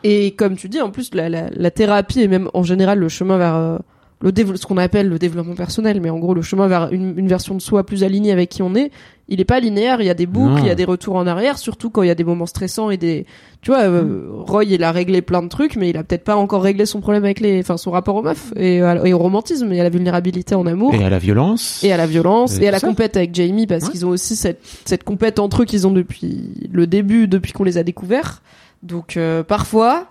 [0.05, 3.09] Et comme tu dis, en plus, la, la, la thérapie et même en général le
[3.09, 3.79] chemin vers euh,
[4.21, 7.29] le ce qu'on appelle le développement personnel, mais en gros le chemin vers une, une
[7.29, 8.91] version de soi plus alignée avec qui on est,
[9.29, 10.01] il est pas linéaire.
[10.01, 10.59] Il y a des boucles, Non.
[10.59, 12.89] il y a des retours en arrière, surtout quand il y a des moments stressants
[12.91, 13.27] et des,
[13.61, 16.37] tu vois, euh, Roy il a réglé plein de trucs, mais il a peut-être pas
[16.37, 19.71] encore réglé son problème avec les, enfin son rapport aux meufs et, et au romantisme
[19.73, 20.95] et à la vulnérabilité en amour.
[20.95, 22.87] et à la violence Et à la violence Et et à la ça.
[22.87, 23.91] compète avec Jamie parce Ouais.
[23.91, 27.65] qu'ils ont aussi cette cette compète entre eux qu'ils ont depuis le début depuis qu'on
[27.65, 28.41] les a découverts.
[28.83, 30.07] Donc euh, parfois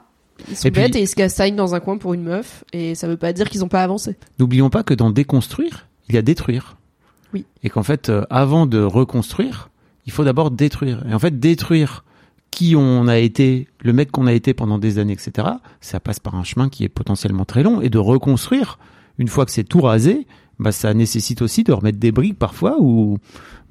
[0.50, 2.64] ils sont Et puis- bêtes et ils se castagnent dans un coin pour une meuf
[2.74, 4.16] et ça veut pas dire qu'ils ont pas avancé.
[4.40, 6.78] N'oublions pas que dans déconstruire, il y a détruire.
[7.34, 7.46] Oui.
[7.64, 9.70] Et qu'en fait, euh, avant de reconstruire,
[10.06, 11.04] il faut d'abord détruire.
[11.10, 12.04] Et en fait, détruire
[12.52, 15.48] qui on a été, le mec qu'on a été pendant des années, etc.,
[15.82, 17.82] ça passe par un chemin qui est potentiellement très long.
[17.82, 18.80] Et de reconstruire,
[19.18, 20.26] une fois que c'est tout rasé,
[20.60, 23.18] bah, ça nécessite aussi de remettre des briques parfois où,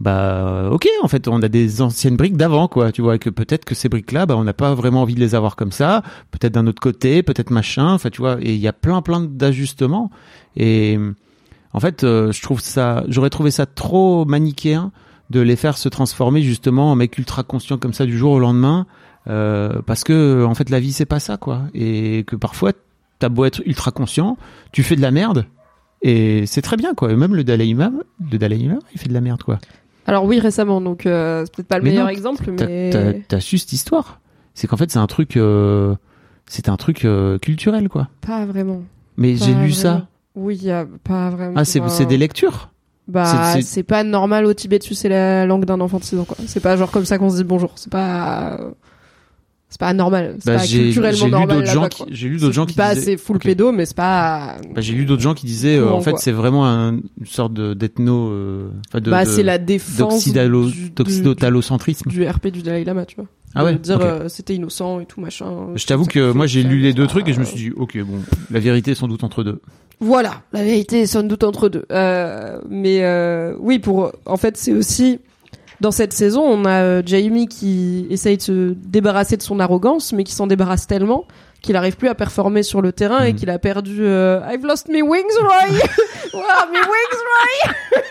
[0.01, 3.65] bah, ok, en fait, on a des anciennes briques d'avant, quoi, tu vois, que peut-être
[3.65, 6.55] que ces briques-là, bah, on n'a pas vraiment envie de les avoir comme ça, peut-être
[6.55, 10.11] d'un autre côté, peut-être machin, enfin, tu vois, et il y a plein, plein d'ajustements.
[10.57, 10.99] Et,
[11.73, 14.93] en fait, euh, je trouve ça, j'aurais trouvé ça trop manichéen
[15.31, 18.39] de les faire se transformer justement en mecs ultra conscients comme ça du jour au
[18.39, 18.87] lendemain,
[19.27, 22.73] euh, parce que en fait la vie c'est pas ça quoi, et que parfois
[23.19, 24.37] t'as beau être ultra conscient,
[24.71, 25.47] tu fais de la merde
[26.03, 27.11] et c'est très bien quoi.
[27.11, 27.91] Et même le Dalai Lama,
[28.31, 29.59] le Dalai Lama, il fait de la merde quoi.
[30.07, 33.13] Alors oui récemment donc euh, c'est peut-être pas le Mais meilleur non, exemple mais t'as-
[33.29, 34.21] t'as su cette histoire?
[34.55, 35.95] C'est qu'en fait c'est un truc, euh,
[36.47, 38.09] c'est un truc euh, culturel quoi.
[38.21, 38.83] pas vraiment.
[39.17, 40.07] Mais j'ai lu ça.
[40.35, 41.55] Oui, il y a pas vraiment.
[41.57, 42.71] Ah c'est c'est des lectures?
[43.07, 46.05] Bah, c'est- c'est- c'est pas normal au Tibet de sucer la langue d'un enfant de
[46.05, 46.37] 6 ans, quoi.
[46.47, 47.73] C'est pas genre comme ça qu'on se dit bonjour.
[47.77, 48.59] C'est pas,
[49.75, 50.37] c'est pas normal.
[50.39, 52.77] C'est Bah, pas culturellement j'ai lu normal d'autres gens qui, j'ai lu d'autres gens qui
[52.77, 53.43] pas disaient- c'est full Ok.
[53.43, 54.55] pédo, mais c'est pas.
[54.73, 57.53] Bah, j'ai lu d'autres gens qui disaient, euh, en fait, c'est vraiment un- une sorte
[57.55, 62.85] de d'ethno, euh, de, bah, c'est la défense d'oxydalo- du, du, du RP du Dalai
[62.85, 63.27] Lama, tu vois.
[63.57, 65.47] Ah De ouais, Dire euh, c'était innocent et tout machin.
[65.75, 67.99] Je t'avoue que moi j'ai lu les deux trucs et je me suis dit, ok,
[68.05, 68.19] bon,
[68.53, 69.61] la vérité est sans doute entre deux.
[70.01, 71.85] Voilà, la vérité est sans doute entre deux.
[72.69, 73.03] Mais
[73.59, 75.19] oui, pour en fait, c'est aussi
[75.81, 80.13] dans cette saison, on a euh, Jamie qui essaye de se débarrasser de son arrogance,
[80.13, 81.27] mais qui s'en débarrasse tellement
[81.63, 83.39] qu'il arrive plus à performer sur le terrain et Mhm.
[83.39, 83.97] qu'il a perdu.
[84.01, 85.79] euh, I've lost my wings, Roy.
[86.35, 87.21] wow, my wings,
[87.67, 87.73] Roy.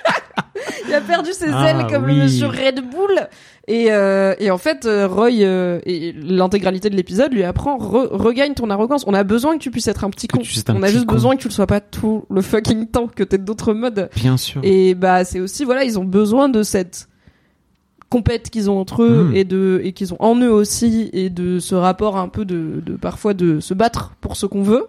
[0.87, 2.15] Il a perdu ses Ah, ailes comme oui.
[2.15, 3.27] le monsieur Red Bull.
[3.67, 8.07] Et, euh, et en fait, euh, Roy euh, et l'intégralité de l'épisode lui apprend re-
[8.11, 9.03] regagne ton arrogance.
[9.07, 10.43] On a besoin que tu puisses être un petit Que con.
[10.69, 11.15] un On a juste con.
[11.15, 14.09] besoin que tu le sois pas tout le fucking temps, que t'aies d'autres modes.
[14.15, 14.61] Bien sûr.
[14.63, 17.07] Et bah c'est aussi voilà, ils ont besoin de cette
[18.13, 19.35] compète qu'ils ont entre eux Mhm.
[19.35, 22.81] et de et qu'ils ont en eux aussi et de ce rapport un peu de,
[22.85, 24.85] de parfois de se battre pour ce qu'on veut.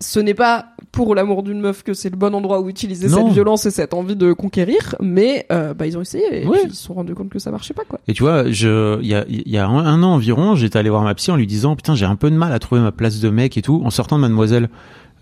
[0.00, 3.16] Ce n'est pas pour l'amour d'une meuf que c'est le bon endroit où utiliser Non.
[3.24, 6.58] cette violence et cette envie de conquérir, mais euh, bah ils ont essayé et Ouais.
[6.58, 7.98] puis ils se sont rendus compte que ça marchait pas quoi.
[8.08, 10.90] Et tu vois, je, il y a, y a un, un an environ, j'étais allé
[10.90, 12.92] voir ma psy en lui disant, putain, j'ai un peu de mal à trouver ma
[12.92, 14.68] place de mec et tout, en sortant de Mademoiselle,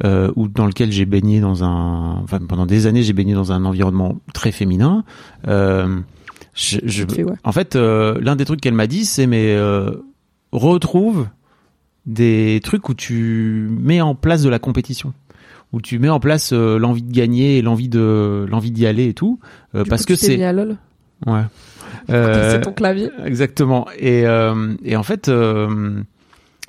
[0.04, 3.52] euh, ou dans lequel j'ai baigné dans un, enfin, pendant des années, j'ai baigné dans
[3.52, 5.04] un environnement très féminin.
[5.46, 6.00] Euh,
[6.54, 7.34] je, je- Vite fait, ouais.
[7.44, 9.90] en fait, euh, l'un des trucs qu'elle m'a dit, c'est mais euh,
[10.52, 11.28] retrouve
[12.06, 15.14] des trucs où tu mets en place de la compétition,
[15.72, 19.06] où tu mets en place euh, l'envie de gagner et l'envie de l'envie d'y aller
[19.08, 19.38] et tout,
[19.74, 20.36] Du parce coup, que c'est
[21.26, 21.42] ouais.
[22.08, 23.10] C'est ton clavier.
[23.24, 23.86] Exactement.
[23.98, 24.22] Et,
[24.84, 25.30] et en fait,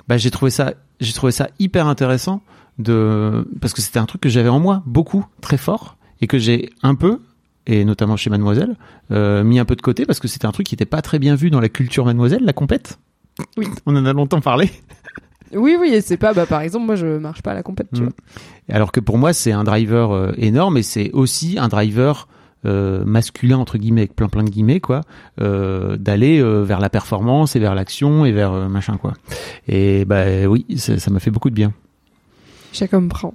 [0.08, 2.42] bah, j'ai trouvé ça, j'ai trouvé ça hyper intéressant
[2.78, 6.38] de parce que c'était un truc que j'avais en moi beaucoup, très fort, et que
[6.38, 7.20] j'ai un peu,
[7.66, 8.76] et notamment chez Mademoiselle,
[9.10, 11.18] euh, mis un peu de côté parce que c'était un truc qui n'était pas très
[11.18, 12.98] bien vu dans la culture Mademoiselle, la compète.
[13.56, 13.66] Oui.
[13.86, 14.70] On en a longtemps parlé.
[15.54, 17.86] Oui, oui, et c'est pas, bah, par exemple, moi, je marche pas à la compète,
[17.94, 18.04] tu Mm.
[18.04, 18.12] vois.
[18.74, 22.28] Alors que pour moi, c'est un driver euh, énorme et c'est aussi un driver
[22.66, 25.02] euh, masculin entre guillemets, avec plein plein de guillemets quoi,
[25.40, 29.12] euh, d'aller vers la performance et vers l'action et vers machin quoi.
[29.68, 31.72] Et bah oui, ça m'a fait beaucoup de bien.
[32.72, 33.34] Je comprends.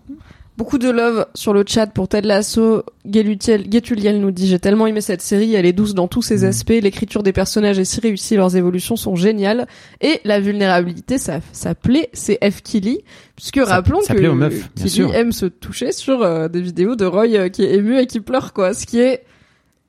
[0.60, 2.84] Beaucoup de love sur le chat pour Ted Lasso.
[3.10, 6.49] Getuliel nous dit J'ai tellement aimé cette série, elle est douce dans tous ses Mm.
[6.49, 9.68] aspects, l'écriture des personnages est si réussie, leurs évolutions sont géniales.
[10.01, 12.62] Et la vulnérabilité, ça, ça plaît, c'est F.
[12.62, 12.99] Killy.
[13.38, 15.16] Puisque Ça- rappelons ça que aux meufs, Killy sûr.
[15.16, 18.20] aime se toucher sur euh, des vidéos de Roy euh, qui est ému et qui
[18.20, 18.74] pleure, quoi.
[18.74, 19.24] Ce qui est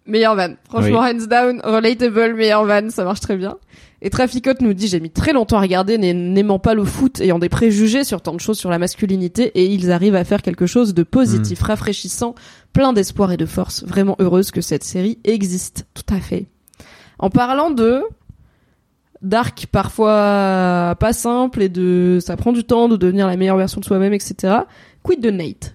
[0.07, 0.55] meilleur van.
[0.69, 3.57] Franchement, hands down, relatable, meilleur van, ça marche très bien.
[4.03, 7.21] Et Traficote nous dit j'ai mis très longtemps à regarder n'a- n'aimant pas le foot
[7.21, 10.41] ayant des préjugés sur tant de choses sur la masculinité et ils arrivent à faire
[10.41, 11.07] quelque chose de Mm.
[11.07, 12.35] positif, rafraîchissant,
[12.73, 13.85] plein d'espoir et de force.
[13.85, 15.87] Vraiment heureuse que cette série existe.
[15.93, 16.47] Tout à fait.
[17.19, 18.03] En parlant de
[19.23, 23.81] dark parfois pas simple et de ça prend du temps de devenir la meilleure version
[23.81, 24.55] de soi-même, etc.
[25.03, 25.75] Quid de Nate?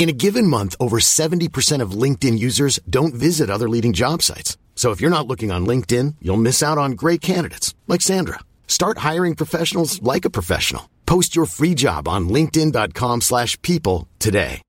[0.00, 4.56] In a given month, over 70% of LinkedIn users don't visit other leading job sites.
[4.74, 8.38] So if you're not looking on LinkedIn, you'll miss out on great candidates like Sandra.
[8.66, 10.88] Start hiring professionals like a professional.
[11.04, 14.62] Post your free job on linkedin.com/people slash people today.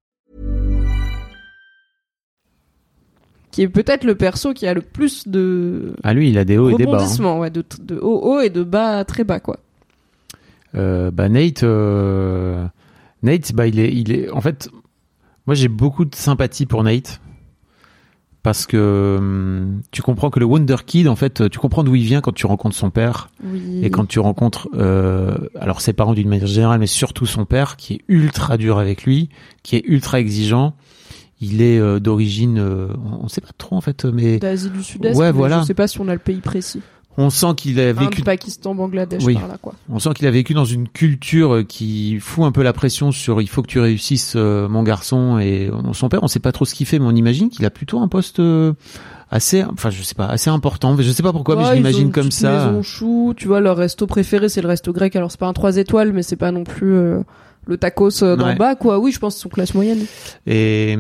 [3.52, 6.58] qui est peut-être le perso qui a le plus de Ah lui, il a des
[6.58, 7.04] hauts et des bas.
[7.04, 7.38] hein.
[7.40, 9.60] ouais, de, de haut haut et de bas très bas quoi.
[10.76, 12.66] Euh, bah Nate, euh,
[13.24, 14.70] Nate, bah il est, il est, en fait,
[15.48, 17.22] moi j'ai beaucoup de sympathie pour Nate
[18.44, 22.04] parce que hum, tu comprends que le Wonder Kid, en fait, tu comprends d'où il
[22.04, 23.82] vient quand tu rencontres son père Oui.
[23.84, 27.76] et quand tu rencontres, euh, alors ses parents d'une manière générale, mais surtout son père
[27.78, 29.30] qui est ultra dur avec lui,
[29.62, 30.74] qui est ultra exigeant.
[31.40, 34.84] Il est euh, d'origine, euh, on on sait pas trop en fait, mais d'Asie du
[34.84, 35.16] Sud-Est.
[35.16, 35.62] Ouais, mais voilà.
[35.62, 36.82] Je sais pas si on a le pays précis.
[37.18, 39.34] On sent qu'il a vécu Pakistan, Bangladesh, Oui.
[39.36, 39.74] par là quoi.
[39.90, 43.42] On sent qu'il a vécu dans une culture qui fout un peu la pression sur
[43.42, 46.52] il faut que tu réussisses euh, mon garçon et euh, son père on sait pas
[46.52, 48.74] trop ce qu'il fait mais on imagine qu'il a plutôt un poste euh,
[49.30, 52.12] assez enfin je sais pas assez important je sais pas pourquoi mais je ils l'imagine
[52.12, 55.16] comme ça Maison chou, tu vois, leur resto préféré c'est le resto grec.
[55.16, 57.22] Alors c'est pas un 3 étoiles, mais c'est pas non plus euh,
[57.68, 58.56] le tacos euh, d'en Ouais.
[58.56, 59.00] bas quoi.
[59.00, 60.00] Oui, je pense que classe moyenne.
[60.48, 60.98] et,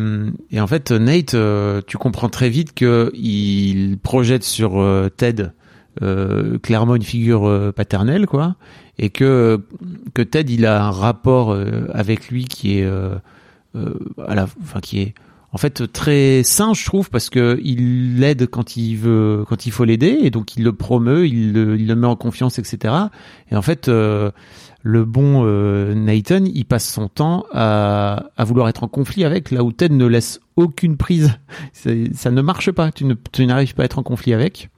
[0.51, 5.51] et en fait Nate euh, tu comprends très vite que il projette sur euh, Ted
[6.01, 8.55] euh, clairement une figure euh, paternelle quoi.
[8.97, 9.61] Et que
[10.13, 12.87] que Ted il a un rapport euh, avec lui qui est
[13.75, 15.13] à enfin qui est
[15.51, 19.71] en fait très sain je trouve parce que il l'aide quand il veut quand il
[19.71, 22.93] faut l'aider et donc il le promeut il le, il le met en confiance etc
[23.49, 25.43] et en fait le bon
[25.95, 29.93] Nathan il passe son temps à, à vouloir être en conflit avec là où Ted
[29.93, 31.37] ne laisse aucune prise.
[31.73, 32.91] Ça ne marche pas.
[32.91, 34.69] Tu n'arrives pas à être en conflit avec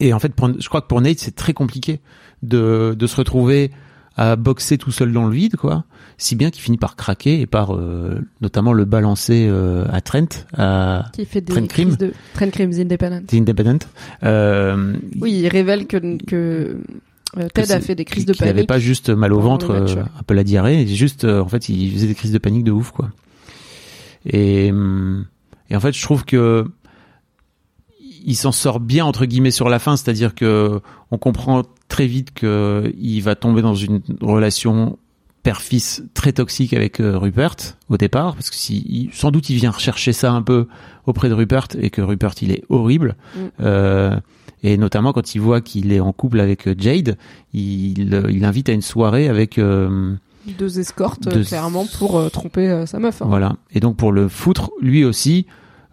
[0.00, 2.00] et en fait pour- je crois que pour Nate c'est très compliqué
[2.42, 3.70] de, de se retrouver
[4.16, 5.84] à boxer tout seul dans le vide quoi
[6.18, 10.26] si bien qu'il finit par craquer et par euh, notamment le balancer euh, à Trent
[10.56, 11.88] à Qui fait des Trent Crimes.
[11.96, 13.26] crises de Trent Crimes Independent.
[13.26, 13.86] The Independent
[14.22, 16.78] euh, Oui, il révèle que
[17.52, 18.68] Ted a fait des crises de qu'il avait panique.
[18.68, 20.00] pas juste mal au ventre le match, ouais.
[20.00, 22.92] un peu la diarrhée juste en fait il faisait des crises de panique de ouf
[22.92, 23.10] quoi
[24.24, 25.26] et hum,
[25.68, 26.66] et en fait je trouve que
[28.26, 32.32] il s'en sort bien entre guillemets sur la fin c'est-à-dire que on comprend très vite
[32.34, 34.98] que il va tomber dans une relation
[35.42, 37.54] père-fils très toxique avec euh, Rupert
[37.88, 40.66] au départ parce que si il- sans doute il vient rechercher ça un peu
[41.06, 43.38] auprès de Rupert et que Rupert il est horrible Mm.
[43.60, 44.16] Euh,
[44.62, 47.16] et notamment quand il voit qu'il est en couple avec euh, Jade
[47.54, 48.00] il
[48.30, 50.14] il l'invite à une soirée avec euh,
[50.58, 53.20] Deux escortes, clairement, pour tromper sa meuf.
[53.22, 53.26] hein.
[53.28, 55.46] voilà et donc pour le foutre lui aussi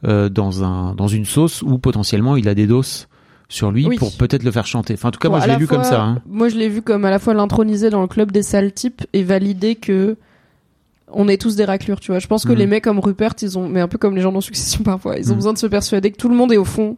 [0.06, 3.08] euh, dans un dans une sauce où potentiellement il a des doses
[3.49, 3.97] sur lui Oui.
[3.97, 5.68] pour peut-être le faire chanter enfin en tout cas Bon, moi je l'ai la vu
[5.68, 6.22] comme ça hein.
[6.28, 9.04] Moi, je l'ai vu comme à la fois l'introniser dans le club des sales types
[9.14, 10.16] et valider que
[11.16, 12.18] on est tous des raclures, tu vois.
[12.20, 12.58] Je pense que Mhm.
[12.58, 15.18] les mecs comme Rupert, ils ont, mais un peu comme les gens dans Succession parfois,
[15.18, 15.36] ils ont Mhm.
[15.36, 16.97] besoin de se persuader que tout le monde est au fond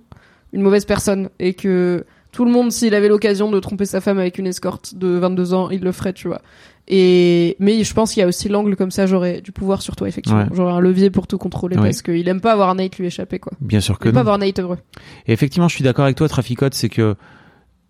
[0.53, 4.17] une mauvaise personne et que tout le monde, s'il avait l'occasion de tromper sa femme
[4.19, 6.41] avec une escorte de 22 ans, il le ferait, tu vois.
[6.87, 9.95] Et mais je pense qu'il y a aussi l'angle comme ça, j'aurais du pouvoir sur
[9.95, 10.47] toi effectivement, Ouais.
[10.53, 13.53] j'aurais un levier pour tout contrôler parce qu'il aime pas avoir Nate lui échapper quoi.
[13.59, 14.77] Bien sûr Il que aime pas avoir Nate heureux.
[15.25, 17.15] Et effectivement, je suis d'accord avec toi, Traficote, c'est que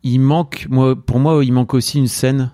[0.04, 2.52] il manque, moi, pour moi, il manque aussi une scène.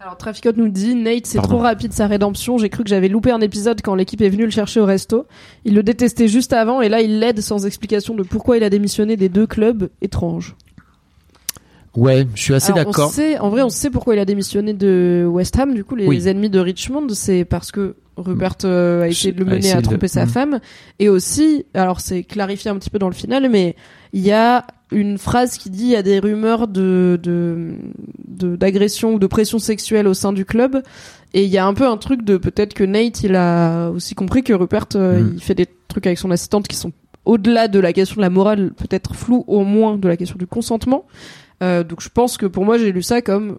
[0.00, 3.30] Alors Traficote nous dit Nate c'est trop rapide sa rédemption, j'ai cru que j'avais loupé
[3.30, 5.26] un épisode quand l'équipe est venue le chercher au resto.
[5.64, 8.70] Il le détestait juste avant et là il l'aide sans explication de pourquoi il a
[8.70, 10.56] démissionné des deux clubs étranges.
[11.96, 13.10] Ouais, je suis assez d'accord.
[13.10, 15.74] sait, en vrai, on sait pourquoi il a démissionné de West Ham.
[15.74, 16.26] Du coup, les Oui.
[16.26, 19.82] ennemis de Richmond, c'est parce que Rupert euh, a essayé de le mener à de-
[19.82, 20.28] tromper sa Mm.
[20.28, 20.60] femme.
[20.98, 23.76] Et aussi, alors c'est clarifié un petit peu dans le final, mais
[24.14, 27.72] il y a une phrase qui dit il y a des rumeurs de de
[28.28, 30.82] de- d'agression ou de pression sexuelle au sein du club.
[31.34, 34.14] Et il y a un peu un truc de peut-être que Nate, il a aussi
[34.14, 35.32] compris que Rupert, euh, Mm.
[35.36, 36.92] il fait des trucs avec son assistante qui sont
[37.24, 40.46] au-delà de la question de la morale, peut-être flou au moins de la question du
[40.46, 41.04] consentement.
[41.62, 43.58] Euh, donc je pense que pour moi j'ai lu ça comme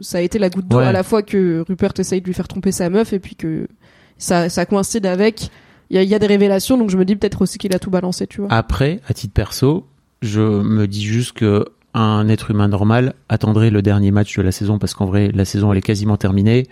[0.00, 0.84] ça a été la goutte d'eau Ouais.
[0.86, 3.68] à la fois que Rupert essaye de lui faire tromper sa meuf et puis que
[4.18, 5.48] ça, ça coïncide avec
[5.90, 7.90] il y y a des révélations donc je me dis peut-être aussi qu'il a tout
[7.90, 8.52] balancé tu vois.
[8.52, 9.86] Après, à titre perso,
[10.22, 14.50] je me dis juste que un être humain normal attendrait le dernier match de la
[14.50, 16.66] saison parce qu'en vrai, la saison elle est quasiment terminée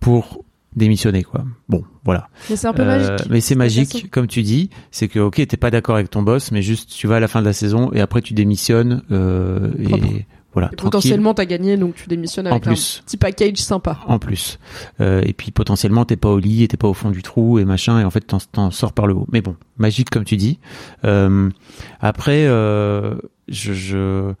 [0.00, 0.43] pour
[0.76, 1.44] démissionner quoi.
[1.68, 2.28] Bon, voilà.
[2.50, 3.26] Mais c'est un peu Euh, magique.
[3.30, 4.70] Mais c'est magique, comme tu dis.
[4.90, 7.28] C'est que ok, t'es pas d'accord avec ton boss, mais juste tu vas à la
[7.28, 10.70] fin de la saison et après tu démissionnes euh, et voilà.
[10.72, 13.00] Et potentiellement t'as gagné donc tu démissionnes En avec plus.
[13.02, 13.98] un petit package sympa.
[14.06, 14.58] En plus.
[15.00, 17.58] Euh, et puis potentiellement t'es pas au lit et t'es pas au fond du trou
[17.58, 19.26] et machin et en fait t'en, t'en sors par le haut.
[19.32, 20.60] Mais bon, magique comme tu dis.
[21.04, 21.50] Euh,
[22.00, 23.14] après, euh,
[23.48, 24.32] je, je,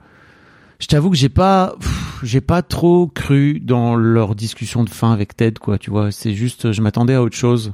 [0.80, 1.74] je t'avoue que j'ai pas,
[2.22, 5.78] j'ai pas trop cru dans leur discussion de fin avec Ted quoi.
[5.78, 7.72] Tu vois, c'est juste, je m'attendais à autre chose.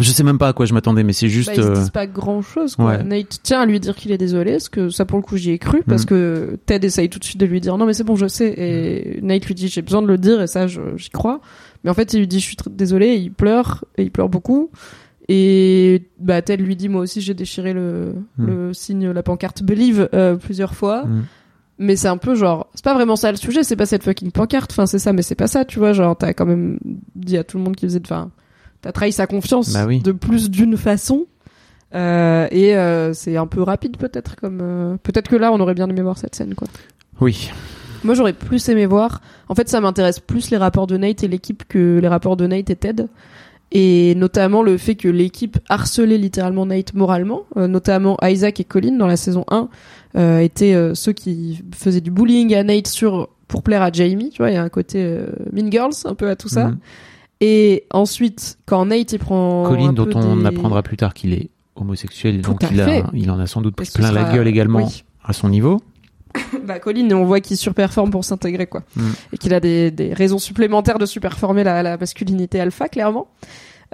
[0.00, 1.50] Je sais même pas à quoi je m'attendais, mais c'est juste.
[1.50, 2.86] Bah, ils se euh, disent pas grand chose quoi.
[2.86, 3.04] ouais.
[3.04, 5.52] Nate tient à lui dire qu'il est désolé parce que ça pour le coup j'y
[5.52, 6.08] ai cru parce Mhm.
[6.08, 8.52] que Ted essaye tout de suite de lui dire non mais c'est bon je sais
[8.56, 11.40] et Nate lui dit j'ai besoin de le dire et ça j'y crois
[11.84, 14.28] mais en fait il lui dit je suis désolé et il pleure et il pleure
[14.28, 14.70] beaucoup
[15.28, 18.46] et bah Ted lui dit moi aussi j'ai déchiré le, Mhm.
[18.46, 21.04] le signe la pancarte believe euh, plusieurs fois.
[21.78, 24.30] Mais c'est un peu genre c'est pas vraiment ça le sujet c'est pas cette fucking
[24.30, 26.78] pancarte enfin c'est ça mais c'est pas ça tu vois genre t'as quand même
[27.16, 28.30] dit à tout le monde qui faisait enfin
[28.80, 30.00] t'as trahi sa confiance Bah oui.
[30.00, 31.26] de plus d'une façon
[31.94, 35.74] euh, et euh, c'est un peu rapide peut-être comme euh, peut-être que là on aurait
[35.74, 36.68] bien aimé voir cette scène quoi
[37.20, 37.50] Oui.
[38.04, 41.28] moi j'aurais plus aimé voir en fait ça m'intéresse plus les rapports de Nate et
[41.28, 43.06] l'équipe que les rapports de Nate et Ted
[43.72, 48.96] et notamment le fait que l'équipe harcelait littéralement Nate moralement, euh, notamment Isaac et Colin
[48.96, 49.68] dans la saison 1
[50.16, 54.30] euh, étaient euh, ceux qui faisaient du bullying à Nate sur pour plaire à Jamie,
[54.30, 55.18] tu vois, il y a un côté
[55.52, 56.68] Mean Girls un peu à tout ça.
[56.68, 56.78] Mhm.
[57.40, 61.12] Et ensuite, quand Nate il prend Colin, un dont peu on des- apprendra plus tard
[61.14, 63.04] qu'il est homosexuel, Tout donc il, a, fait.
[63.12, 65.04] il en a sans doute pris plein la gueule également oui.
[65.24, 65.80] à son niveau.
[66.64, 69.02] bah Colin, on voit qu'il surperforme pour s'intégrer quoi, Mm.
[69.32, 73.28] et qu'il a des, des raisons supplémentaires de surperformer la, la masculinité alpha clairement.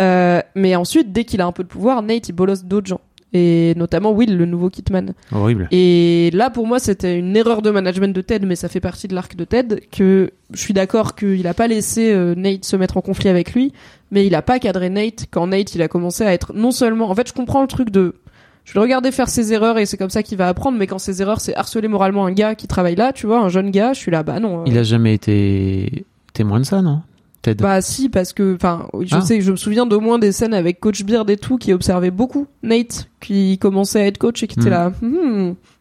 [0.01, 3.01] Euh, mais ensuite, dès qu'il a un peu de pouvoir, Nate il bolosse d'autres gens
[3.33, 5.13] et notamment Will, le nouveau Kitman.
[5.31, 5.69] Horrible.
[5.71, 9.07] Et là, pour moi, c'était une erreur de management de Ted, mais ça fait partie
[9.07, 12.75] de l'arc de Ted, que je suis d'accord qu'il a pas laissé euh, Nate se
[12.75, 13.73] mettre en conflit avec lui,
[14.11, 17.09] mais il a pas cadré Nate quand Nate, il a commencé à être non seulement...
[17.09, 18.17] En fait, je comprends le truc de...
[18.65, 20.87] Je vais le regarder faire ses erreurs et c'est comme ça qu'il va apprendre, mais
[20.87, 23.71] quand ses erreurs, c'est harceler moralement un gars qui travaille là, tu vois, un jeune
[23.71, 24.61] gars, je suis là, bah non.
[24.61, 26.05] euh, Il a jamais été
[26.35, 27.03] témoin de ça, non?
[27.43, 29.23] Ted Bah si, parce que, enfin, je Ah.
[29.23, 32.11] sais, je me souviens d'au moins des scènes avec Coach Beard et tout, qui observait
[32.11, 34.71] beaucoup Nate, qui commençait à être coach et qui était Hmm.
[34.71, 34.93] là.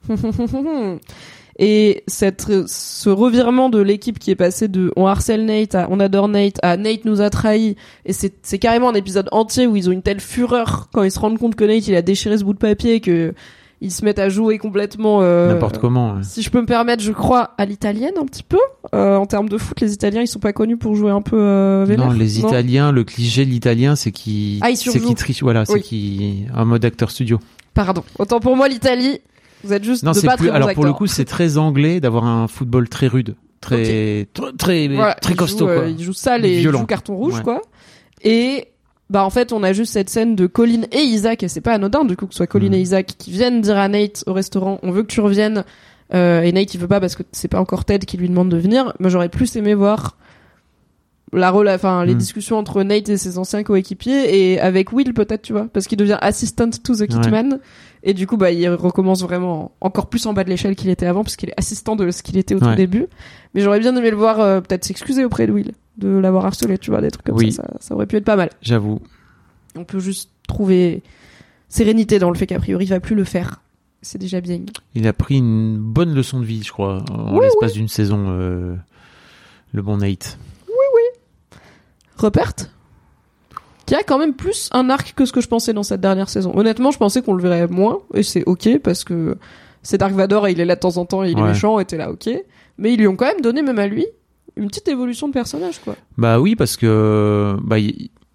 [0.10, 0.96] Hmm.
[1.62, 6.00] Et cette, ce revirement de l'équipe qui est passé de on harcèle Nate à on
[6.00, 9.76] adore Nate à Nate nous a trahis et c'est c'est carrément un épisode entier où
[9.76, 12.38] ils ont une telle fureur quand ils se rendent compte que Nate il a déchiré
[12.38, 13.34] ce bout de papier que
[13.82, 16.16] ils se mettent à jouer complètement euh, N'importe comment.
[16.16, 16.24] ouais.
[16.24, 18.60] si je peux me permettre, je crois à l'italienne un petit peu.
[18.94, 21.38] Euh, en termes de foot, les Italiens, ils sont pas connus pour jouer un peu
[21.40, 22.08] euh, vénère.
[22.08, 25.76] Non, les Italiens, le cliché de l'Italien, c'est qui, Ah, c'est qui triche, voilà, c'est
[25.76, 25.82] Oui.
[25.82, 27.40] qui, en mode acteur studio.
[27.74, 28.04] Pardon.
[28.18, 29.22] Autant pour moi, l'Italie,
[29.64, 32.00] vous êtes juste Non, de pas plus, très alors pour le coup, c'est très anglais
[32.00, 35.88] d'avoir un football très rude, très, très, très, Voilà, très ils costaud, euh, quoi.
[35.90, 36.80] ils jouent sale et ils Violent.
[36.80, 37.44] jouent carton rouge, Ouais.
[37.44, 37.62] quoi.
[38.24, 38.68] Et
[39.10, 41.74] bah en fait, on a juste cette scène de Colin et Isaac, et c'est pas
[41.74, 42.74] anodin du coup que ce soit Colin Mhm.
[42.76, 45.64] et Isaac qui viennent dire à Nate au restaurant, on veut que tu reviennes.
[46.14, 48.50] Euh, et Nate il veut pas parce que c'est pas encore Ted qui lui demande
[48.50, 48.94] de venir.
[49.00, 50.18] Moi j'aurais plus aimé voir
[51.34, 52.18] la enfin les Mhm.
[52.20, 55.98] discussions entre Nate et ses anciens coéquipiers et avec Will peut-être tu vois parce qu'il
[55.98, 57.60] devient assistant to the Kitman
[58.04, 61.06] et du coup bah il recommence vraiment encore plus en bas de l'échelle qu'il était
[61.06, 63.06] avant parce qu'il est assistant de ce qu'il était au tout début
[63.54, 66.78] mais j'aurais bien aimé le voir euh, peut-être s'excuser auprès de Will de l'avoir harcelé
[66.78, 67.52] tu vois des trucs comme Oui.
[67.52, 69.00] ça, ça ça aurait pu être pas mal J'avoue.
[69.76, 71.04] on peut juste trouver
[71.68, 73.62] sérénité dans le fait qu'a priori il va plus le faire
[74.02, 74.62] c'est déjà bien.
[74.96, 78.28] Il a pris une bonne leçon de vie, je crois, en Oui, l'espace d'une saison,
[78.30, 78.74] euh,
[79.74, 80.38] le bon Nate.
[82.20, 82.54] Rupert
[83.86, 86.30] qui a quand même plus un arc que ce que je pensais dans cette dernière
[86.30, 86.52] saison.
[86.56, 89.36] Honnêtement, je pensais qu'on le verrait moins, et c'est ok, parce que
[89.82, 91.80] c'est Dark Vador et il est là de temps en temps et il est méchant,
[91.80, 92.30] et t'es là ok.
[92.78, 94.06] Mais ils lui ont quand même donné, même à lui,
[94.58, 95.96] une petite évolution de personnage, quoi.
[96.20, 97.78] Bah oui, parce que bah,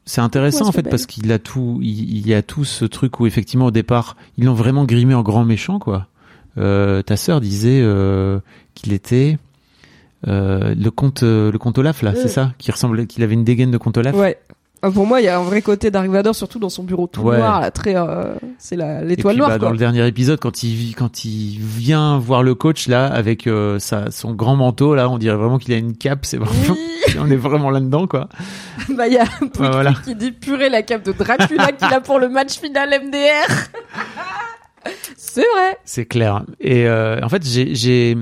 [0.07, 2.85] c'est intéressant Ouais, en fait parce qu'il a tout, il, il y a tout ce
[2.85, 6.09] truc où effectivement au départ ils l'ont vraiment grimé en grand méchant quoi.
[6.59, 8.39] Euh, ta sœur disait euh,
[8.75, 9.39] qu'il était
[10.29, 12.19] euh, le comte, euh, le comte Olaf là, Euh.
[12.21, 14.15] c'est ça, qui ressemblait, qu'il avait une dégaine de comte Olaf.
[14.15, 14.39] Ouais.
[14.87, 17.07] Ah, Pour moi, il y a un vrai côté Dark Vador, surtout dans son bureau
[17.07, 17.39] tout Ouais.
[17.39, 19.69] noir, là, très, euh, c'est la, l'étoile noire, bah, quoi.
[19.69, 23.79] dans le dernier épisode, quand il quand il vient voir le coach là avec euh,
[23.79, 26.27] sa, son grand manteau là, on dirait vraiment qu'il a une cape.
[26.27, 27.15] C'est vraiment, Oui.
[27.19, 28.29] on est vraiment là dedans quoi.
[28.95, 29.95] bah, il y a un Ouais, voilà.
[30.05, 33.49] qui dit purée la cape de Dracula qu'il a pour le match final MDR.
[35.17, 35.79] c'est vrai.
[35.87, 36.45] C'est clair.
[36.61, 38.17] Et euh, en fait, j'ai j'ai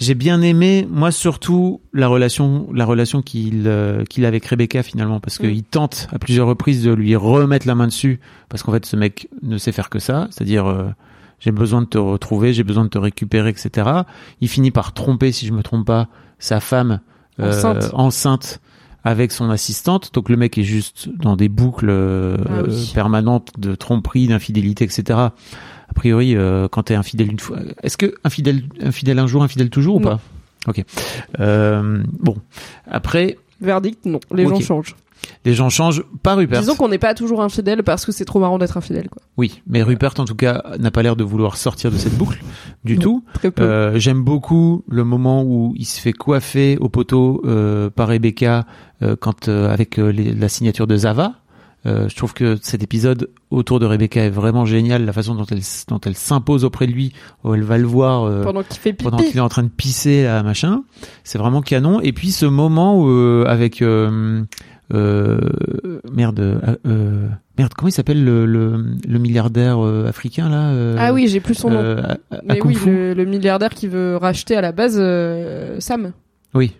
[0.00, 4.82] j'ai bien aimé, moi surtout la relation la relation qu'il euh, qu'il a avec Rebecca
[4.82, 5.42] finalement, parce Mm.
[5.42, 8.18] qu'il tente à plusieurs reprises de lui remettre la main dessus,
[8.48, 10.84] parce qu'en fait, ce mec ne sait faire que ça, c'est-à-dire euh,
[11.38, 13.88] j'ai besoin de te retrouver, j'ai besoin de te récupérer, etc.
[14.40, 16.08] Il finit par tromper, si je me trompe pas,
[16.38, 17.00] sa femme
[17.38, 17.90] euh, Enceinte.
[17.94, 18.60] enceinte
[19.04, 20.12] avec son assistante.
[20.14, 22.90] Donc le mec est juste dans des boucles euh, Ah oui.
[22.94, 25.18] permanentes de tromperie, d'infidélité, etc.
[25.18, 25.32] A
[25.94, 29.96] priori, euh, quand t'es infidèle une fois, est-ce que infidèle, infidèle un jour, infidèle toujours
[29.96, 30.08] ou Non.
[30.10, 30.20] pas?
[30.68, 30.84] Ok.
[31.40, 32.36] Euh, bon,
[32.90, 34.20] après, Verdict, non.
[34.34, 34.94] Les gens changent.
[35.44, 36.04] Les gens changent.
[36.22, 36.60] Pas Rupert.
[36.60, 39.22] Disons qu'on n'est pas toujours infidèle parce que c'est trop marrant d'être infidèle, quoi.
[39.36, 42.42] Oui, mais Rupert en tout cas n'a pas l'air de vouloir sortir de cette boucle
[42.84, 43.02] du Non.
[43.02, 43.24] tout.
[43.34, 43.62] Très peu.
[43.62, 48.66] Euh, J'aime beaucoup le moment où il se fait coiffer au poteau euh, par Rebecca
[49.02, 51.34] euh, quand euh, avec euh, les- la signature de Zava.
[51.86, 55.46] Euh, je trouve que cet épisode autour de Rebecca est vraiment génial, la façon dont
[55.50, 58.62] elle s- dont elle s'impose auprès de lui, où elle va le voir euh, Pendant
[58.62, 59.04] qu'il fait pipi.
[59.04, 60.82] pendant qu'il est en train de pisser à machin.
[61.24, 61.98] C'est vraiment canon.
[62.02, 63.80] Et puis ce moment où, euh, avec
[64.92, 70.96] merde euh, euh, merde comment il s'appelle le, le, le milliardaire euh, africain là euh,
[70.98, 71.78] Ah oui, j'ai plus son nom.
[71.78, 72.00] euh,
[72.30, 76.12] à- Mais oui, le, le milliardaire qui veut racheter à la base euh, Sam.
[76.54, 76.72] Oui.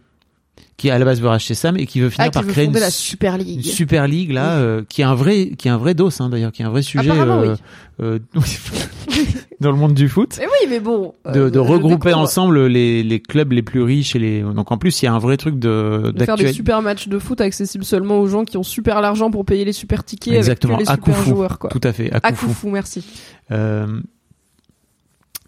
[0.77, 2.53] Qui à la base veut racheter Sam et qui veut finir Ah, qui par veut
[2.53, 3.65] créer une, la su- Super une League.
[3.65, 6.53] super ligue là, euh, qui est un vrai, qui est un vrai dos hein, d'ailleurs,
[6.53, 7.57] qui est un vrai sujet Apparemment, euh,
[8.03, 8.19] euh,
[9.61, 10.37] dans le monde du foot.
[10.39, 11.15] Mais oui, mais bon.
[11.33, 14.79] De, euh, de regrouper ensemble les, les clubs les plus riches et les donc en
[14.79, 17.41] plus il y a un vrai truc de De faire des super matchs de foot
[17.41, 20.87] accessibles seulement aux gens qui ont super l'argent pour payer les super tickets Exactement, avec
[20.89, 21.31] les super coup fou.
[21.31, 21.71] joueurs quoi.
[21.71, 22.53] tout à fait à À coup coup fou.
[22.55, 23.05] fou, merci.
[23.51, 24.01] Euh,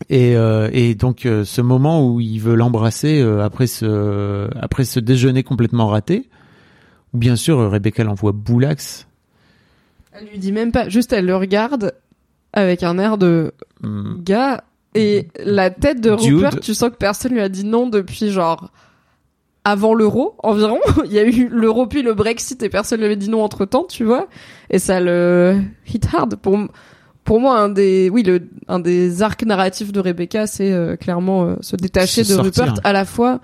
[0.09, 4.85] et, euh, et donc euh, ce moment où il veut l'embrasser euh, après ce après
[4.85, 6.29] ce déjeuner complètement raté,
[7.15, 9.07] où bien sûr Rebecca l'envoie boulax.
[10.13, 11.95] Elle lui dit même pas, juste elle le regarde
[12.53, 13.53] avec un air de
[13.83, 14.63] Hum, gars
[14.95, 16.35] et la tête de Dude.
[16.37, 18.71] Rupert, tu sens que personne lui a dit non depuis genre
[19.65, 20.79] avant l'euro environ.
[21.05, 23.65] Il y a eu l'euro puis le Brexit et personne lui avait dit non entre
[23.65, 24.29] temps, tu vois.
[24.71, 25.61] Et ça le
[25.93, 26.59] hit hard pour
[27.25, 31.45] pour moi un des oui le un des arcs narratifs de Rebecca c'est euh, clairement
[31.45, 32.65] euh, se détacher Se de sortir.
[32.65, 33.41] Rupert à la fois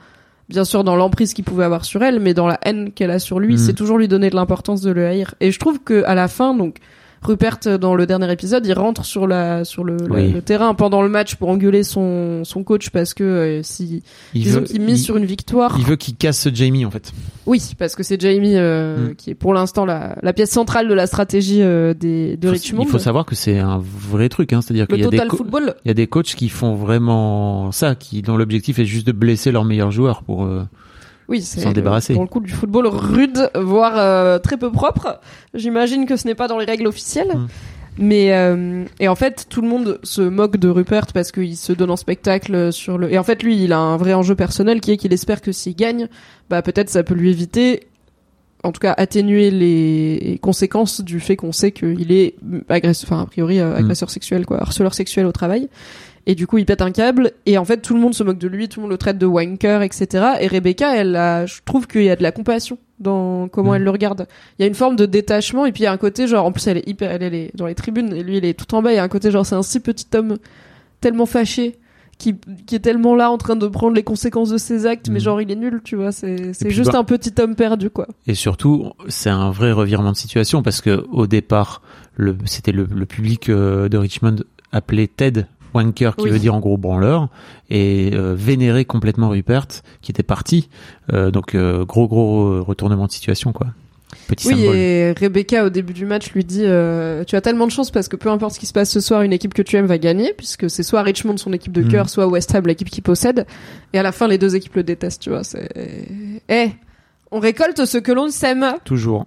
[0.48, 3.20] bien sûr dans l'emprise qu'il pouvait avoir sur elle mais dans la haine qu'elle a
[3.20, 3.59] sur lui Mhm.
[3.59, 6.26] c'est toujours lui donner de l'importance de le haïr et je trouve que à la
[6.26, 6.78] fin donc
[7.23, 10.32] Rupert euh, dans le dernier épisode il rentre sur la sur le, la- Oui.
[10.32, 14.03] le terrain pendant le match pour engueuler son son coach parce que euh, si
[14.35, 17.12] il disons qu'il mise il- sur une victoire il veut qu'il casse Jamie en fait.
[17.47, 19.15] oui parce que c'est Jamie euh, Mm.
[19.16, 22.82] qui est pour l'instant la, la pièce centrale de la stratégie euh, des de Richmond
[22.85, 25.74] il faut savoir que c'est un vrai truc, hein, c'est-à-dire qu'il y a des football
[25.85, 29.12] il y a des coachs qui font vraiment ça, qui dont l'objectif est juste de
[29.12, 30.47] blesser leurs meilleurs joueurs pour.
[31.28, 32.14] Oui, c'est S'en débarrasser.
[32.14, 35.20] Pour le coup, du football rude, voire euh, très peu propre.
[35.55, 37.36] J'imagine que ce n'est pas dans les règles officielles.
[37.36, 37.46] Mm.
[37.98, 41.72] Mais euh, et en fait, tout le monde se moque de Rupert parce qu'il se
[41.72, 43.12] donne en spectacle sur le.
[43.12, 45.50] Et en fait, lui, il a un vrai enjeu personnel qui est qu'il espère que
[45.50, 46.09] s'il gagne,
[46.48, 47.88] bah peut-être ça peut lui éviter,
[48.62, 52.36] en tout cas atténuer les conséquences du fait qu'on sait qu'il est
[52.68, 55.68] agresseur, enfin a priori euh, agresseur sexuel, quoi, harceleur sexuel au travail.
[56.28, 57.32] Et du coup, il pète un câble.
[57.46, 59.16] Et en fait, tout le monde se moque de lui, tout le monde le traite
[59.18, 60.26] de wanker, etc.
[60.40, 63.76] Et Rebecca, elle a, je trouve qu'il y a de la compassion dans comment Mm.
[63.76, 64.26] elle le regarde.
[64.59, 65.64] Il y a une forme de détachement.
[65.66, 67.34] Et puis, il y a un côté, genre, en plus, elle est hyper, elle, elle
[67.34, 68.12] est dans les tribunes.
[68.14, 68.92] Et lui, il est tout en bas.
[68.92, 70.36] Il y a un côté, genre, c'est un si petit homme
[71.00, 71.78] tellement fâché.
[72.18, 72.34] Qui,
[72.66, 75.22] qui est tellement là en train de prendre les conséquences de ses actes, mais Mm.
[75.22, 76.10] genre il est nul, tu vois.
[76.10, 78.09] C'est juste bah- un petit homme perdu, quoi.
[78.26, 81.80] Et surtout, c'est un vrai revirement de situation parce que au départ,
[82.44, 84.34] c'était le, le public euh, de Richmond
[84.72, 86.31] appelé Ted Wanker, qui Oui.
[86.31, 87.28] veut dire en gros branleur,
[87.70, 89.66] et euh, vénérait complètement Rupert,
[90.03, 90.69] qui était parti.
[91.12, 93.69] Euh, donc euh, gros gros retournement de situation quoi.
[94.27, 94.77] petit Oui, symbole.
[94.77, 96.65] et Rebecca au début du match lui dit
[97.27, 99.23] tu as tellement de chance parce que peu importe ce qui se passe ce soir,
[99.23, 101.89] une équipe que tu aimes va gagner puisque c'est soit Richmond son équipe de Mhm.
[101.90, 103.47] cœur, soit West Ham l'équipe qui possède.
[103.93, 105.45] Et à la fin, les deux équipes le détestent, tu vois.
[105.45, 105.69] C'est
[106.49, 106.70] eh,
[107.31, 108.66] on récolte ce que l'on sème.
[108.85, 109.27] Toujours.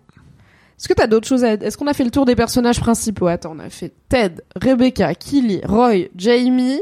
[0.81, 1.53] Est-ce que t'as d'autres choses à...
[1.53, 3.27] Est-ce qu'on a fait le tour des personnages principaux?
[3.27, 6.79] Attends, on a fait Ted, Rebecca, Killy, Roy, Jamie,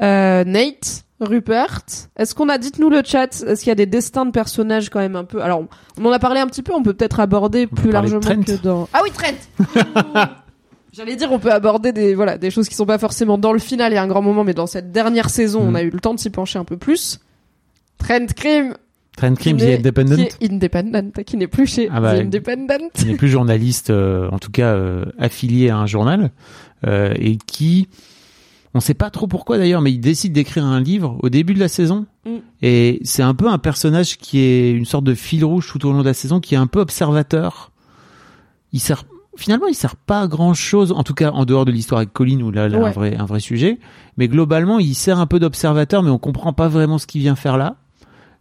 [0.00, 1.82] euh, Nate, Rupert.
[2.16, 2.56] Est-ce qu'on a...
[2.56, 5.42] Dites-nous le chat, est-ce qu'il y a des destins de personnages quand même un peu...
[5.42, 5.64] Alors,
[6.00, 8.56] on en a parlé un petit peu, on peut peut-être aborder On plus largement que
[8.62, 8.88] dans...
[8.94, 9.34] Ah oui, Trent
[10.94, 13.58] J'allais dire, on peut aborder des, voilà, des choses qui sont pas forcément dans le
[13.58, 15.76] final et un grand moment, mais dans cette dernière saison, on Mm.
[15.76, 17.20] a eu le temps de s'y pencher un peu plus.
[17.98, 18.74] Trent Cream,
[19.16, 22.20] Trent Cream, qui The Independent, qui est independent, qui n'est plus chez Ah bah, The
[22.26, 22.90] Independent.
[22.94, 26.30] qui n'est plus journaliste, euh, en tout cas euh, affilié à un journal,
[26.86, 27.88] euh, et qui,
[28.74, 31.60] on sait pas trop pourquoi d'ailleurs, mais il décide d'écrire un livre au début de
[31.60, 32.04] la saison.
[32.26, 32.30] Mm.
[32.60, 35.92] Et c'est un peu un personnage qui est une sorte de fil rouge tout au
[35.92, 37.72] long de la saison, qui est un peu observateur.
[38.72, 39.04] Il sert,
[39.38, 42.12] finalement, il sert pas à grand chose, en tout cas en dehors de l'histoire avec
[42.12, 42.88] Colin où là, là, Ouais.
[42.88, 43.78] un vrai, un vrai sujet.
[44.18, 47.36] Mais globalement, il sert un peu d'observateur, mais on comprend pas vraiment ce qu'il vient
[47.36, 47.76] faire là.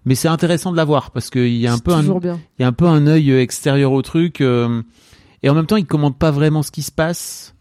[0.06, 2.40] Mais c'est intéressant de l'avoir parce qu'il y a un peu un, bien.
[2.60, 4.82] il y a un peu un œil euh, extérieur au truc euh,
[5.44, 7.53] et en même temps il commente pas vraiment ce qui se passe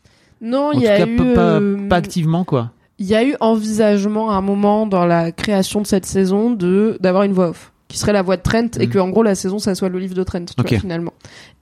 [0.43, 1.23] Non, il tout y a cas eu, pas,
[1.61, 5.81] euh, pas activement quoi il y a eu envisagement à un moment dans la création
[5.81, 8.87] de cette saison de d'avoir une voix off qui serait la voix de Trent et
[8.87, 8.93] Mhm.
[8.93, 10.69] que en gros la saison ça soit le livre de Trent tu Ok.
[10.71, 11.12] vois, finalement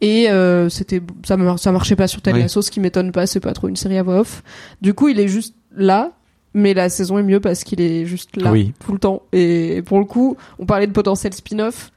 [0.01, 2.43] et euh, c'était ça ça marchait pas sur Ted Oui.
[2.43, 4.43] Lasso ce qui m'étonne pas c'est pas trop une série à voix off
[4.83, 6.11] du coup il est juste là
[6.55, 8.73] mais la saison est mieux parce qu'il est juste là Oui.
[8.85, 11.91] tout le temps et pour le coup on parlait de potentiel spin-off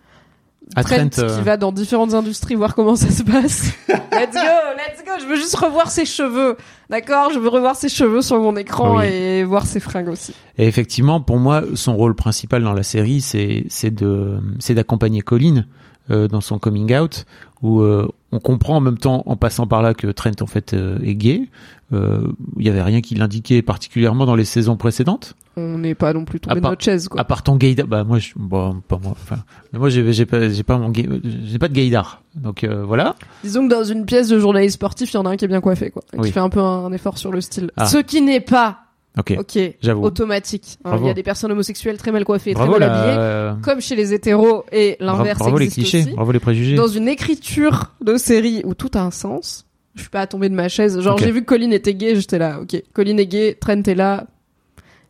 [0.76, 3.72] À Trent, Trent, euh, qui va dans différentes industries voir comment ça se passe.
[3.88, 4.40] let's go,
[4.78, 5.12] let's go.
[5.22, 6.58] Je veux juste revoir ses cheveux,
[6.90, 9.06] d'accord Je veux revoir ses cheveux sur mon écran Oui.
[9.06, 10.34] et voir ses fringues aussi.
[10.58, 15.22] et effectivement pour moi son rôle principal dans la série c'est c'est de c'est d'accompagner
[15.22, 15.66] Colin
[16.12, 17.26] euh, dans son coming out
[17.66, 20.74] où euh, on comprend en même temps en passant par là que Trent en fait
[20.74, 21.50] euh, est gay
[21.94, 22.28] Euh,
[22.58, 26.26] il y avait rien qui l'indiquait particulièrement dans les saisons précédentes On n'est pas non
[26.26, 27.22] plus tombé de part- notre chaise, quoi.
[27.22, 29.12] À part ton gaydar, bah moi, je, bon, pas moi.
[29.12, 29.38] Enfin,
[29.72, 31.08] mais moi, j'ai, j'ai pas, j'ai pas mon, gay-
[31.46, 32.24] j'ai pas de gaydar.
[32.36, 33.16] Donc euh, voilà.
[33.44, 35.48] Disons que dans une pièce de journaliste sportif, il y en a un qui est
[35.48, 36.02] bien coiffé, quoi.
[36.14, 36.28] et Oui.
[36.28, 37.70] Qui fait un peu un, effort sur le style.
[37.78, 37.86] Ah.
[37.86, 38.80] Ce qui n'est pas,
[39.18, 39.36] Ok.
[39.40, 40.04] ok, J'avoue.
[40.04, 40.78] automatique.
[40.84, 40.90] hein.
[40.90, 41.06] Bravo.
[41.06, 43.80] Il y a des personnes homosexuelles très mal coiffées, et très Bravo mal habillées, comme
[43.82, 46.16] chez les hétéros, et l'inverse bravo les existe clichés, aussi.
[46.16, 46.76] bravo les préjugés.
[46.76, 49.66] dans une écriture de série où tout a un sens.
[49.96, 51.00] Je suis pas tombée de ma chaise.
[51.00, 52.82] Genre, j'ai vu que Colin était gay, j'étais là, ok.
[52.92, 54.26] Colin est gay, Trent est là.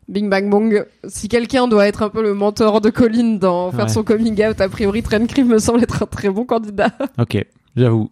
[0.07, 0.85] Bing bang bong.
[1.07, 3.91] Si quelqu'un doit être un peu le mentor de Colin dans faire Ouais.
[3.91, 6.91] son coming out, a priori, Trent Crimm me semble être un très bon candidat.
[7.19, 7.43] Ok,
[7.75, 8.11] j'avoue.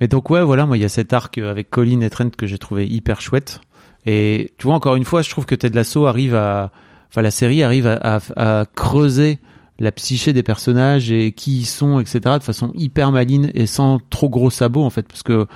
[0.00, 2.30] Mais donc ouais, voilà, moi il y a cet arc euh, avec Colin et Trent
[2.30, 3.60] que j'ai trouvé hyper chouette.
[4.06, 6.70] Et tu vois, encore une fois, je trouve que Ted Lasso arrive à,
[7.10, 9.38] enfin la série arrive à, à- à creuser
[9.80, 12.20] la psyché des personnages et qui ils sont, etc.
[12.38, 15.46] de façon hyper maline et sans trop gros sabots en fait, parce que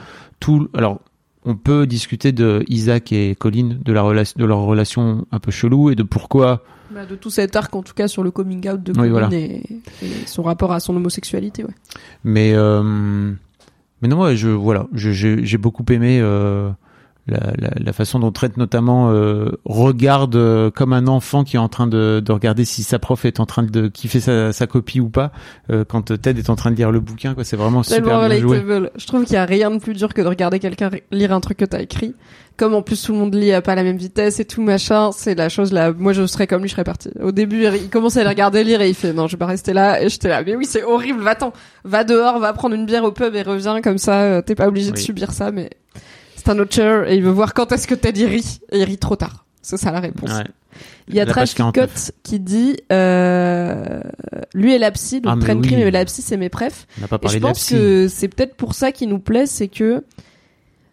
[0.41, 1.01] tout, alors
[1.45, 5.51] on peut discuter de Isaac et Colin, de la relation, de leur relation un peu
[5.53, 8.69] chelou et de pourquoi Bah, de tout cet arc, en tout cas, sur le coming
[8.69, 9.31] out de Oui, Colin voilà.
[9.37, 9.62] et,
[10.03, 11.75] et son rapport à son homosexualité, ouais.
[12.25, 13.31] Mais euh,
[14.03, 16.70] mais non, ouais, je voilà, je- j'ai beaucoup aimé euh,
[17.28, 21.60] la, la, la façon dont Trent notamment euh, regarde euh, comme un enfant qui est
[21.60, 24.66] en train de, de regarder si sa prof est en train de kiffer sa, sa
[24.66, 25.30] copie ou pas
[25.70, 27.34] euh, quand Ted est en train de lire le bouquin.
[27.34, 28.62] Quoi, c'est vraiment super bien joué.
[28.96, 31.40] Je trouve qu'il y a rien de plus dur que de regarder quelqu'un lire un
[31.40, 32.14] truc que t'as écrit.
[32.56, 35.12] Comme en plus tout le monde lit à pas la même vitesse et tout machin,
[35.12, 35.92] c'est la chose là.
[35.96, 37.09] Moi je serais comme lui, je serais parti.
[37.22, 39.46] Au début, il commence à le regarder lire et il fait non, je vais pas
[39.46, 40.02] rester là.
[40.02, 41.20] Et j'étais là, mais oui, c'est horrible.
[41.22, 41.52] Va-t'en,
[41.84, 44.22] va dehors, va prendre une bière au pub et reviens comme ça.
[44.22, 45.70] euh, T'es pas obligé de subir ça, mais
[46.49, 48.85] c'est un autre et il veut voir quand est-ce que Ted y rit et il
[48.85, 49.45] rit trop tard.
[49.62, 50.31] C'est ça la réponse.
[50.31, 50.45] Ouais.
[51.09, 51.87] Il y a La Trash page 49.
[51.95, 54.01] Cote qui dit euh,
[54.55, 55.75] lui et Lapsy, donc Ah, Cream oui.
[55.75, 56.87] et Lapsy, c'est mes prefs.
[56.99, 59.07] On n'a pas Et parlé je de la pense que c'est peut-être pour ça qui
[59.07, 60.05] nous plaît, c'est que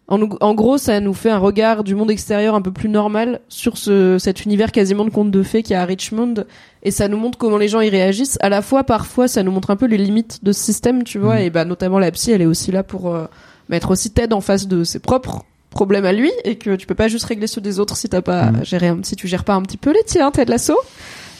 [0.08, 3.76] en, gros, ça nous fait un regard du monde extérieur un peu plus normal sur
[3.76, 6.44] ce, cet univers quasiment de contes de fées qu'il y a à Richmond,
[6.84, 8.38] et ça nous montre comment les gens y réagissent.
[8.40, 11.18] À la fois, parfois, ça nous montre un peu les limites de ce système, tu
[11.18, 11.40] vois, Mhm.
[11.40, 13.26] et bah notamment la psy, elle est aussi là pour euh,
[13.68, 16.94] mettre aussi Ted en face de ses propres problèmes à lui, et que tu peux
[16.94, 18.64] pas juste régler ceux des autres si t'as pas Mhm.
[18.64, 20.76] géré un si tu gères pas un petit peu les tiens, Ted Lasso.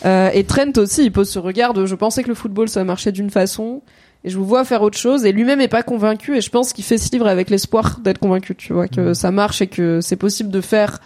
[0.04, 2.84] Euh, et Trent aussi, il pose ce regard de je pensais que le football ça
[2.84, 3.80] marchait d'une façon
[4.24, 6.74] et je vous vois faire autre chose et lui-même est pas convaincu et je pense
[6.74, 10.00] qu'il fait ce livre avec l'espoir d'être convaincu, tu vois, que ça marche et que
[10.02, 10.98] c'est possible de faire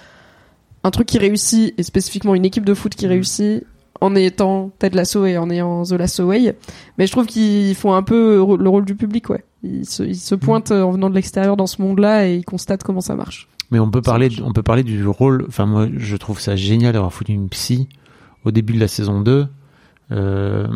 [0.83, 3.63] un truc qui réussit et spécifiquement une équipe de foot qui réussit
[4.01, 6.57] en étant Ted Lasso et en ayant The Lasso Way.
[6.99, 9.45] Mais je trouve qu'ils font un peu le rôle du public, ouais.
[9.63, 12.83] Ils se, ils se pointent en venant de l'extérieur dans ce monde-là et ils constatent
[12.83, 13.49] comment ça marche.
[13.71, 15.45] Mais on peut parler, on peut parler du rôle.
[15.49, 17.89] Enfin, moi, je trouve ça génial d'avoir foutu une psy
[18.45, 19.47] au début de la saison 2
[20.13, 20.67] euh,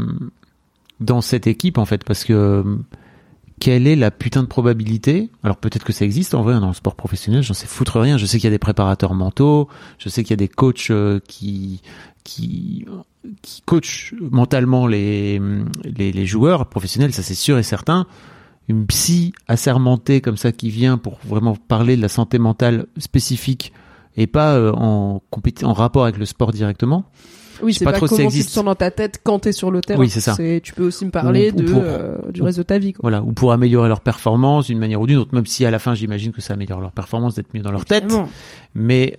[1.00, 2.62] dans cette équipe, en fait, parce que euh,
[3.58, 5.30] quelle est la putain de probabilité?
[5.42, 8.16] Alors peut-être que ça existe en vrai dans le sport professionnel, j'en sais foutre rien.
[8.16, 10.90] Je sais qu'il y a des préparateurs mentaux, je sais qu'il y a des coachs
[10.90, 11.80] euh, qui
[12.24, 12.86] qui
[13.42, 15.40] qui coachent mentalement les,
[15.84, 18.06] les les joueurs professionnels, ça c'est sûr et certain.
[18.68, 23.72] Une psy assermentée comme ça qui vient pour vraiment parler de la santé mentale spécifique
[24.16, 25.22] et pas euh, en
[25.62, 27.04] en rapport avec le sport directement.
[27.62, 29.52] Oui, c'est pas pas, trop si comment tu te sens dans ta tête quand t'es
[29.52, 30.00] sur le terrain.
[30.00, 30.36] Oui, c'est ça.
[30.36, 32.78] Tu peux aussi me parler Ou- ou de, pour- euh, du ou- reste de ta
[32.78, 32.92] vie.
[32.94, 33.00] Quoi.
[33.02, 35.78] Voilà, ou pour améliorer leur performance d'une manière ou d'une autre, même si à la
[35.78, 38.04] fin j'imagine que ça améliore leur performance d'être mieux dans leur tête.
[38.08, 38.28] Ils ont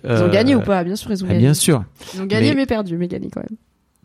[0.04, 1.44] euh, gagné ou pas Bien sûr, ils ont ah, gagné.
[1.44, 1.84] Bien sûr.
[2.14, 3.56] Ils ont gagné Mais- mais, perdu, mais gagné quand même.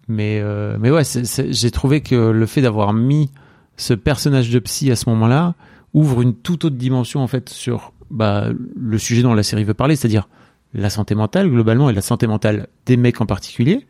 [0.07, 1.03] Mais euh, mais ouais,
[1.49, 3.29] j'ai trouvé que le fait d'avoir mis
[3.77, 5.55] ce personnage de psy à ce moment-là
[5.93, 9.73] ouvre une toute autre dimension en fait sur bah, le sujet dont la série veut
[9.73, 10.27] parler, c'est-à-dire
[10.73, 13.85] la santé mentale globalement et la santé mentale des mecs en particulier.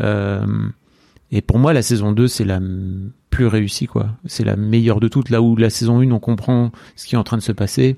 [0.00, 0.46] Euh,
[1.30, 2.60] et pour moi, la saison 2, c'est la
[3.30, 4.10] plus réussie quoi.
[4.26, 5.30] C'est la meilleure de toutes.
[5.30, 7.96] Là où la saison 1, on comprend ce qui est en train de se passer.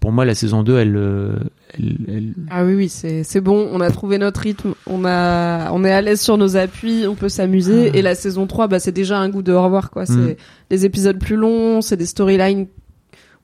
[0.00, 1.32] Pour moi, la saison 2, elle, euh,
[1.78, 3.68] elle, elle- Ah oui, oui, c'est c'est bon.
[3.72, 4.74] On a trouvé notre rythme.
[4.86, 7.06] On a, on est à l'aise sur nos appuis.
[7.08, 7.90] On peut s'amuser.
[7.92, 7.96] Ah.
[7.96, 10.04] Et la saison 3, bah, c'est déjà un goût de au revoir, quoi.
[10.04, 10.34] C'est Mm.
[10.70, 11.80] des épisodes plus longs.
[11.80, 12.66] C'est des storylines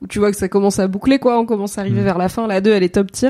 [0.03, 1.39] où tu vois que ça commence à boucler, quoi.
[1.39, 2.05] On commence à arriver Mm.
[2.05, 2.45] vers la fin.
[2.45, 3.29] La 2, elle est top tier.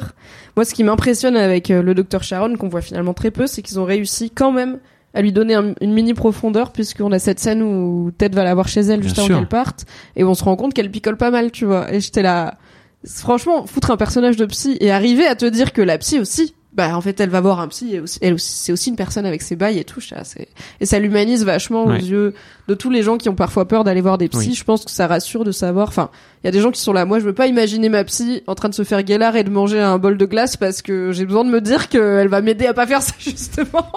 [0.57, 3.61] Moi, ce qui m'impressionne avec euh, le docteur Sharon, qu'on voit finalement très peu, c'est
[3.61, 4.79] qu'ils ont réussi quand même
[5.13, 8.53] à lui donner un- une mini profondeur puisqu'on a cette scène où Ted va la
[8.53, 9.85] voir chez elle Bien juste avant qu'elle parte
[10.15, 11.93] et on se rend compte qu'elle picole pas mal, tu vois.
[11.93, 12.55] Et j'étais là,
[13.05, 16.53] franchement, foutre un personnage de psy et arriver à te dire que la psy aussi,
[16.73, 18.95] bah en fait elle va voir un psy et aussi, elle aussi, c'est aussi une
[18.95, 20.47] personne avec ses bails et tout, ça, c'est
[20.79, 21.97] et ça l'humanise vachement Ouais.
[21.97, 22.33] aux yeux
[22.69, 24.49] de tous les gens qui ont parfois peur d'aller voir des psys.
[24.49, 24.53] Oui.
[24.55, 25.89] Je pense que ça rassure de savoir.
[25.89, 26.09] Enfin,
[26.41, 27.03] il y a des gens qui sont là.
[27.03, 29.49] Moi, je veux pas imaginer ma psy en train de se faire guélard et de
[29.49, 32.67] manger un bol de glace parce que j'ai besoin de me dire qu'elle va m'aider
[32.67, 33.89] à pas faire ça justement.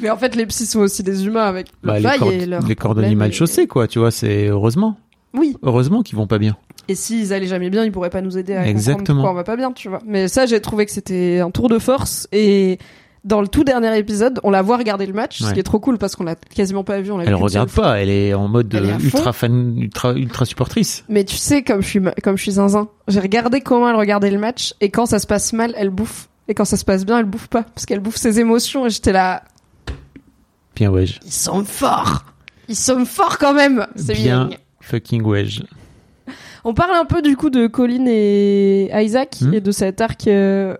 [0.00, 2.44] Mais en fait, les psys sont aussi des humains avec bah, leurs les, cordes, et
[2.46, 3.88] leurs les cordonniers problèmes mal et- chaussés, quoi.
[3.88, 4.98] Tu vois, c'est heureusement,
[5.32, 5.56] Oui.
[5.62, 6.56] heureusement qu'ils vont pas bien.
[6.90, 8.96] Et s'ils allaient jamais bien, ils pourraient pas nous aider à Exactement.
[8.98, 10.00] comprendre pourquoi on va pas bien, tu vois.
[10.06, 12.78] Mais ça, j'ai trouvé que c'était un tour de force et
[13.22, 15.78] dans le tout dernier épisode, on la voit regarder le match, ce qui est trop
[15.78, 17.12] cool parce qu'on l'a quasiment pas vu.
[17.12, 20.44] On l'a Elle vu regarde pas, elle est en mode est ultra fan, ultra, ultra
[20.46, 21.04] supportrice.
[21.08, 24.30] Mais tu sais, comme je suis, comme je suis zinzin, j'ai regardé comment elle regardait
[24.30, 26.28] le match et quand ça se passe mal, elle bouffe.
[26.48, 28.90] Et quand ça se passe bien, elle bouffe pas parce qu'elle bouffe ses émotions et
[28.90, 29.44] j'étais là,
[30.74, 31.04] Bien ouais.
[31.24, 32.24] ils sont forts.
[32.68, 33.86] Ils sont forts quand même.
[33.96, 34.56] C'est Bien bien.
[34.80, 35.60] fucking wedge.
[36.64, 39.54] On parle un peu du coup de Colin et Isaac Hmm.
[39.54, 40.76] et de cet arc euh,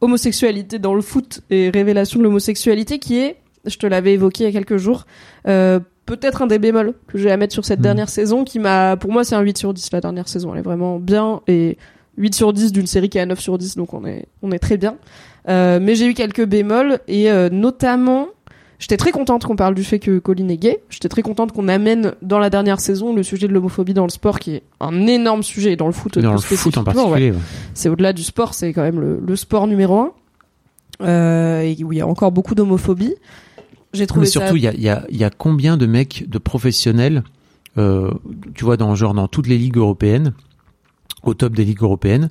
[0.00, 4.46] homosexualité dans le foot et révélation de l'homosexualité qui est, je te l'avais évoqué il
[4.46, 5.06] y a quelques jours,
[5.46, 7.82] euh, peut-être un des bémols que j'ai à mettre sur cette Hmm.
[7.82, 10.60] dernière saison qui m'a, pour moi c'est un 8 sur 10 la dernière saison, elle
[10.60, 11.76] est vraiment bien et
[12.16, 14.50] 8 sur 10 d'une série qui est à 9 sur 10 donc on est, on
[14.52, 14.96] est très bien.
[15.48, 18.26] Euh, mais j'ai eu quelques bémols et euh, notamment
[18.78, 20.80] J'étais très contente qu'on parle du fait que Colin est gay.
[20.88, 24.10] J'étais très contente qu'on amène dans la dernière saison le sujet de l'homophobie dans le
[24.10, 26.18] sport, qui est un énorme sujet et dans le foot.
[26.18, 26.84] Dans le foot en ouais.
[26.84, 27.30] particulier.
[27.32, 27.38] ouais.
[27.74, 30.12] C'est au-delà du sport, c'est quand même le, le sport numéro un.
[31.00, 33.14] Euh, et où il y a encore beaucoup d'homophobie.
[33.92, 35.86] J'ai trouvé Mais surtout, il y a, il y, a, il y a combien de
[35.86, 37.22] mecs, de professionnels,
[37.78, 38.10] euh,
[38.54, 40.34] tu vois, dans genre dans toutes les ligues européennes,
[41.22, 42.30] au top des ligues européennes,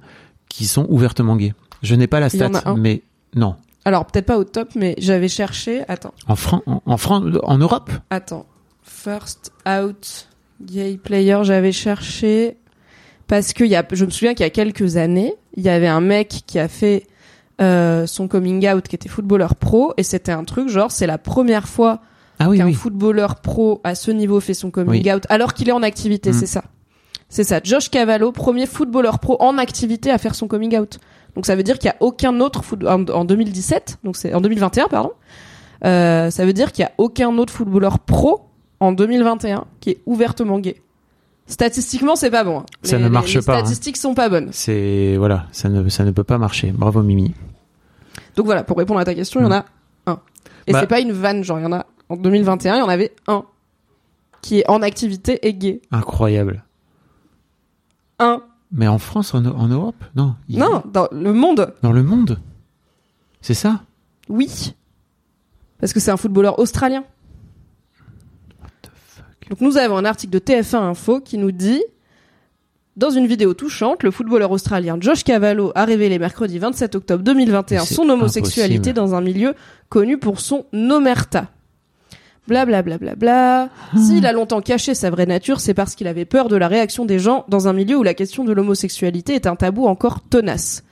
[0.49, 1.53] qui sont ouvertement gays?
[1.81, 3.03] Je n'ai pas la stat, mais
[3.35, 3.55] non.
[3.87, 5.83] Alors peut-être pas au top, mais j'avais cherché.
[5.87, 7.89] Attends, En, Fran en, en, Fran en Europe?
[8.09, 8.45] Attends.
[8.83, 10.27] First out
[10.61, 12.57] gay player, j'avais cherché
[13.27, 15.87] parce que y a, je me souviens qu'il y a quelques années, il y avait
[15.87, 17.05] un mec qui a fait
[17.61, 21.17] euh, son coming out, qui était footballeur pro, et c'était un truc genre c'est la
[21.17, 22.01] première fois
[22.39, 22.73] Ah oui, qu'un oui.
[22.73, 25.13] footballeur pro à ce niveau fait son coming Oui.
[25.13, 26.33] out alors qu'il est en activité, Mm.
[26.33, 26.63] c'est ça.
[27.29, 27.59] C'est ça.
[27.63, 30.99] Josh Cavallo, premier footballeur pro en activité à faire son coming out.
[31.37, 34.33] Donc ça veut dire qu'il y a aucun autre foot en, en 2017, donc c'est
[34.33, 35.11] en 2021 pardon.
[35.85, 38.47] Euh, ça veut dire qu'il y a aucun autre footballeur pro
[38.79, 40.81] en 2021 qui est ouvertement gay.
[41.45, 42.61] Statistiquement, c'est pas bon.
[42.61, 42.65] hein.
[42.81, 43.59] Ça Les- ne les- marche les pas, hein.
[43.59, 44.49] statistiques sont pas bonnes.
[44.51, 46.71] C'est voilà, ça ne ça ne peut pas marcher.
[46.71, 47.35] Bravo Mimi.
[48.35, 49.65] Donc voilà, pour répondre à ta question, il y en a
[50.07, 50.19] un.
[50.65, 52.81] Et Bah- c'est pas une vanne, genre il y en a en 2021, il y
[52.81, 53.45] en avait un
[54.41, 55.81] qui est en activité et gay.
[55.91, 56.63] Incroyable.
[58.19, 58.41] Un.
[58.71, 60.35] Mais en France, en, en Europe, non.
[60.49, 62.39] Il- Non, dans le monde, Dans le monde.
[63.41, 63.81] C'est ça?
[64.29, 64.73] oui.
[65.79, 67.03] Parce que c'est un footballeur australien.
[69.49, 71.83] Donc nous avons un article de TF1 Info qui nous dit
[72.95, 77.79] dans une vidéo touchante, le footballeur australien Josh Cavallo a révélé mercredi 27 octobre 2021
[77.81, 78.95] Mais c'est son homosexualité impossible.
[78.95, 79.53] dans un milieu
[79.89, 81.51] connu pour son omerta.
[82.47, 83.69] Bla bla bla bla bla.
[83.97, 87.03] S'il a longtemps caché sa vraie nature, c'est parce qu'il avait peur de la réaction
[87.03, 90.83] des gens dans un milieu où la question de l'homosexualité est un tabou encore tenace.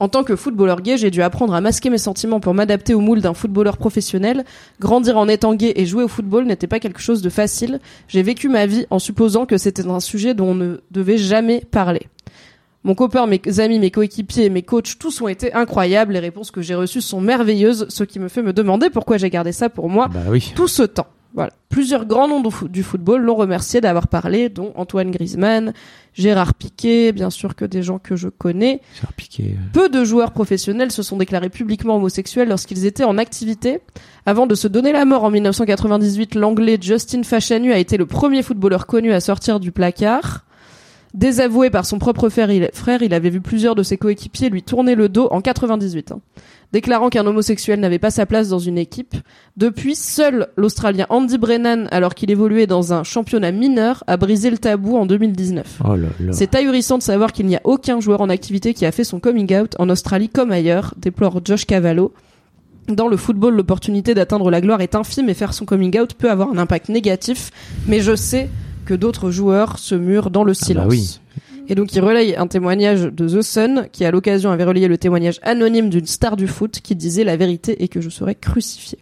[0.00, 3.00] En tant que footballeur gay, j'ai dû apprendre à masquer mes sentiments pour m'adapter au
[3.00, 4.44] moule d'un footballeur professionnel.
[4.80, 7.78] Grandir en étant gay et jouer au football n'était pas quelque chose de facile.
[8.08, 11.64] J'ai vécu ma vie en supposant que c'était un sujet dont on ne devait jamais
[11.70, 12.08] parler.
[12.84, 16.12] Mon copain, mes amis, mes coéquipiers, mes coachs, tous ont été incroyables.
[16.12, 19.30] Les réponses que j'ai reçues sont merveilleuses, ce qui me fait me demander pourquoi j'ai
[19.30, 20.52] gardé ça pour moi Bah oui.
[20.54, 21.06] tout ce temps.
[21.32, 21.52] Voilà.
[21.68, 25.72] Plusieurs grands noms du fo- du football l'ont remercié d'avoir parlé, dont Antoine Griezmann,
[26.12, 28.80] Gérard Piquet, bien sûr que des gens que je connais.
[29.00, 29.56] C'est piqué.
[29.72, 33.80] Peu de joueurs professionnels se sont déclarés publiquement homosexuels lorsqu'ils étaient en activité.
[34.26, 38.42] Avant de se donner la mort en 1998, l'anglais Justin Fashanu a été le premier
[38.44, 40.44] footballeur connu à sortir du placard.
[41.14, 45.08] Désavoué par son propre frère, il, avait vu plusieurs de ses coéquipiers lui tourner le
[45.08, 46.18] dos en 98, hein.
[46.72, 49.14] déclarant qu'un homosexuel n'avait pas sa place dans une équipe.
[49.56, 54.58] Depuis, seul l'Australien Andy Brennan, alors qu'il évoluait dans un championnat mineur, a brisé le
[54.58, 55.82] tabou en 2019.
[55.84, 56.32] Oh là là.
[56.32, 59.20] C'est ahurissant de savoir qu'il n'y a aucun joueur en activité qui a fait son
[59.20, 62.12] coming out en Australie comme ailleurs, déplore Josh Cavallo.
[62.88, 66.28] Dans le football, l'opportunité d'atteindre la gloire est infime et faire son coming out peut
[66.28, 67.52] avoir un impact négatif,
[67.86, 68.50] mais je sais
[68.84, 70.84] que d'autres joueurs se murent dans le silence.
[70.84, 71.20] bah oui.
[71.68, 74.98] Et donc il relaye un témoignage de The Sun qui à l'occasion avait relayé le
[74.98, 78.98] témoignage anonyme d'une star du foot qui disait la vérité et que je serais crucifié.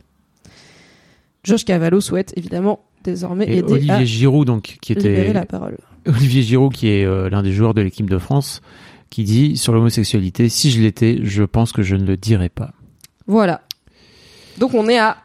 [1.45, 5.77] Josh Cavallo souhaite évidemment désormais Et aider Olivier à Giroud, donc, qui était la parole.
[6.07, 8.63] Olivier Giroud, qui est euh, l'un des joueurs de l'équipe de France,
[9.11, 12.73] qui dit sur l'homosexualité, si je l'étais, je pense que je ne le dirais pas.
[13.27, 13.63] Voilà.
[14.59, 15.17] Donc on est à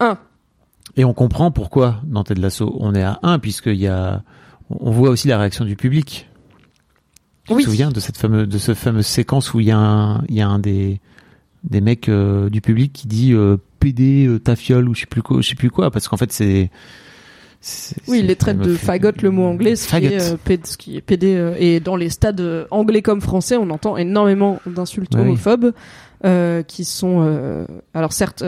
[0.00, 0.18] 1.
[0.96, 4.22] Et on comprend pourquoi dans Ted Lasso on est à 1, puisqu'il y a,
[4.70, 6.28] on voit aussi la réaction du public.
[7.46, 7.62] Tu Oui.
[7.64, 10.34] te souviens de cette fameuse, de cette fameuse séquence où il y a un, il
[10.36, 11.00] y a un des,
[11.64, 15.06] des mecs euh, du public qui dit euh, PD, euh, ta fiole ou je sais
[15.06, 16.70] plus quoi, je sais plus quoi, parce qu'en fait c'est.
[18.08, 20.78] Oui, il les traite de fagot, le mot anglais, ce qui est, euh, péd- ce
[20.78, 21.54] qui est PD.
[21.58, 25.72] et dans les stades anglais comme français, on entend énormément d'insultes Ouais, homophobes
[26.66, 28.42] qui sont, alors certes,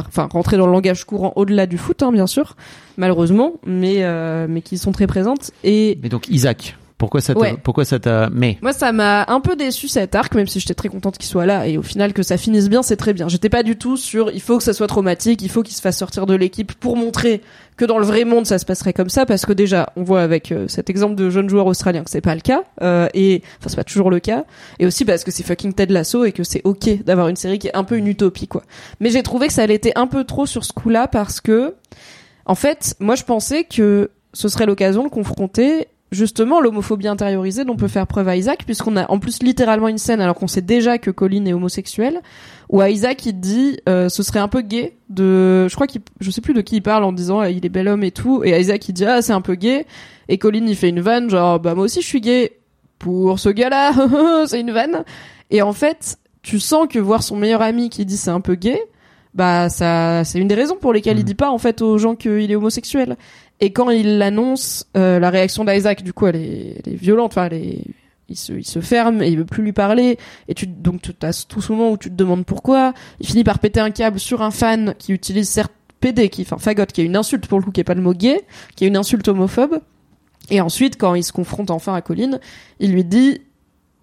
[0.00, 2.56] enfin, rentrées dans le langage courant au-delà du foot, hein, bien sûr,
[2.96, 5.50] malheureusement, mais euh, mais qui sont très présentes.
[5.64, 7.56] Et Mais donc Isaac, pourquoi ça t'a, Ouais.
[7.60, 10.74] pourquoi ça t'a, mais Moi, ça m'a un peu déçu cet arc, même si j'étais
[10.74, 11.66] très contente qu'il soit là.
[11.66, 13.26] Et au final, que ça finisse bien, c'est très bien.
[13.26, 15.80] J'étais pas du tout sur il faut que ça soit traumatique, il faut qu'il se
[15.80, 17.40] fasse sortir de l'équipe pour montrer
[17.76, 19.26] que dans le vrai monde, ça se passerait comme ça.
[19.26, 22.20] Parce que déjà, on voit avec euh, cet exemple de jeune joueur australien que c'est
[22.20, 22.62] pas le cas.
[22.82, 24.44] Euh, et enfin, c'est pas toujours le cas.
[24.78, 27.58] Et aussi parce que c'est fucking Ted Lasso et que c'est ok d'avoir une série
[27.58, 28.62] qui est un peu une utopie, quoi.
[29.00, 31.74] Mais j'ai trouvé que ça allait un peu trop sur ce coup-là parce que,
[32.46, 37.74] en fait, moi, je pensais que ce serait l'occasion de confronter justement l'homophobie intériorisée dont
[37.74, 40.60] peut faire preuve à Isaac, puisqu'on a en plus littéralement une scène, alors qu'on sait
[40.60, 42.20] déjà que Colin est homosexuel,
[42.68, 46.30] où Isaac il dit euh, ce serait un peu gay de, je crois qu'il, je
[46.30, 48.44] sais plus de qui il parle en disant ah, il est bel homme et tout,
[48.44, 49.86] et Isaac il dit ah c'est un peu gay,
[50.28, 52.52] et Colin il fait une vanne genre bah moi aussi je suis gay.
[52.98, 53.92] Pour ce gars-là,
[54.46, 55.04] c'est une vanne,
[55.50, 58.54] et en fait tu sens que voir son meilleur ami qui dit c'est un peu
[58.54, 58.80] gay,
[59.34, 62.14] bah ça c'est une des raisons pour lesquelles il dit pas en fait aux gens
[62.14, 63.16] qu'il est homosexuel.
[63.62, 67.30] Et quand il l'annonce, euh, la réaction d'Isaac, du coup, elle est, elle est violente.
[67.30, 67.84] Enfin, elle est,
[68.28, 70.18] il se, il se ferme et il veut plus lui parler.
[70.48, 72.92] Et tu, donc, tu as tout ce moment où tu te demandes pourquoi.
[73.20, 76.58] Il finit par péter un câble sur un fan qui utilise certes PD, qui, enfin,
[76.58, 78.42] fagot, qui est une insulte pour le coup, qui est pas le mot gay,
[78.74, 79.78] qui est une insulte homophobe.
[80.50, 82.40] Et ensuite, quand il se confronte enfin à Colin,
[82.80, 83.42] il lui dit,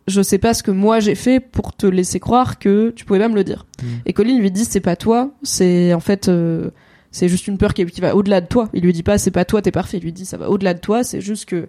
[0.07, 3.19] je sais pas ce que moi j'ai fait pour te laisser croire que tu pouvais
[3.19, 3.65] pas me le dire.
[4.05, 6.69] Et Colin lui dit, c'est pas toi, c'est en fait, euh,
[7.11, 8.69] c'est juste une peur qui, qui va au-delà de toi.
[8.73, 9.97] Il lui dit pas c'est pas toi, t'es parfait.
[9.97, 11.67] Il lui dit ça va au-delà de toi, c'est juste que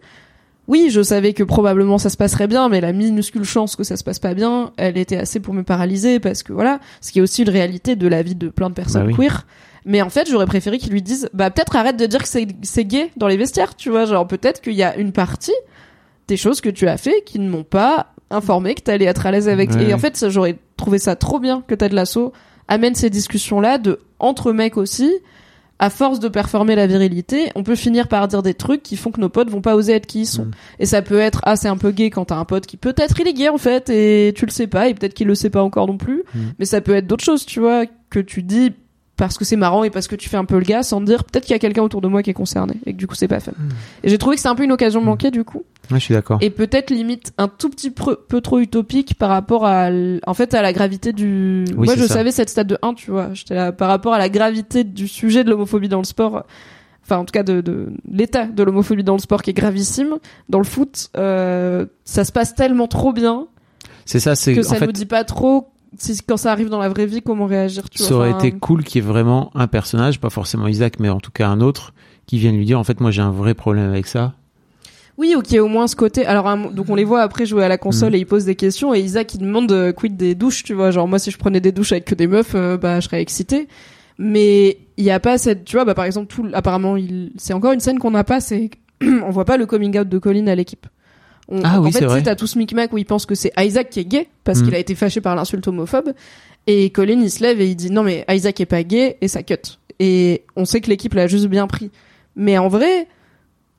[0.68, 3.96] oui, je savais que probablement ça se passerait bien, mais la minuscule chance que ça
[3.96, 7.18] se passe pas bien, elle était assez pour me paralyser parce que voilà, ce qui
[7.18, 9.26] est aussi une réalité de la vie de plein de personnes Bah oui.
[9.28, 9.46] queer.
[9.86, 12.84] Mais en fait, j'aurais préféré qu'ils lui disent bah peut-être arrête de dire que c'est
[12.84, 15.54] gay dans les vestiaires, tu vois, genre peut-être qu'il y a une partie
[16.28, 19.32] des choses que tu as fait qui ne m'ont pas informé que t'allais être à
[19.32, 19.70] l'aise avec.
[19.72, 22.32] Ouais, Et en fait, j'aurais trouvé ça trop bien que Ted Lasso
[22.70, 25.12] amène ces discussions-là de entre mecs aussi.
[25.82, 29.10] À force de performer la virilité, on peut finir par dire des trucs qui font
[29.10, 30.44] que nos potes vont pas oser être qui ils sont.
[30.44, 30.50] Mm.
[30.78, 33.18] Et ça peut être ah c'est un peu gay quand t'as un pote qui peut-être
[33.18, 35.48] il est gay en fait et tu le sais pas et peut-être qu'il le sait
[35.48, 36.22] pas encore non plus.
[36.34, 36.40] Mm.
[36.58, 38.72] Mais ça peut être d'autres choses, tu vois, que tu dis
[39.20, 41.24] parce que c'est marrant et parce que tu fais un peu le gars sans dire
[41.24, 43.14] peut-être qu'il y a quelqu'un autour de moi qui est concerné et que du coup
[43.14, 43.52] c'est pas fun.
[43.56, 43.68] Mm.
[44.04, 46.14] Et j'ai trouvé que c'est un peu une occasion manquée du coup Ouais, je suis
[46.14, 46.38] d'accord.
[46.40, 49.90] et peut-être limite un tout petit peu, peu trop utopique par rapport à
[50.26, 52.14] en fait à la gravité du Oui, moi je ça.
[52.14, 55.06] savais cette stade de 1 tu vois j'étais là par rapport à la gravité du
[55.06, 56.44] sujet de l'homophobie dans le sport
[57.04, 60.16] enfin en tout cas de, de l'état de l'homophobie dans le sport qui est gravissime
[60.48, 63.48] dans le foot euh, ça se passe tellement trop bien
[64.06, 65.68] C'est ça, c'est que en ça fait, nous dit pas trop
[65.98, 68.52] si, quand ça arrive dans la vraie vie comment réagir tu ça aurait Enfin, été
[68.52, 71.60] cool qu'il y ait vraiment un personnage, pas forcément Isaac, mais en tout cas un
[71.60, 71.92] autre,
[72.26, 74.34] qui vienne lui dire en fait moi j'ai un vrai problème avec ça.
[75.18, 76.24] Oui, ok, au moins ce côté.
[76.24, 78.14] Alors, donc on les voit après jouer à la console Mm.
[78.14, 80.90] et ils posent des questions et Isaac il demande euh, quid des douches, tu vois.
[80.92, 83.20] Genre moi si je prenais des douches avec que des meufs, euh, bah je serais
[83.20, 83.68] excitée.
[84.16, 87.52] Mais il y a pas cette, tu vois, bah par exemple tout, apparemment il, c'est
[87.52, 88.70] encore une scène qu'on n'a pas, c'est
[89.02, 90.86] on voit pas le coming out de Colin à l'équipe.
[91.50, 93.52] On- Ah en oui, fait, tu t'as tout ce micmac où il pense que c'est
[93.58, 94.64] Isaac qui est gay parce Mm.
[94.64, 96.12] qu'il a été fâché par l'insulte homophobe.
[96.66, 99.28] Et Colin il se lève et il dit non mais Isaac est pas gay et
[99.28, 99.54] ça cut.
[99.98, 101.90] Et on sait que l'équipe l'a juste bien pris.
[102.36, 103.08] Mais en vrai,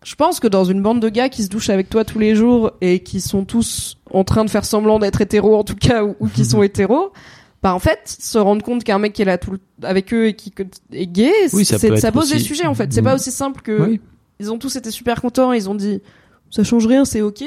[0.04, 2.36] je pense que dans une bande de gars qui se douchent avec toi tous les
[2.36, 6.04] jours et qui sont tous en train de faire semblant d'être hétéros en tout cas
[6.04, 7.12] ou, ou qui sont hétéros,
[7.64, 10.28] bah en fait se rendre compte qu'un mec qui est là tout le- avec eux
[10.28, 10.52] et qui
[10.92, 12.92] est gay, Oui, ça pose des sujets en fait.
[12.92, 13.06] C'est Mm.
[13.06, 14.02] pas aussi simple que Oui.
[14.40, 16.02] ils ont tous été super contents, ils ont dit
[16.52, 17.44] ça change rien, c'est ok.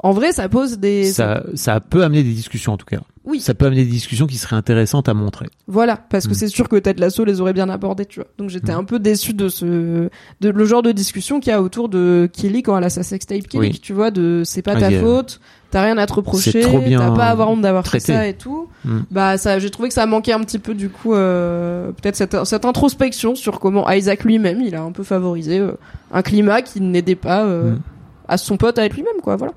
[0.00, 3.00] En vrai, ça pose des Ça, ça peut amener des discussions en tout cas.
[3.24, 3.40] Oui.
[3.40, 5.46] Ça peut amener des discussions qui seraient intéressantes à montrer.
[5.66, 6.34] Voilà, parce que Mm.
[6.36, 8.28] c'est sûr que Ted Lasso les aurait bien abordés, tu vois.
[8.38, 10.08] Donc j'étais un peu déçu de ce,
[10.40, 13.02] de le genre de discussion qu'il y a autour de Kelly quand elle a sa
[13.02, 13.80] sextape Kelly, Oui.
[13.80, 15.40] tu vois, de c'est pas ta a- faute,
[15.72, 18.68] t'as rien à te reprocher, t'as pas à avoir honte d'avoir fait ça et tout.
[18.84, 18.98] Mm.
[19.10, 22.36] Bah ça, j'ai trouvé que ça manquait un petit peu du coup, euh, peut-être cette,
[22.44, 25.72] cette introspection sur comment Isaac lui-même, il a un peu favorisé euh,
[26.12, 27.80] un climat qui n'aidait pas euh, Mm.
[28.28, 29.54] à son pote à être lui-même, quoi, voilà.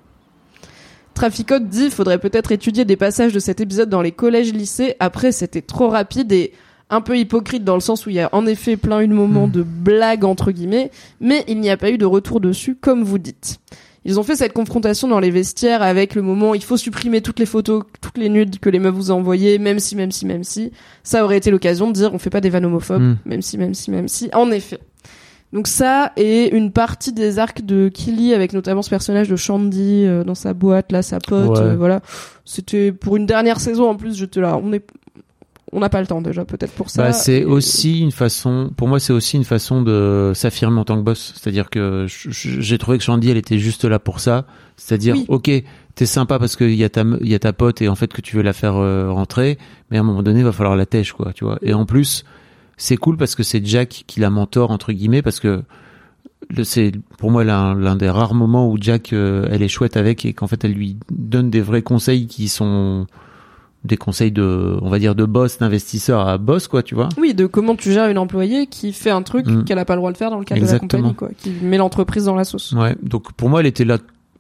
[1.20, 4.96] Traficote dit faudrait peut-être étudier des passages de cet épisode dans les collèges lycées.
[5.02, 6.54] Après, c'était trop rapide et
[6.90, 9.14] un peu hypocrite dans le sens où il y a en effet plein eu de
[9.14, 9.52] moments Mm.
[9.52, 13.18] de blagues entre guillemets, mais il n'y a pas eu de retour dessus comme vous
[13.18, 13.60] dites.
[14.06, 17.40] Ils ont fait cette confrontation dans les vestiaires avec le moment il faut supprimer toutes
[17.40, 20.26] les photos, toutes les nudes que les meufs vous ont envoyées, même si, même si,
[20.26, 20.72] même si.
[21.04, 23.18] Ça aurait été l'occasion de dire on fait pas des vannes homophobes, Mm.
[23.26, 24.30] même si, même si, même si.
[24.32, 24.80] En effet.
[25.52, 30.06] Donc ça et une partie des arcs de Killy avec notamment ce personnage de Shandy
[30.06, 31.60] euh, dans sa boîte là, sa pote, Ouais.
[31.60, 32.02] euh, voilà.
[32.46, 34.16] C'était pour une dernière saison en plus.
[34.16, 34.86] J'étais là, on est,
[35.72, 37.02] on n'a pas le temps déjà peut-être pour ça.
[37.04, 40.86] Bah, c'est Et- aussi une façon, pour moi, c'est aussi une façon de s'affirmer en
[40.86, 41.34] tant que boss.
[41.36, 44.46] C'est-à-dire que je- je- j'ai trouvé que Shandy, elle était juste là pour ça.
[44.78, 45.26] C'est-à-dire, Oui.
[45.30, 45.52] ok,
[45.96, 48.14] t'es sympa parce qu'il y a ta, il y a ta pote et en fait
[48.14, 49.58] que tu veux la faire euh, rentrer,
[49.90, 51.58] mais à un moment donné, il va falloir la tèche, quoi, tu vois.
[51.64, 52.24] Et en plus,
[52.82, 55.62] c'est cool parce que c'est Jack qui la mentor entre guillemets parce que
[56.64, 60.34] c'est pour moi l'un des rares moments où Jack euh, elle est chouette avec et
[60.34, 63.06] qu'en fait elle lui donne des vrais conseils qui sont
[63.86, 67.34] des conseils de on va dire de boss d'investisseur à boss quoi tu vois Oui,
[67.34, 69.64] de comment tu gères une employée qui fait un truc Mm.
[69.66, 70.88] qu'elle a pas le droit de faire dans le cadre Exactement.
[70.90, 72.74] de la compagnie, quoi, qui met l'entreprise dans la sauce.
[72.74, 73.98] Ouais, donc pour moi, elle était là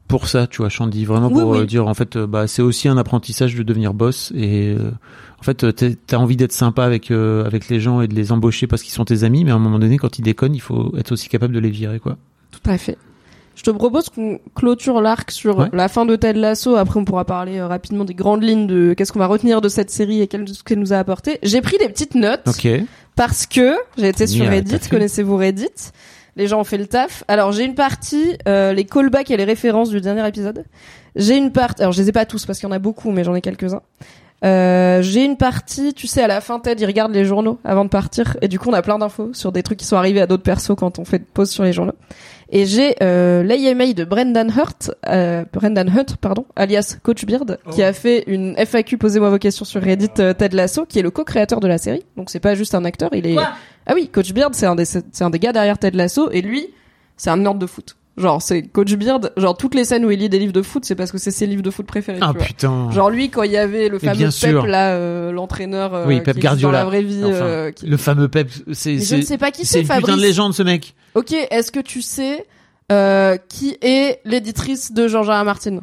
[0.09, 1.59] pour ça, tu vois, Shandy, vraiment pour oui.
[1.59, 4.91] euh, dire en fait, euh, bah c'est aussi un apprentissage de devenir boss et euh,
[5.39, 8.31] en fait, euh, t'as envie d'être sympa avec euh, avec les gens et de les
[8.33, 10.59] embaucher parce qu'ils sont tes amis, mais à un moment donné, quand ils déconnent, il
[10.61, 12.17] faut être aussi capable de les virer, quoi.
[12.51, 12.97] Tout à fait.
[13.55, 15.67] Je te propose qu'on clôture l'arc sur Ouais.
[15.73, 16.75] la fin de Ted Lasso.
[16.77, 19.67] Après, on pourra parler euh, rapidement des grandes lignes de qu'est-ce qu'on va retenir de
[19.67, 21.39] cette série et quel- ce qu'elle nous a apporté.
[21.43, 22.67] J'ai pris des petites notes Ok.
[23.17, 24.79] parce que j'ai été sur Reddit.
[24.89, 25.65] Connaissez-vous Reddit?
[26.39, 27.25] Les gens ont fait le taf.
[27.27, 30.63] Alors, j'ai une partie, euh, les callbacks et les références du dernier épisode.
[31.17, 33.11] J'ai une partie, alors je les ai pas tous parce qu'il y en a beaucoup,
[33.11, 33.81] mais j'en ai quelques-uns.
[34.45, 37.83] Euh, j'ai une partie, tu sais, à la fin, Ted, il regarde les journaux avant
[37.83, 38.37] de partir.
[38.41, 40.43] Et du coup, on a plein d'infos sur des trucs qui sont arrivés à d'autres
[40.43, 41.95] persos quand on fait pause sur les journaux.
[42.51, 47.83] Et j'ai euh, l'AMA de Brendan Hurt, euh, Brendan Hunt, pardon, alias Coach Beard, qui
[47.83, 51.11] a fait une FAQ posez-moi vos questions sur Reddit euh, Ted Lasso, qui est le
[51.11, 52.03] co-créateur de la série.
[52.17, 53.37] Donc c'est pas juste un acteur, il est.
[53.89, 56.41] ah oui, Coach Beard, c'est un des c'est un des gars derrière Ted Lasso, et
[56.41, 56.67] lui,
[57.17, 57.95] c'est un nerd de foot.
[58.17, 60.83] Genre c'est Coach Beard, genre toutes les scènes où il lit des livres de foot,
[60.85, 62.19] c'est parce que c'est ses livres de foot préférés.
[62.21, 62.47] Ah tu vois.
[62.47, 62.91] putain.
[62.91, 64.67] Genre lui, quand il y avait le fameux Pep sûr.
[64.67, 66.77] là, euh, l'entraîneur euh, oui, qui Pep existe Guardiola.
[66.79, 67.21] dans la vraie vie.
[67.23, 69.79] Enfin, euh, qui- Le fameux Pep, c'est Mais je ne sais pas qui c'est c'est,
[69.79, 70.21] une putain de Fabrice.
[70.21, 70.93] légende ce mec.
[71.15, 72.45] Ok, est-ce que tu sais
[72.91, 75.07] euh, qui est l'éditrice de.
[75.07, 75.45] R.
[75.45, 75.79] Martin?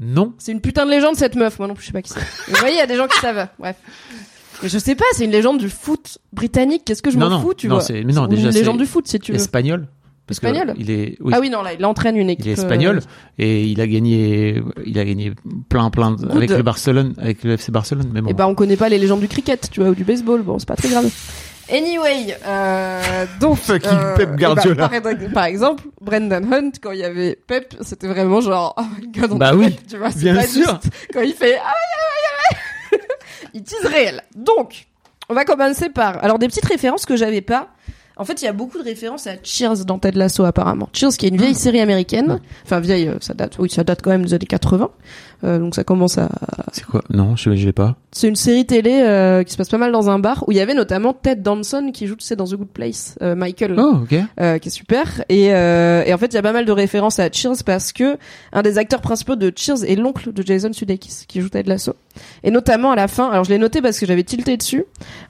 [0.00, 0.32] Non.
[0.38, 1.58] C'est une putain de légende cette meuf.
[1.58, 2.20] Moi non plus, je sais pas qui c'est.
[2.50, 3.48] Vous voyez, il y a des gens qui savent.
[3.58, 3.76] Bref.
[4.62, 6.82] Mais je sais pas, c'est une légende du foot britannique.
[6.84, 8.78] Qu'est-ce que je m'en fous, tu Non, vois c'est- mais non, Ou déjà, une légende
[8.78, 9.36] du foot, si tu veux.
[9.36, 9.86] Espagnol.
[10.26, 10.74] Parce que Espagnol?
[10.78, 12.44] il est oui, Ah oui, non, là, il entraîne une équipe.
[12.44, 13.00] il est euh, espagnol
[13.38, 15.32] et il a gagné il a gagné
[15.70, 18.28] plein plein de- avec le Barcelone avec le FC Barcelone mais bon.
[18.28, 20.42] Et bah on connaît pas les légendes du cricket, tu vois, ou du baseball.
[20.42, 21.10] Bon, c'est pas très grave.
[21.70, 24.88] Anyway, euh, donc Fucking euh, Pep eh Guardiola.
[24.88, 28.82] bah, par, par exemple, Brendan Hunt, quand il y avait Pep, c'était vraiment genre, oh
[29.00, 30.62] my god, on Bah oui, tu vois, bien pas sûr.
[30.62, 32.37] juste quand il fait, ah, ouais, ouais,
[33.54, 33.60] ouais, ouais.
[33.60, 34.22] il tease réel.
[34.36, 34.86] Donc,
[35.28, 37.68] on va commencer par, alors des petites références que j'avais pas.
[38.20, 40.88] En fait, il y a beaucoup de références à Cheers dans Ted Lasso apparemment.
[40.92, 42.40] Cheers qui est une vieille série américaine.
[42.64, 44.90] Enfin vieille, euh, ça date, oui, ça date quand même des années 80.
[45.44, 46.28] Euh, donc ça commence à,
[46.72, 47.04] C'est quoi?
[47.10, 47.94] Non, je l'ai pas.
[48.10, 50.56] c'est une série télé euh, qui se passe pas mal dans un bar où il
[50.56, 53.76] y avait notamment Ted Danson qui joue, tu sais, dans The Good Place, euh, Michael,
[53.78, 54.08] Oh, OK.
[54.08, 55.22] qui est super.
[55.28, 58.18] Et, et en fait, il y a pas mal de références à Cheers parce que
[58.52, 61.94] un des acteurs principaux de Cheers est l'oncle de Jason Sudeikis qui joue Ted Lasso.
[62.44, 64.84] Et notamment à la fin, alors je l'ai noté parce que j'avais tilté dessus.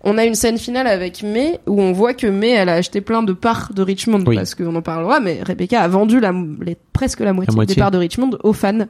[0.04, 3.00] On a une scène finale avec May où on voit que May elle a acheté
[3.00, 4.36] plein de parts de Richmond Oui.
[4.36, 6.32] parce qu'on en parlera, mais Rebecca a vendu la,
[6.62, 7.74] les, presque la moitié, moitié.
[7.74, 8.86] des parts de Richmond aux fans.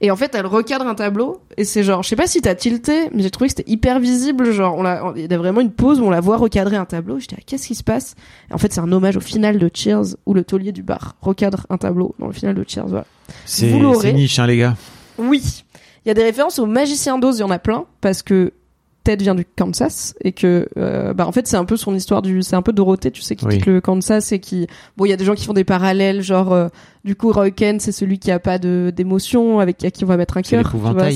[0.00, 2.56] Et en fait, elle recadre un tableau et c'est genre, je sais pas si t'as
[2.56, 4.50] tilté, mais j'ai trouvé que c'était hyper visible.
[4.52, 6.84] Genre, on l'a, il y a vraiment une pause où on la voit recadrer un
[6.86, 7.20] tableau.
[7.20, 8.16] J'étais, ah, qu'est-ce qui se passe?
[8.50, 11.14] Et En fait, c'est un hommage au final de Cheers où le taulier du bar
[11.22, 12.86] recadre un tableau dans le final de Cheers.
[12.88, 13.04] Voilà.
[13.44, 14.08] C'est Vous l'aurez.
[14.08, 14.74] c'est niche, hein, les gars.
[15.18, 15.62] Oui.
[16.04, 18.52] Il y a des références au magicien d'Oz, il y en a plein, parce que
[19.04, 22.22] Ted vient du Kansas et que euh, bah en fait c'est un peu son histoire
[22.22, 23.54] du c'est un peu Dorothée tu sais qui Oui.
[23.56, 26.22] quitte le Kansas et qui bon il y a des gens qui font des parallèles
[26.22, 26.68] genre euh,
[27.04, 30.06] du coup Roy Kent c'est celui qui a pas de d'émotion avec à qui on
[30.06, 30.62] va mettre un cœur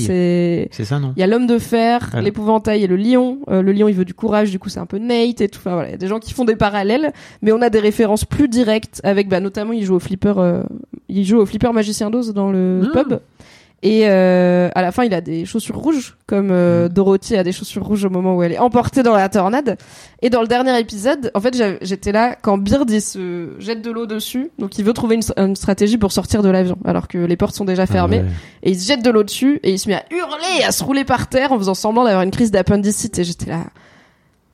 [0.05, 2.25] c'est C'est ça, non il y a l'homme de fer, Voilà.
[2.25, 3.39] l'épouvantail et le lion.
[3.49, 5.59] Euh, le lion, il veut du courage, du coup, c'est un peu Nate et tout.
[5.59, 7.79] Enfin, voilà, il y a des gens qui font des parallèles, mais on a des
[7.79, 10.33] références plus directes avec, bah, notamment, il joue au flipper,
[11.07, 13.03] il joue au flipper magicien d'Oz dans le Ah.
[13.03, 13.19] pub.
[13.83, 16.93] Et euh, à la fin, il a des chaussures rouges, comme euh, Mm.
[16.93, 19.77] Dorothy a des chaussures rouges au moment où elle est emportée dans la tornade.
[20.23, 23.91] Et dans le dernier épisode, en fait, j'étais là quand Beard il se jette de
[23.91, 27.19] l'eau dessus, donc il veut trouver une, une stratégie pour sortir de l'avion, alors que
[27.19, 28.21] les portes sont déjà fermées.
[28.21, 28.29] Ah ouais.
[28.63, 30.83] Et il se jette de l'eau dessus et il se met à hurler à se
[30.83, 33.19] rouler par terre en faisant semblant d'avoir une crise d'appendicite.
[33.19, 33.65] Et j'étais là.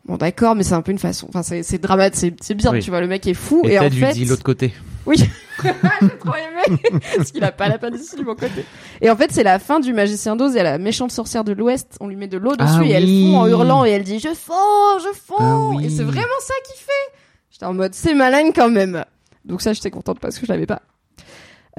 [0.05, 1.29] Bon d'accord, mais c'est un peu une façon.
[1.33, 2.81] Enfin, c'est dramatique, c'est bien, Oui.
[2.81, 2.99] tu vois.
[2.99, 4.73] Le mec est fou Et, et, en fait, dit l'autre côté.
[5.05, 5.17] Oui,
[5.63, 5.73] j'ai
[6.19, 6.79] trop aimé
[7.15, 8.65] parce qu'il a pas l'appendicite du bon côté.
[9.01, 10.53] Et en fait, c'est la fin du magicien d'Oz.
[10.53, 11.97] Il y a la méchante sorcière de l'Ouest.
[11.99, 13.31] On lui met de l'eau dessus Ah et elle oui.
[13.31, 15.35] fond en hurlant et elle dit je fonds, je fonds.
[15.39, 15.85] Ah oui.
[15.85, 17.17] Et c'est vraiment ça qu'il fait.
[17.51, 19.03] J'étais en mode c'est malin quand même.
[19.45, 20.81] Donc ça, j'étais contente parce que je l'avais pas.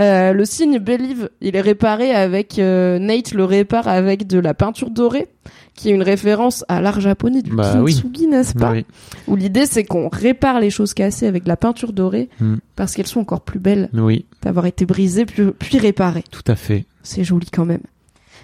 [0.00, 4.52] Euh, le signe Believe, il est réparé avec euh, Nate le répare avec de la
[4.52, 5.28] peinture dorée,
[5.74, 7.94] qui est une référence à l'art japonais du Bah oui.
[7.94, 8.86] kintsugi, n'est-ce pas Oui.
[9.28, 12.56] Où l'idée c'est qu'on répare les choses cassées avec de la peinture dorée Hmm.
[12.74, 16.24] parce qu'elles sont encore plus belles Oui, d'avoir été brisées puis, puis réparées.
[16.30, 16.86] tout à fait.
[17.04, 17.82] C'est joli quand même.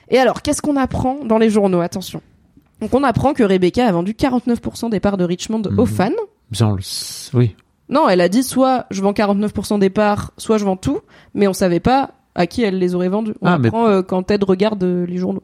[0.09, 1.81] Et alors, qu'est-ce qu'on apprend dans les journaux?
[1.81, 2.21] Attention.
[2.81, 5.87] Donc on apprend que Rebecca a vendu 49% des parts de Richmond aux Mhm.
[5.87, 6.11] fans.
[6.53, 6.77] Bien,
[7.35, 7.55] oui.
[7.91, 11.01] Non, elle a dit soit je vends 49% des parts, soit je vends tout,
[11.35, 13.35] mais on savait pas à qui elle les aurait vendues.
[13.43, 15.43] On Ah, mais- euh, quand Ted regarde euh, les journaux.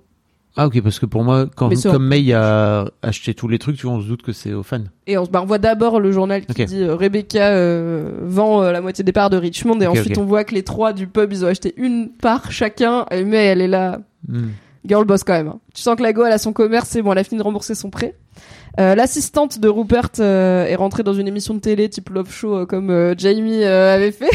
[0.59, 3.59] Ah ok, parce que pour moi, quand, Mais ça- comme May a acheté tous les
[3.59, 4.85] trucs, tu vois, on se doute que c'est aux fans.
[5.06, 6.66] Et on, bah, on voit d'abord le journal qui Ok.
[6.66, 10.16] dit euh, Rebecca euh, vend euh, la moitié des parts de Richmond, et Ok, ensuite
[10.16, 10.23] ok.
[10.23, 13.44] on voit que les trois du pub ils ont acheté une part chacun, et mais
[13.44, 13.98] elle est là,
[14.28, 14.47] Hmm.
[14.86, 15.48] girl boss quand même.
[15.48, 15.59] hein.
[15.74, 17.43] Tu sens que la go elle a son commerce, c'est bon, elle a fini de
[17.44, 18.14] rembourser son prêt.
[18.78, 22.54] Euh, L'assistante de Rupert euh, est rentrée dans une émission de télé type Love Show
[22.56, 24.28] euh, comme Jamie avait fait.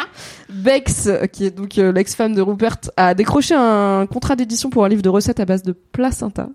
[0.48, 5.02] Bex, qui est donc l'ex-femme de Rupert, a décroché un contrat d'édition pour un livre
[5.02, 6.48] de recettes à base de placenta.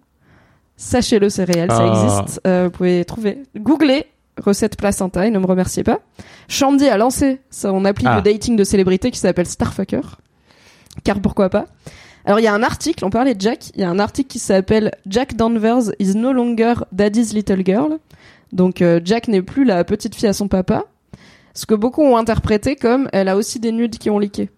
[0.77, 2.19] Sachez-le, c'est réel, ça Ah.
[2.21, 2.41] existe.
[2.45, 4.05] Vous pouvez trouver, googler
[4.43, 5.99] recette placenta et ne me remerciez pas.
[6.49, 8.19] Shandy a lancé son appli Ah.
[8.19, 10.01] de dating de célébrité qui s'appelle Starfucker.
[11.05, 11.65] Car pourquoi pas?
[12.25, 14.27] Alors il y a un article, on parlait de Jack, il y a un article
[14.29, 17.97] qui s'appelle Jack Danvers is no longer daddy's little girl.
[18.51, 20.85] Donc euh, Jack n'est plus la petite fille à son papa.
[21.53, 24.49] Ce que beaucoup ont interprété comme elle a aussi des nudes qui ont leaké.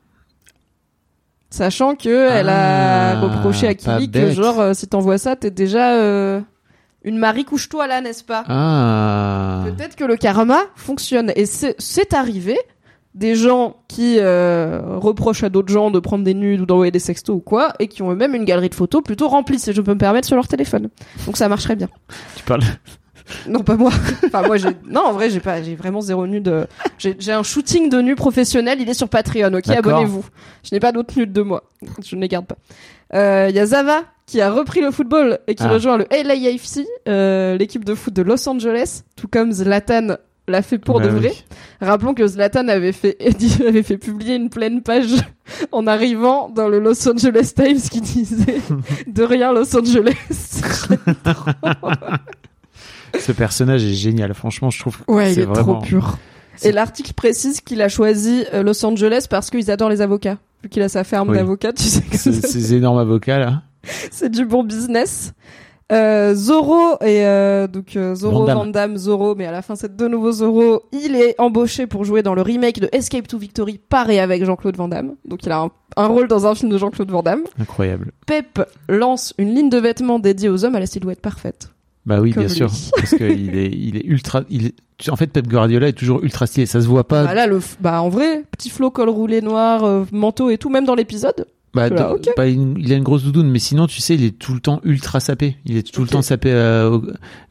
[1.50, 5.50] Sachant que elle a Ah, reproché à Kili que genre euh, si t'envoies ça t'es
[5.52, 6.42] déjà euh,
[7.04, 8.44] une Marie couche-toi là n'est-ce pas?
[8.48, 9.64] Ah.
[9.66, 11.32] Peut-être que le karma fonctionne.
[11.36, 12.58] Et c'est arrivé
[13.18, 17.00] des gens qui euh, reprochent à d'autres gens de prendre des nudes ou d'envoyer des
[17.00, 19.82] sextos ou quoi, et qui ont eux-mêmes une galerie de photos plutôt remplie, si je
[19.82, 20.90] peux me permettre, sur leur téléphone.
[21.26, 21.90] Donc ça marcherait bien.
[22.36, 22.62] Tu parles.
[23.46, 23.92] Non, pas moi.
[24.26, 26.48] enfin, moi, j'ai, non, en vrai, j'ai pas, j'ai vraiment zéro nude.
[26.48, 26.66] euh,
[26.98, 29.92] J'ai, j'ai un shooting de nus professionnel, il est sur Patreon, ok, D'accord.
[29.96, 30.24] abonnez-vous.
[30.64, 31.64] Je n'ai pas d'autres nudes de moi.
[32.06, 32.56] Je ne les garde pas.
[33.14, 35.70] Euh, Il y a Zava qui a repris le football et qui Ah.
[35.72, 40.16] rejoint le LAFC, euh, l'équipe de foot de Los Angeles, tout comme Zlatan
[40.48, 41.30] l'a fait pour de Bah vrai.
[41.30, 41.44] oui.
[41.82, 43.18] Rappelons que Zlatan avait fait,
[43.68, 45.10] avait fait publier une pleine page
[45.72, 48.62] en arrivant dans le Los Angeles Times qui disait
[49.08, 50.16] de rien Los Angeles.
[53.20, 54.34] Ce personnage est génial.
[54.34, 54.98] Franchement, je trouve.
[55.00, 55.76] que Ouais, il c'est est vraiment...
[55.80, 56.18] trop pur.
[56.64, 60.38] Et l'article précise qu'il a choisi euh, Los Angeles parce qu'ils adorent les avocats.
[60.64, 61.38] Vu qu'il a sa ferme Oui.
[61.38, 63.62] d'avocats, tu sais que Ces, c'est ces énormes avocats là.
[64.12, 65.34] c'est du bon business.
[65.90, 68.58] Euh, Zorro et euh, donc euh, Zorro Van Damme.
[68.58, 72.04] Van Damme Zorro mais à la fin c'est de nouveau Zorro il est embauché pour
[72.04, 75.46] jouer dans le remake de Escape to Victory par et avec Jean-Claude Van Damme donc
[75.46, 78.12] il a un, un rôle dans un film de Jean-Claude Van Damme Incroyable.
[78.26, 81.70] Pep lance une ligne de vêtements dédiée aux hommes à la silhouette parfaite
[82.06, 82.70] Bah oui, Comme bien sûr.
[82.94, 84.42] Parce qu'il est, il est ultra.
[84.50, 84.76] Il est...
[85.10, 86.66] En fait, Pep Guardiola est toujours ultra stylé.
[86.66, 87.24] Ça se voit pas.
[87.24, 90.70] bah là le bah en vrai petit flot col roulé noir euh, manteau et tout
[90.70, 91.46] même dans l'épisode
[92.36, 94.82] Bah, il a une grosse doudoune, mais sinon, tu sais, il est tout le temps
[94.84, 95.58] ultra sapé.
[95.66, 96.52] Il est tout le temps sapé.
[96.52, 97.04] euh, au-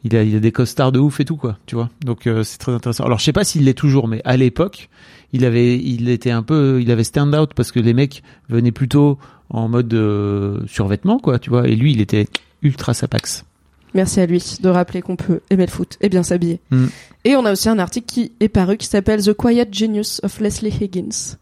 [0.03, 1.57] il, a, il a des costards de ouf et tout, quoi.
[1.65, 1.89] Tu vois.
[2.05, 3.03] Donc, euh, c'est très intéressant.
[3.05, 4.89] Alors, je sais pas s'il l'est toujours, mais à l'époque,
[5.33, 8.71] il avait, il était un peu, il avait stand out parce que les mecs venaient
[8.71, 9.17] plutôt
[9.49, 11.39] en mode euh, survêtement, quoi.
[11.39, 11.67] Tu vois.
[11.67, 12.27] Et lui, il était
[12.61, 13.43] ultra sapax.
[13.93, 16.59] Merci à lui de rappeler qu'on peut aimer le foot et bien s'habiller.
[16.71, 16.85] Mm.
[17.23, 20.39] Et on a aussi un article qui est paru qui s'appelle The Quiet Genius of
[20.41, 21.37] Leslie Higgins.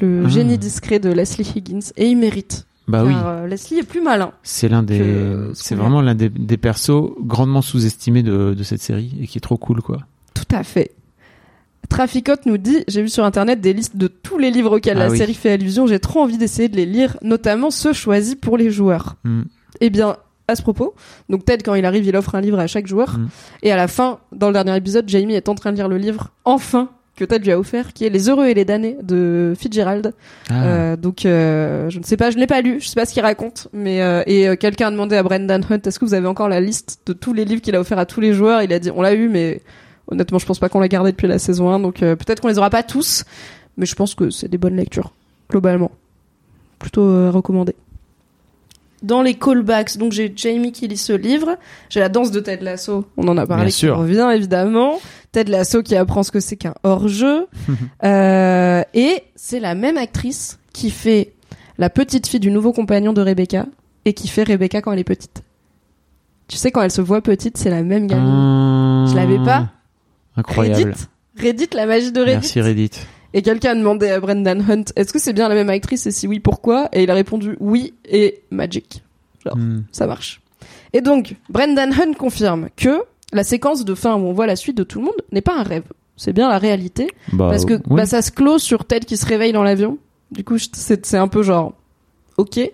[0.00, 0.28] Le Ah.
[0.28, 1.92] génie discret de Leslie Higgins.
[1.96, 2.66] Et il mérite.
[2.88, 4.30] Bah car, oui, euh, Leslie est plus malin.
[4.44, 8.80] c'est l'un des, que c'est vraiment l'un des, des persos grandement sous-estimés de, de cette
[8.80, 9.98] série et qui est trop cool quoi.
[10.34, 10.92] Tout à fait.
[11.88, 15.06] Traficote nous dit J'ai vu sur internet des listes de tous les livres auxquels Ah
[15.06, 15.18] la oui.
[15.18, 15.86] série fait allusion.
[15.86, 19.16] J'ai trop envie d'essayer de les lire, notamment ceux choisis pour les joueurs.
[19.24, 19.42] Mm.
[19.80, 20.16] Eh bien,
[20.48, 20.94] à ce propos,
[21.28, 23.18] donc Ted, quand il arrive, il offre un livre à chaque joueur.
[23.18, 23.28] Mm.
[23.62, 25.98] Et à la fin, dans le dernier épisode, Jamie est en train de lire le
[25.98, 29.54] livre, enfin, que Ted lui a offert, qui est Les Heureux et les Damnés de
[29.58, 30.12] Fitzgerald.
[30.50, 30.66] Ah.
[30.66, 33.06] Euh, donc, euh, je ne sais pas, je ne l'ai pas lu, je sais pas
[33.06, 33.68] ce qu'il raconte.
[33.72, 36.60] Mais euh, Et quelqu'un a demandé à Brendan Hunt est-ce que vous avez encore la
[36.60, 38.62] liste de tous les livres qu'il a offert à tous les joueurs?
[38.62, 39.62] Il a dit on l'a eu, mais
[40.08, 41.80] honnêtement, je pense pas qu'on l'a gardé depuis la saison 1.
[41.80, 43.24] Donc, peut-être qu'on les aura pas tous.
[43.76, 45.12] Mais je pense que c'est des bonnes lectures,
[45.50, 45.90] globalement.
[46.78, 47.74] Plutôt euh, recommandé.
[49.06, 51.56] Dans les callbacks, donc j'ai Jamie qui lit ce livre,
[51.90, 53.96] j'ai la danse de Ted Lasso, on en a parlé, Bien qui sûr.
[53.98, 54.98] revient évidemment,
[55.32, 57.46] Ted Lasso qui apprend ce que c'est qu'un hors-jeu,
[58.04, 61.32] Euh, et c'est la même actrice qui fait
[61.78, 63.66] la petite fille du nouveau compagnon de Rebecca,
[64.04, 65.42] et qui fait Rebecca quand elle est petite.
[66.48, 68.24] Tu sais, quand elle se voit petite, c'est la même gamine.
[68.28, 69.04] Ah.
[69.10, 69.68] Je l'avais pas.
[70.36, 70.94] Incroyable.
[71.36, 72.32] Reddit, Reddit, la magie de Reddit?
[72.34, 72.90] Merci Reddit.
[73.34, 76.10] Et quelqu'un a demandé à Brendan Hunt, est-ce que c'est bien la même actrice et
[76.10, 79.02] si oui, pourquoi Et il a répondu oui et magic.
[79.44, 79.84] Genre, Mm.
[79.92, 80.40] ça marche.
[80.92, 84.76] Et donc, Brendan Hunt confirme que la séquence de fin où on voit la suite
[84.76, 85.84] de tout le monde n'est pas un rêve.
[86.16, 87.08] C'est bien la réalité.
[87.32, 87.80] Bah, parce que oui.
[87.96, 89.98] bah, ça se clôt sur Ted qui se réveille dans l'avion.
[90.30, 91.74] Du coup, c'est un peu genre,
[92.38, 92.56] ok.
[92.58, 92.72] Et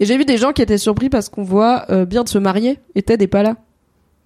[0.00, 3.02] j'ai vu des gens qui étaient surpris parce qu'on voit euh, Beard se marier et
[3.02, 3.56] Ted est pas là.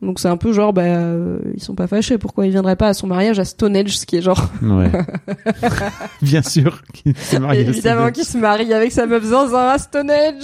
[0.03, 2.19] Donc c'est un peu genre, bah, euh, ils sont pas fâchés.
[2.19, 4.91] Pourquoi ils viendraient pas à son mariage à Stonehenge, ce qui est genre Ouais.
[6.23, 7.65] Bien sûr qu'il s'est marié.
[7.65, 10.43] à Évidemment qu'il se marie avec sa meuf zinzin à Stonehenge.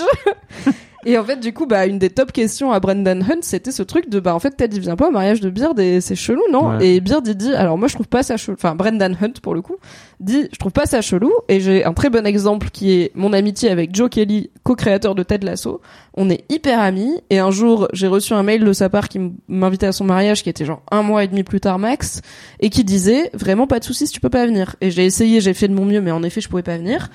[1.09, 3.83] et en fait, du coup, bah, une des top questions à Brendan Hunt, c'était ce
[3.83, 6.15] truc de, bah, en fait, Ted, il vient pas au mariage de Beard et c'est
[6.15, 6.77] chelou, non?
[6.77, 6.87] Ouais.
[6.87, 8.57] Et Beard, il dit, alors moi, je trouve pas ça chelou.
[8.59, 9.77] Enfin, Brendan Hunt, pour le coup,
[10.21, 11.33] dit, je trouve pas ça chelou.
[11.49, 15.23] Et j'ai un très bon exemple qui est mon amitié avec Joe Kelly, co-créateur de
[15.23, 15.81] Ted Lasso.
[16.15, 17.23] On est hyper amis.
[17.31, 19.19] Et un jour, j'ai reçu un mail de sa part qui
[19.49, 22.21] m'invitait à son mariage, qui était genre un mois et demi plus tard max,
[22.61, 24.77] et qui disait, vraiment pas de soucis si tu peux pas venir.
[24.81, 27.09] Et j'ai essayé, j'ai fait de mon mieux, mais en effet, je pouvais pas venir.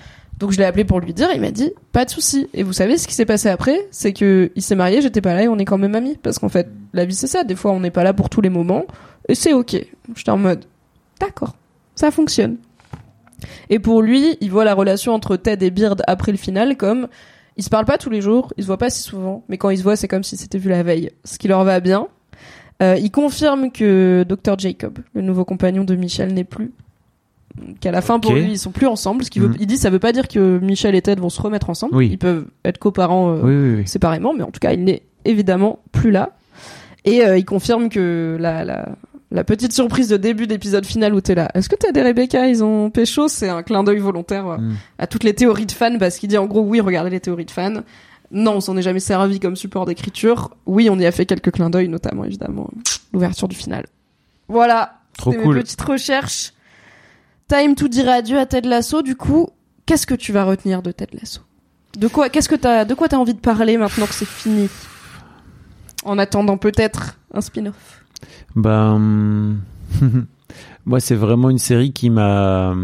[0.44, 2.50] Donc je l'ai appelé pour lui dire, il m'a dit pas de souci.
[2.54, 5.34] Et vous savez ce qui s'est passé après, c'est que il s'est marié, j'étais pas
[5.34, 7.46] là et on est quand même amis parce qu'en fait la vie c'est ça.
[7.46, 8.84] Des fois on n'est pas là pour tous les moments
[9.30, 9.78] et c'est ok.
[10.18, 10.66] J'étais en mode
[11.22, 11.56] d'accord,
[11.96, 12.58] ça fonctionne.
[13.70, 17.08] Et pour lui, il voit la relation entre Ted et Beard après le final comme
[17.56, 19.70] ils se parlent pas tous les jours, ils se voient pas si souvent, mais quand
[19.70, 22.10] ils se voient c'est comme si c'était vu la veille, ce qui leur va bien.
[22.82, 26.74] Euh, il confirme que Dr Jacob, le nouveau compagnon de Michel, n'est plus.
[27.82, 29.24] Qu'à la fin, pour lui, ils sont plus ensemble.
[29.24, 29.58] Ce qui veut, Mhm.
[29.60, 31.96] il dit, ça veut pas dire que Michel et Ted vont se remettre ensemble.
[31.96, 32.10] Oui.
[32.12, 33.88] Ils peuvent être coparents euh, Oui, oui, oui.
[33.88, 36.32] séparément, mais en tout cas, il n'est évidemment plus là.
[37.06, 38.90] Et euh, il confirme que la, la,
[39.32, 42.48] la petite surprise de début d'épisode final où t'es là, est-ce que Ted et Rebecca,
[42.48, 43.28] ils ont pécho?
[43.28, 44.74] C'est un clin d'œil volontaire euh, Mm.
[45.00, 47.46] à toutes les théories de fans, parce qu'il dit en gros, oui, regardez les théories
[47.46, 47.82] de fans.
[48.32, 50.56] Non, on s'en est jamais servi comme support d'écriture.
[50.66, 52.68] Oui, on y a fait quelques clins d'œil, notamment évidemment
[53.14, 53.86] l'ouverture du final.
[54.48, 55.56] Voilà, Trop cool.
[55.56, 56.53] mes petites recherches.
[57.48, 59.02] Time to dire adieu à Ted Lasso.
[59.02, 59.50] Du coup,
[59.86, 61.42] qu'est-ce que tu vas retenir de Ted Lasso?
[61.98, 64.70] De quoi Qu'est-ce que t'as De quoi t'as envie de parler maintenant que c'est fini?
[66.06, 68.04] En attendant peut-être un spin-off.
[68.56, 69.58] Ben,
[70.86, 72.76] moi, c'est vraiment une série qui m'a.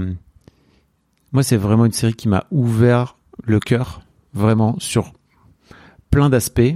[1.32, 4.02] Moi, c'est vraiment une série qui m'a ouvert le cœur,
[4.34, 5.14] vraiment, sur
[6.12, 6.76] plein d'aspects.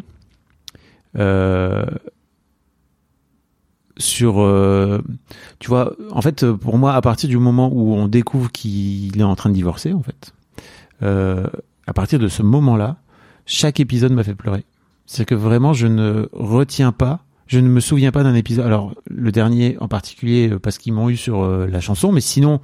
[1.18, 1.85] Euh,
[3.98, 4.40] Sur.
[4.40, 4.99] euh,
[5.60, 9.24] Tu vois, en fait, pour moi, à partir du moment où on découvre qu'il est
[9.24, 10.34] en train de divorcer, en fait,
[11.02, 11.48] euh,
[11.88, 12.98] à partir de ce moment-là,
[13.45, 14.64] chaque épisode m'a fait pleurer.
[15.06, 18.65] C'est que vraiment, je ne retiens pas je ne me souviens pas d'un épisode.
[18.65, 22.22] Alors le dernier en particulier euh, parce qu'ils m'ont eu sur euh, la chanson, mais
[22.22, 22.60] sinon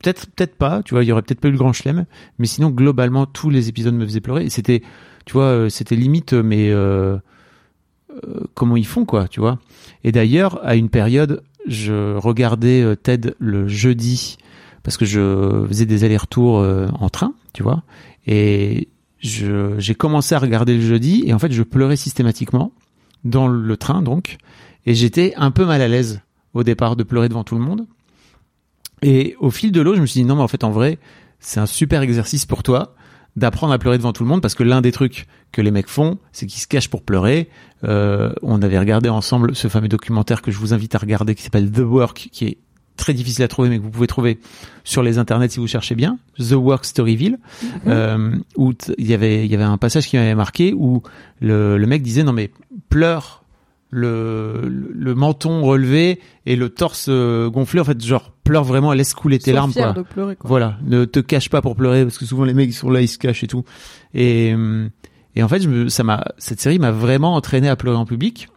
[0.00, 0.82] peut-être peut-être pas.
[0.84, 2.06] Tu vois, il y aurait peut-être pas eu le grand chelem,
[2.38, 4.44] mais sinon globalement tous les épisodes me faisaient pleurer.
[4.44, 4.82] Et c'était,
[5.24, 6.70] tu vois, euh, c'était limite, euh, mais
[8.10, 9.58] euh, comment ils font quoi, tu vois.
[10.04, 14.38] Et d'ailleurs à une période, je regardais euh, Ted le jeudi
[14.82, 17.82] parce que je faisais des allers-retours euh, en train, tu vois,
[18.26, 18.88] et
[19.20, 22.72] j'ai commencé à regarder le jeudi et en fait je pleurais systématiquement
[23.24, 24.38] dans le train donc.
[24.86, 26.22] Et j'étais un peu mal à l'aise
[26.54, 27.86] au départ de pleurer devant tout le monde.
[29.02, 30.98] Et au fil de l'eau je me suis dit non mais en fait en vrai
[31.40, 32.94] c'est un super exercice pour toi
[33.38, 35.88] d'apprendre à pleurer devant tout le monde parce que l'un des trucs que les mecs
[35.88, 37.48] font c'est qu'ils se cachent pour pleurer.
[37.84, 41.42] Euh, on avait regardé ensemble ce fameux documentaire que je vous invite à regarder qui
[41.42, 42.58] s'appelle The Work qui est
[42.96, 44.40] très difficile à trouver, mais que vous pouvez trouver
[44.84, 46.18] sur les internets si vous cherchez bien.
[46.38, 47.38] The Work Storyville,
[47.86, 51.02] euh, où il y avait il y avait un passage qui m'avait marqué où
[51.40, 52.50] le, le mec disait non mais
[52.90, 53.44] pleure
[53.90, 59.14] le, le, menton relevé et le torse euh, gonflé en fait genre pleure vraiment laisse
[59.14, 59.92] couler tes larmes quoi.
[59.92, 60.48] de pleurer, quoi.
[60.48, 63.00] Voilà, ne te cache pas pour pleurer parce que souvent les mecs ils sont là,
[63.00, 63.64] ils se cachent et tout.
[64.12, 64.88] Et euh,
[65.38, 68.04] et en fait, je me, ça m'a cette série m'a vraiment entraîné à pleurer en
[68.04, 68.48] public,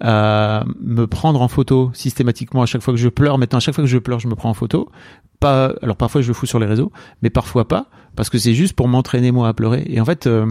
[0.00, 3.38] à me prendre en photo systématiquement à chaque fois que je pleure.
[3.38, 4.90] Maintenant, à chaque fois que je pleure, je me prends en photo.
[5.38, 6.90] Pas, alors parfois je le fous sur les réseaux,
[7.22, 7.86] mais parfois pas
[8.16, 9.84] parce que c'est juste pour m'entraîner moi à pleurer.
[9.86, 10.46] Et en fait, euh,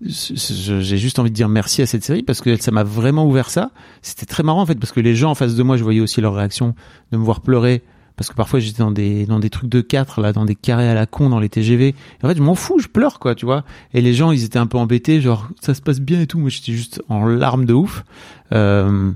[0.00, 3.50] j'ai juste envie de dire merci à cette série parce que ça m'a vraiment ouvert
[3.50, 3.70] ça.
[4.02, 6.00] C'était très marrant en fait parce que les gens en face de moi, je voyais
[6.00, 6.74] aussi leur réaction
[7.10, 7.82] de me voir pleurer
[8.16, 10.88] parce que parfois j'étais dans des dans des trucs de 4 là dans des carrés
[10.88, 13.46] à la con dans les TGV en fait je m'en fous je pleure quoi tu
[13.46, 13.64] vois.
[13.94, 16.38] Et les gens ils étaient un peu embêtés genre ça se passe bien et tout.
[16.38, 18.04] Moi j'étais juste en larmes de ouf.
[18.52, 19.12] Euh,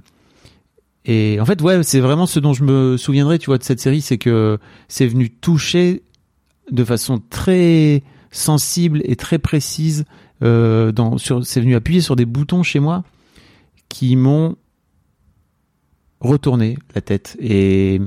[1.04, 3.80] et en fait ouais c'est vraiment ce dont je me souviendrai tu vois de cette
[3.80, 6.02] série c'est que c'est venu toucher
[6.70, 10.04] de façon très sensible et très précise
[10.42, 10.92] euh,
[11.42, 13.04] c'est venu appuyer sur des boutons chez moi
[13.88, 14.56] qui m'ont
[16.20, 18.00] retourné la tête et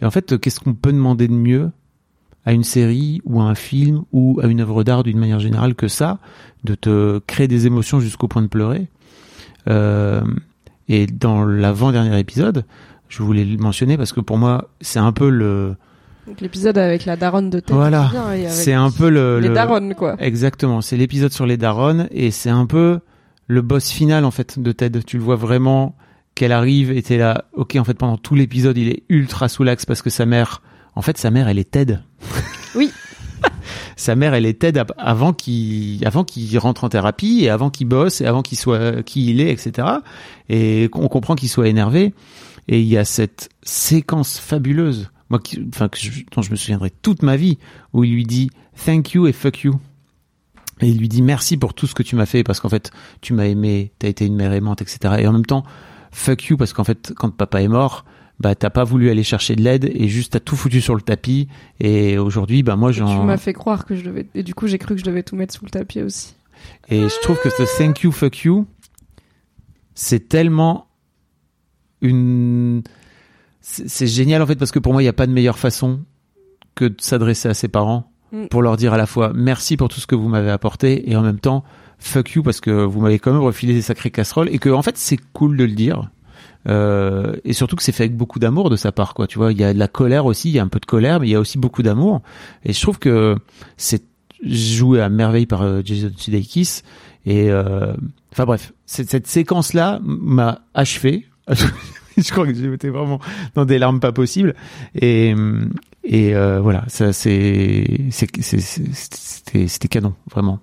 [0.00, 1.70] et en fait, qu'est-ce qu'on peut demander de mieux
[2.44, 5.74] à une série ou à un film ou à une œuvre d'art d'une manière générale
[5.74, 6.18] que ça,
[6.64, 8.88] de te créer des émotions jusqu'au point de pleurer?
[9.68, 10.22] Euh,
[10.88, 12.66] et dans l'avant-dernier épisode,
[13.08, 15.76] je voulais le mentionner parce que pour moi, c'est un peu le,
[16.26, 17.74] Donc, l'épisode avec la daronne de tête.
[17.74, 18.10] voilà,
[18.48, 20.16] c'est un peu le, les le- daronnes, quoi.
[20.18, 23.00] Exactement, c'est l'épisode sur les darons et c'est un peu
[23.46, 25.02] le boss final en fait de Ted.
[25.02, 25.96] Tu le vois vraiment
[26.34, 29.64] qu'elle arrive et t'es là, ok en fait pendant tout l'épisode il est ultra sous
[29.64, 30.62] l'axe parce que sa mère,
[30.96, 31.98] en fait sa mère elle est Ted.
[32.74, 32.90] Oui.
[33.96, 37.86] sa mère elle est Ted avant qu'il avant qu'il rentre en thérapie et avant qu'il
[37.86, 39.86] bosse et avant qu'il soit qui il est etc.
[40.48, 42.14] Et on comprend qu'il soit énervé
[42.66, 46.56] et il y a cette séquence fabuleuse moi qui, enfin que je- dont je me
[46.56, 47.58] souviendrai toute ma vie
[47.92, 48.50] où il lui dit
[48.84, 49.74] thank you et fuck you
[50.80, 52.90] et il lui dit merci pour tout ce que tu m'as fait parce qu'en fait
[53.20, 55.16] tu m'as aimé, t'as été une mère aimante, etc.
[55.18, 55.64] Et en même temps
[56.12, 58.04] fuck you parce qu'en fait quand papa est mort,
[58.40, 61.00] bah t'as pas voulu aller chercher de l'aide et juste t'as tout foutu sur le
[61.02, 61.48] tapis.
[61.80, 64.26] Et aujourd'hui, bah moi Tu j'en m'as fait croire que je devais.
[64.34, 66.34] Et du coup, j'ai cru que je devais tout mettre sous le tapis aussi.
[66.88, 68.66] et je trouve que ce thank you fuck you,
[69.94, 70.86] c'est tellement
[72.00, 72.82] une
[73.66, 76.00] c'est génial en fait parce que pour moi il n'y a pas de meilleure façon
[76.74, 78.46] que de s'adresser à ses parents Mm.
[78.48, 81.14] pour leur dire à la fois merci pour tout ce que vous m'avez apporté et
[81.14, 81.62] en même temps
[81.98, 84.82] fuck you parce que vous m'avez quand même refilé des sacrées casseroles et que en
[84.82, 86.10] fait c'est cool de le dire.
[86.66, 89.26] Euh, et surtout que c'est fait avec beaucoup d'amour de sa part quoi.
[89.28, 90.86] Tu vois il y a de la colère aussi il y a un peu de
[90.86, 92.22] colère mais il y a aussi beaucoup d'amour.
[92.64, 93.36] Et je trouve que
[93.76, 94.02] c'est
[94.42, 96.80] joué à merveille par euh, Jason Sudeikis.
[97.26, 97.94] Et euh,
[98.32, 101.26] enfin bref cette, cette séquence là m'a achevé
[102.22, 103.20] je crois que été vraiment
[103.54, 104.54] dans des larmes pas possibles
[104.94, 105.34] et
[106.04, 110.60] et euh, voilà ça c'est c'était canon vraiment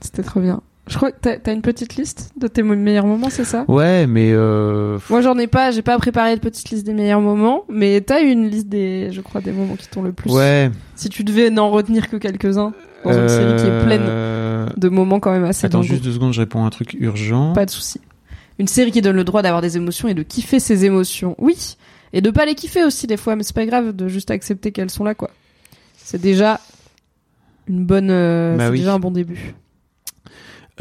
[0.00, 0.62] C'était trop bien.
[0.90, 3.64] Je crois que t'as une petite liste de tes meilleurs moments, c'est ça?
[3.68, 5.70] Ouais mais euh, Moi, j'en ai pas.
[5.70, 9.20] J'ai pas préparé de petite liste des meilleurs moments, mais t'as une liste des, je
[9.20, 10.32] crois, des moments qui t'ont le plus.
[10.32, 12.72] ouais Si tu devais n'en retenir que quelques-uns
[13.04, 16.12] dans une série qui est pleine euh, de moments quand même assez attends juste deux
[16.12, 17.98] secondes je réponds à un truc urgent Pas de souci.
[18.60, 21.34] Une série qui donne le droit d'avoir des émotions et de kiffer ses émotions.
[21.38, 21.76] Oui.
[22.12, 24.70] Et de pas les kiffer aussi des fois, mais c'est pas grave de juste accepter
[24.70, 25.30] qu'elles sont là, quoi.
[25.96, 26.60] C'est déjà
[27.68, 28.78] une bonne, euh, Bah c'est oui.
[28.80, 29.54] déjà un bon début.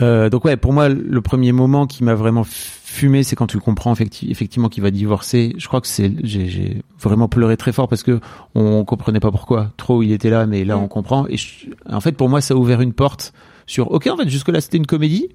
[0.02, 3.60] Euh, donc ouais, pour moi, le premier moment qui m'a vraiment fumé, c'est quand tu
[3.60, 5.54] comprends effecti- effectivement qu'il va divorcer.
[5.58, 8.20] Je crois que c'est, j'ai, vraiment pleuré très fort parce que
[8.56, 9.72] on comprenait pas pourquoi.
[9.78, 10.84] Trop, il était là, mais là, Mm.
[10.84, 11.28] on comprend.
[11.28, 13.34] Et je- en fait, pour moi, ça a ouvert une porte
[13.68, 13.92] sur.
[13.92, 15.30] Ok, en fait, jusque là, c'était une comédie,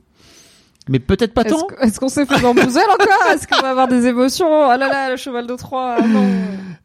[0.88, 1.66] mais peut-être pas tant.
[1.80, 5.10] est-ce qu'on s'est fait bamboozler encore Est-ce qu'on va avoir des émotions Ah là là,
[5.10, 6.24] le cheval de Troie, ah non.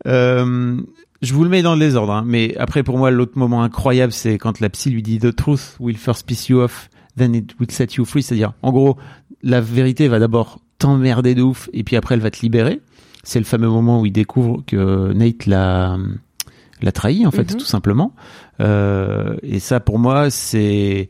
[0.07, 0.81] Euh,
[1.21, 4.13] je vous le mets dans le désordre, hein, mais après pour moi l'autre moment incroyable
[4.13, 7.51] c'est quand la psy lui dit The truth will first piss you off, then it
[7.59, 8.97] will set you free, c'est-à-dire en gros
[9.43, 12.79] la vérité va d'abord t'emmerder de ouf et puis après elle va te libérer.
[13.23, 15.97] C'est le fameux moment où il découvre que Nate l'a
[16.81, 17.57] l'a trahi en fait Mhm.
[17.59, 18.13] tout simplement.
[18.61, 21.09] Euh, et ça pour moi c'est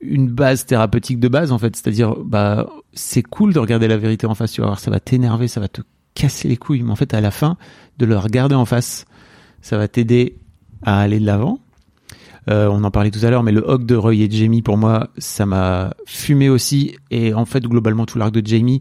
[0.00, 4.26] une base thérapeutique de base en fait, c'est-à-dire bah c'est cool de regarder la vérité
[4.26, 5.82] en face, tu vas voir, ça va t'énerver, ça va te
[6.14, 7.56] casser les couilles, mais en fait à la fin
[7.98, 9.04] de le regarder en face,
[9.60, 10.38] ça va t'aider
[10.82, 11.60] à aller de l'avant.
[12.48, 14.78] Euh, on en parlait tout à l'heure, mais le hog de Roy et Jamie pour
[14.78, 18.80] moi, ça m'a fumé aussi, et en fait globalement tout l'arc de Jamie.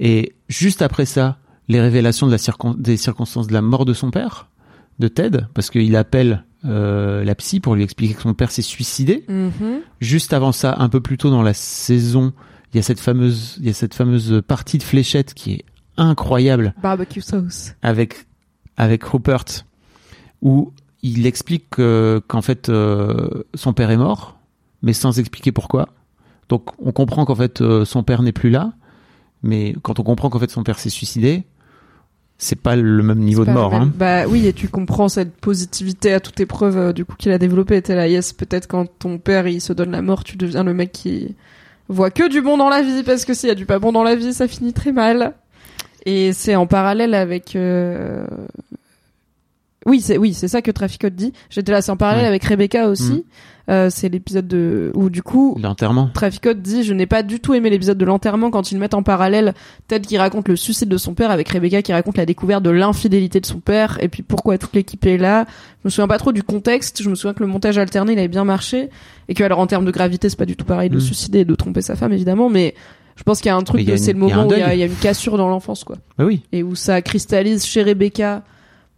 [0.00, 3.92] Et juste après ça, les révélations de la circon- des circonstances de la mort de
[3.92, 4.48] son père,
[4.98, 8.62] de Ted, parce qu'il appelle euh, la psy pour lui expliquer que son père s'est
[8.62, 9.24] suicidé.
[9.28, 9.80] Mhm.
[10.00, 12.32] Juste avant ça, un peu plus tôt dans la saison,
[12.72, 15.64] il y a cette fameuse, il y a cette fameuse partie de fléchette qui est
[15.96, 17.74] incroyable Barbecue sauce.
[17.82, 18.26] avec
[18.76, 19.44] avec Rupert
[20.42, 20.72] où
[21.02, 24.38] il explique que- qu'en fait euh, son père est mort,
[24.82, 25.88] mais sans expliquer pourquoi.
[26.48, 28.72] Donc on comprend qu'en fait euh, son père n'est plus là,
[29.42, 31.44] mais quand on comprend qu'en fait son père s'est suicidé,
[32.38, 33.74] c'est pas le même niveau de mort.
[33.74, 33.90] Hein.
[33.96, 37.38] Bah oui, et tu comprends cette positivité à toute épreuve euh, du coup qu'il a
[37.38, 37.82] développé.
[37.82, 40.72] T'es là, yes, peut-être quand ton père il se donne la mort, tu deviens le
[40.72, 41.34] mec qui
[41.88, 43.90] voit que du bon dans la vie parce que s'il y a du pas bon
[43.92, 45.34] dans la vie, ça finit très mal.
[46.06, 47.56] Et c'est en parallèle avec.
[47.56, 48.24] euh,
[49.88, 51.32] Oui, c'est oui, c'est ça que Traficote dit.
[51.50, 52.28] J'étais là, c'est en parallèle Ouais.
[52.28, 53.12] avec Rebecca aussi.
[53.12, 53.22] Mm.
[53.70, 56.08] Euh, c'est l'épisode de où du coup L'enterrement.
[56.14, 59.02] Traficote dit je n'ai pas du tout aimé l'épisode de l'enterrement quand ils mettent en
[59.02, 59.52] parallèle
[59.88, 62.70] Ted qui raconte le suicide de son père avec Rebecca qui raconte la découverte de
[62.70, 65.44] l'infidélité de son père et puis pourquoi toute l'équipe est là
[65.82, 68.18] je me souviens pas trop du contexte je me souviens que le montage alterné il
[68.18, 68.88] avait bien marché
[69.28, 71.00] et que alors en termes de gravité c'est pas du tout pareil de Mm.
[71.00, 72.74] se suicider et de tromper sa femme évidemment mais
[73.16, 74.86] je pense qu'il y a un truc c'est le moment où il y, y a
[74.86, 76.40] une cassure dans l'enfance quoi Bah oui.
[76.52, 78.44] et où ça cristallise chez Rebecca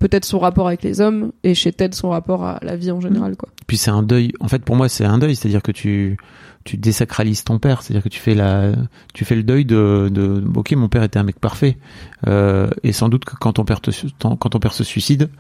[0.01, 3.01] peut-être son rapport avec les hommes et chez Ted son rapport à la vie en
[3.01, 4.33] général quoi Puis c'est un deuil.
[4.41, 6.17] En fait, pour moi, c'est un deuil, c'est-à-dire que tu
[6.65, 8.73] tu désacralises ton père, c'est-à-dire que tu fais la
[9.15, 11.79] tu fais le deuil de de ok, mon père était un mec parfait.
[12.27, 15.31] Euh, et sans doute que quand ton père te ton- quand ton père se suicide,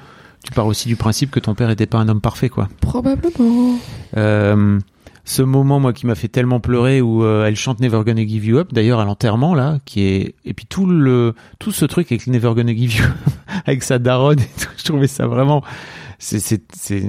[0.44, 2.68] tu pars aussi du principe que ton père était pas un homme parfait, quoi.
[2.80, 3.76] probablement
[4.16, 4.78] Euh,
[5.30, 8.44] ce moment, moi, qui m'a fait tellement pleurer où euh, elle chante Never Gonna Give
[8.44, 12.10] You Up, d'ailleurs à l'enterrement là, qui est et puis tout le tout ce truc
[12.10, 13.34] avec Never Gonna Give You Up,
[13.66, 15.62] avec sa daronne et tout, je trouvais ça vraiment
[16.22, 17.02] c'est c'est c'est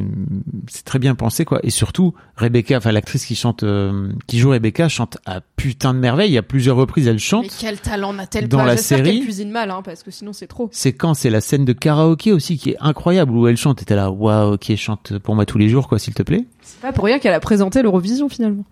[0.70, 1.60] c'est très bien pensé quoi.
[1.64, 6.00] Et surtout Rebecca enfin l'actrice qui chante euh, qui joue Rebecca chante à putain de
[6.00, 6.32] merveille.
[6.32, 9.18] Il y a plusieurs reprises elle mais chante quel talent n'a-t-elle Dans pas la série-
[9.18, 10.70] qu'elle cuisine mal hein, parce que sinon c'est trop.
[10.72, 13.82] C'est quand c'est la scène de karaoké aussi qui est incroyable où elle chante.
[13.82, 16.46] Et t'es là waouh ok chante pour moi tous les jours quoi s'il te plaît.
[16.62, 18.64] C'est pas pour rien qu'elle a présenté l'Eurovision finalement.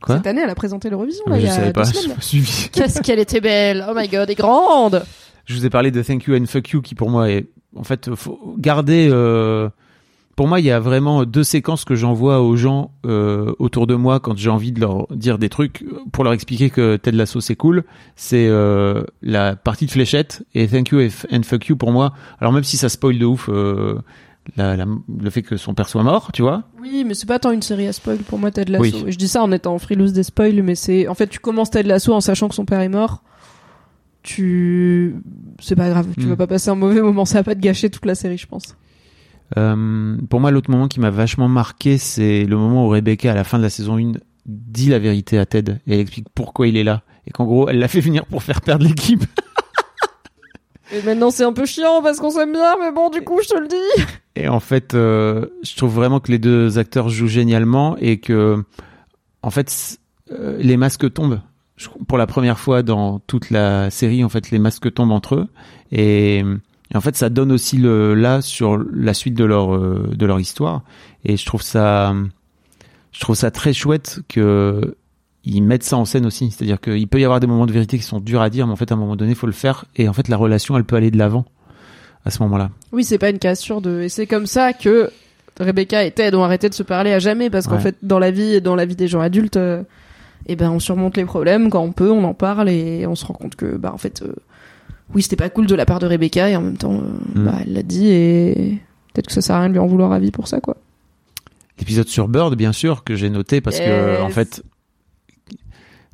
[0.00, 1.84] quoi Cette année, elle a présenté l'Eurovision là, il y je a savais deux pas
[2.72, 3.84] Qu'est-ce qu'elle était belle.
[3.88, 5.04] Oh my god, et grande.
[5.44, 7.84] Je vous ai parlé de Thank You and Fuck You qui pour moi est en
[7.84, 9.68] fait faut garder euh,
[10.36, 13.94] pour moi il y a vraiment deux séquences que j'envoie aux gens euh, autour de
[13.94, 17.40] moi quand j'ai envie de leur dire des trucs pour leur expliquer que Ted Lasso
[17.40, 17.84] c'est cool
[18.16, 22.52] c'est euh, la partie de fléchette et Thank You and Fuck You pour moi alors
[22.52, 23.98] même si ça spoil de ouf euh,
[24.56, 24.86] la- la-
[25.20, 27.62] le fait que son père soit mort tu vois Oui, mais c'est pas tant une
[27.62, 28.82] série à spoil pour moi, Ted Lasso.
[28.84, 29.04] Oui.
[29.08, 31.08] Je dis ça en étant frilous des spoils, mais c'est.
[31.08, 33.24] En fait, tu commences Ted Lasso en sachant que son père est mort.
[34.26, 35.14] Tu.
[35.60, 36.30] C'est pas grave, tu Mm.
[36.30, 38.46] vas pas passer un mauvais moment, ça va pas te gâcher toute la série, je
[38.48, 38.74] pense.
[39.56, 43.34] Euh, pour moi, l'autre moment qui m'a vachement marqué, c'est le moment où Rebecca, à
[43.34, 44.14] la fin de la saison 1,
[44.46, 47.02] dit la vérité à Ted et elle explique pourquoi il est là.
[47.28, 49.24] Et qu'en gros, elle l'a fait venir pour faire perdre l'équipe.
[50.92, 53.48] Et maintenant, c'est un peu chiant parce qu'on s'aime bien, mais bon, du coup, je
[53.48, 54.04] te le dis.
[54.36, 58.62] Et en fait, euh, je trouve vraiment que les deux acteurs jouent génialement et que,
[59.42, 59.98] en fait,
[60.30, 61.40] euh, les masques tombent.
[62.08, 65.46] Pour la première fois dans toute la série, en fait, les masques tombent entre eux.
[65.92, 70.10] Et, et en fait, ça donne aussi le là sur la suite de leur euh,
[70.16, 70.82] de leur histoire.
[71.24, 72.14] Et je trouve ça,
[73.12, 74.96] je trouve ça très chouette que
[75.44, 76.50] ils mettent ça en scène aussi.
[76.50, 78.72] C'est-à-dire qu'il peut y avoir des moments de vérité qui sont durs à dire, mais
[78.72, 79.84] en fait, à un moment donné, il faut le faire.
[79.96, 81.44] Et en fait, la relation, elle peut aller de l'avant
[82.24, 82.70] à ce moment-là.
[82.92, 84.00] Oui, c'est pas une cassure de.
[84.00, 85.10] Et c'est comme ça que
[85.60, 87.80] Rebecca et Ted ont arrêté de se parler à jamais parce qu'en Ouais.
[87.80, 89.56] fait, dans la vie et dans la vie des gens adultes,
[90.48, 93.14] euh, eh ben, on surmonte les problèmes quand on peut, on en parle et on
[93.14, 94.34] se rend compte que, bah, en fait, euh,
[95.14, 97.44] oui, c'était pas cool de la part de Rebecca et en même temps, euh, Mm.
[97.44, 98.78] bah, elle l'a dit et
[99.14, 100.76] peut-être que ça sert à rien de lui en vouloir à vie pour ça, quoi.
[101.78, 104.62] L'épisode sur Bird, bien sûr, que j'ai noté parce que, en fait,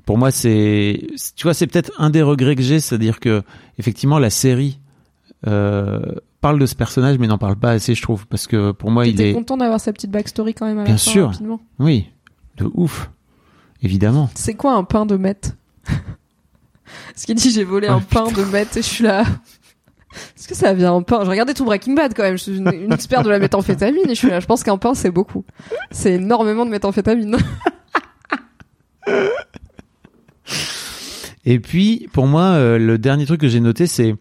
[0.04, 1.06] pour moi, c'est,
[1.36, 3.42] tu vois, c'est peut-être un des regrets que j'ai, c'est-à-dire que,
[3.78, 4.80] effectivement, la série
[5.46, 6.00] euh,
[6.40, 9.06] parle de ce personnage, mais n'en parle pas assez, je trouve, parce que pour moi,
[9.06, 11.26] il est, content d'avoir sa petite backstory quand même à la Bien fin, sûr.
[11.28, 11.60] rapidement.
[11.78, 12.06] oui,
[12.56, 13.10] de ouf,
[13.82, 14.30] évidemment.
[14.34, 15.56] C'est quoi un pain de meth
[17.16, 19.24] Ce qu'il dit, j'ai volé Ah, un pain de meth et je suis là.
[20.36, 22.36] Est-ce que ça vient un pain J'ai regardé tout Breaking Bad quand même.
[22.36, 24.40] Je suis une, une experte de la méthamphétamine et je suis là.
[24.40, 25.44] Je pense qu'un pain c'est beaucoup.
[25.90, 27.36] C'est énormément de méthamphétamine.
[31.44, 34.14] Et puis, pour moi, euh, le dernier truc que j'ai noté, c'est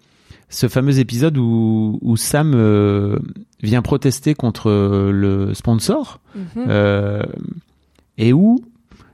[0.49, 3.19] ce fameux épisode où, où Sam euh,
[3.61, 6.19] vient protester contre euh, le sponsor.
[6.35, 6.65] Mhm.
[6.67, 7.23] Euh,
[8.17, 8.59] et où,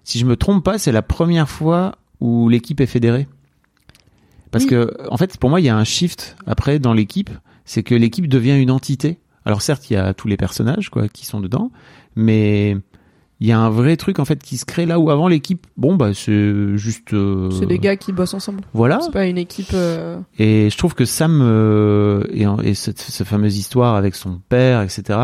[0.07, 3.27] si je me trompe pas, c'est la première fois où l'équipe est fédérée.
[4.51, 4.69] Parce Oui.
[4.69, 7.29] que, en fait, pour moi, il y a un shift après dans l'équipe,
[7.65, 9.17] c'est que l'équipe devient une entité.
[9.43, 11.71] Alors certes, il y a tous les personnages quoi qui sont dedans,
[12.15, 12.77] mais
[13.39, 15.67] il y a un vrai truc en fait qui se crée là où avant l'équipe,
[15.77, 17.13] bon bah c'est juste.
[17.13, 18.61] euh, C'est des gars qui bossent ensemble.
[18.73, 18.99] Voilà.
[19.01, 19.69] C'est pas une équipe.
[19.73, 24.39] euh, Et je trouve que Sam euh, et, et cette, cette fameuse histoire avec son
[24.49, 25.19] père, etc.,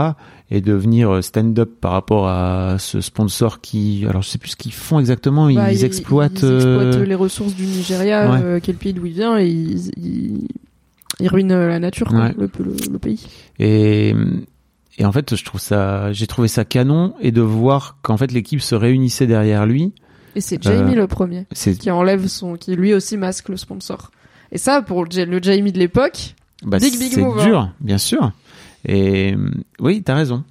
[0.51, 4.73] et devenir stand-up par rapport à ce sponsor qui, alors je sais plus ce qu'ils
[4.73, 6.41] font exactement, ils bah, exploitent.
[6.43, 8.61] ils exploitent les ressources du Nigeria, ouais.
[8.61, 10.47] quel pays d'où il vient, et ils, ils-
[11.19, 12.35] il ruine euh, la nature, quoi, Ouais.
[12.37, 13.25] le, le, le pays.
[13.59, 14.13] Et,
[14.97, 18.31] et en fait, je trouve ça, j'ai trouvé ça canon et de voir qu'en fait
[18.31, 19.93] l'équipe se réunissait derrière lui.
[20.35, 21.45] Et c'est Jamie Euh, le premier
[21.79, 24.11] qui enlève son, qui lui aussi masque le sponsor.
[24.51, 27.43] Et ça, pour le, Ja- le Jamie de l'époque, bah, big, big c'est hein.
[27.43, 28.31] dur, bien sûr.
[28.85, 29.49] Et euh,
[29.79, 30.43] oui, t'as raison.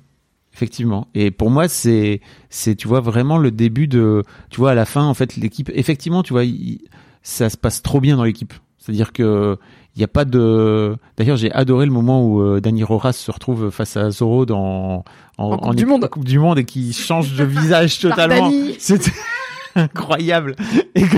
[0.55, 1.09] Effectivement.
[1.14, 2.20] Et pour moi, c'est,
[2.51, 5.70] c'est, tu vois, vraiment le début de, tu vois, à la fin, en fait, l'équipe,
[5.74, 6.81] effectivement, tu vois, il-
[7.23, 8.52] ça se passe trop bien dans l'équipe.
[8.78, 9.56] C'est-à-dire que,
[9.94, 13.31] il n'y a pas de, d'ailleurs, j'ai adoré le moment où euh, Danny Rojas se
[13.31, 15.05] retrouve face à Zoro dans,
[15.36, 16.09] En Coupe du Monde.
[16.09, 18.51] Coupe du Monde et qui change de visage totalement.
[18.78, 19.12] C'était
[19.74, 20.56] incroyable.
[20.94, 21.16] Et que,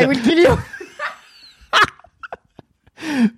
[0.00, 0.56] I will kill you.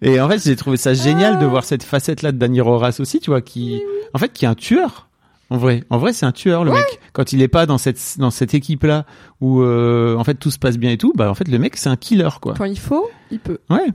[0.03, 3.19] Et en fait, j'ai trouvé ça génial de voir cette facette-là de Danny Roras aussi,
[3.19, 3.81] tu vois, qui,
[4.13, 5.09] en fait, qui est un tueur.
[5.49, 7.01] En vrai, en vrai, c'est un tueur le mec.
[7.13, 9.07] Quand il est pas dans cette dans cette équipe-là
[9.41, 11.77] où euh, en fait tout se passe bien et tout, bah en fait le mec
[11.77, 12.55] c'est un killer quoi.
[12.59, 13.59] Quand il faut, il peut.
[13.71, 13.87] Ouais,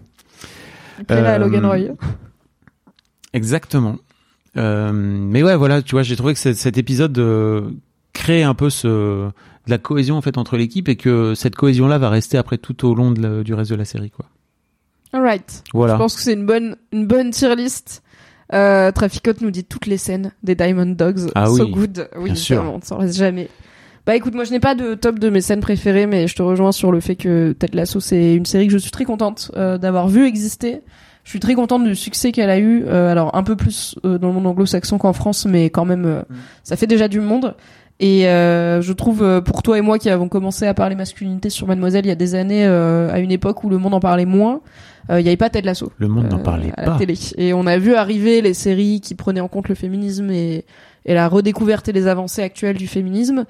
[1.09, 1.77] Euh, Logan Roy.
[3.34, 3.97] exactement.
[4.57, 7.69] Euh, mais ouais, voilà, tu vois, j'ai trouvé que cet, épisode euh,
[8.13, 9.30] crée un peu ce
[9.68, 12.88] de la cohésion en fait entre l'équipe et que cette cohésion-là va rester après tout
[12.88, 14.26] au long de la- du reste de la série quoi.
[15.13, 15.63] Alright.
[15.73, 15.93] Voilà.
[15.93, 18.01] Je pense que c'est une bonne, une bonne tier list.
[18.53, 21.30] Euh, Traficote nous dit toutes les scènes des Diamond Dogs.
[21.35, 22.09] Ah so oui, good.
[22.18, 22.63] Oui, bien sûr.
[22.63, 23.49] on ne s'en lasse jamais.
[24.05, 26.41] Bah écoute, moi je n'ai pas de top de mes scènes préférées, mais je te
[26.41, 29.51] rejoins sur le fait que Ted Lasso c'est une série que je suis très contente
[29.55, 30.81] euh, d'avoir vu exister.
[31.23, 32.83] Je suis très contente du succès qu'elle a eu.
[32.87, 36.05] euh, alors un peu plus euh, dans le monde anglo-saxon qu'en France, mais quand même,
[36.05, 36.21] euh,
[36.63, 37.55] ça fait déjà du monde.
[37.99, 41.51] Et euh, je trouve euh, pour toi et moi qui avons commencé à parler masculinité
[41.51, 43.99] sur Mademoiselle il y a des années, euh, à une époque où le monde en
[43.99, 44.61] parlait moins,
[45.11, 46.97] euh, il n'y avait pas Ted Lasso Le monde n'en parlait à la pas.
[46.97, 47.13] télé.
[47.37, 50.65] Et on a vu arriver les séries qui prenaient en compte le féminisme et,
[51.05, 53.45] et la redécouverte et les avancées actuelles du féminisme.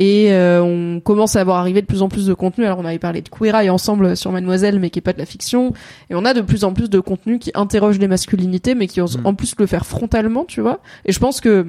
[0.00, 2.64] Et euh, on commence à voir arriver de plus en plus de contenu.
[2.64, 5.18] Alors on avait parlé de Queer Eye ensemble sur Mademoiselle, mais qui est pas de
[5.18, 5.72] la fiction.
[6.10, 9.00] Et on a de plus en plus de contenu qui interroge les masculinités, mais qui
[9.00, 9.26] osent Mm.
[9.26, 10.80] en plus le faire frontalement, tu vois.
[11.04, 11.66] Et je pense que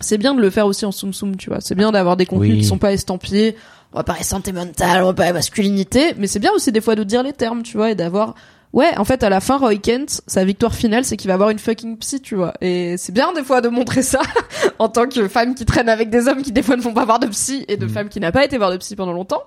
[0.00, 1.60] c'est bien de le faire aussi en soum soum, tu vois.
[1.60, 2.58] C'est bien d'avoir des contenus Oui.
[2.58, 3.54] qui sont pas estampillés.
[3.92, 6.96] On va parler santé mentale, on va parler masculinité, mais c'est bien aussi des fois
[6.96, 8.34] de dire les termes, tu vois, et d'avoir
[8.74, 11.50] Ouais, en fait, à la fin, Roy Kent, sa victoire finale, c'est qu'il va avoir
[11.50, 12.52] une fucking psy, tu vois.
[12.60, 14.20] Et c'est bien des fois de montrer ça
[14.80, 17.04] en tant que femme qui traîne avec des hommes qui des fois ne vont pas
[17.04, 17.88] voir de psy et de Mm.
[17.88, 19.42] femme qui n'a pas été voir de psy pendant longtemps.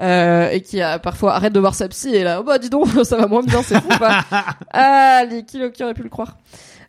[0.00, 2.70] Euh, et qui a parfois arrête de voir sa psy et là, oh bah dis
[2.70, 4.24] donc, ça va moins bien, c'est fou pas
[4.72, 6.38] Ah, les kilos qui auraient pu le croire.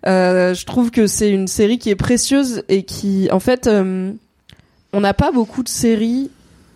[0.07, 4.13] Euh, je trouve que c'est une série qui est précieuse et qui, en fait, euh,
[4.93, 6.31] on n'a pas beaucoup de séries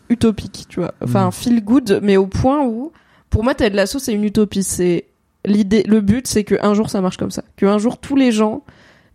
[0.10, 0.94] utopiques, tu vois.
[1.02, 1.32] Enfin, Mm.
[1.32, 2.92] feel good, mais au point où,
[3.30, 4.64] pour moi, Ted Lasso, c'est une utopie.
[4.64, 5.06] C'est
[5.46, 7.44] l'idée, le but, c'est qu'un jour ça marche comme ça.
[7.56, 8.64] Qu'un jour tous les gens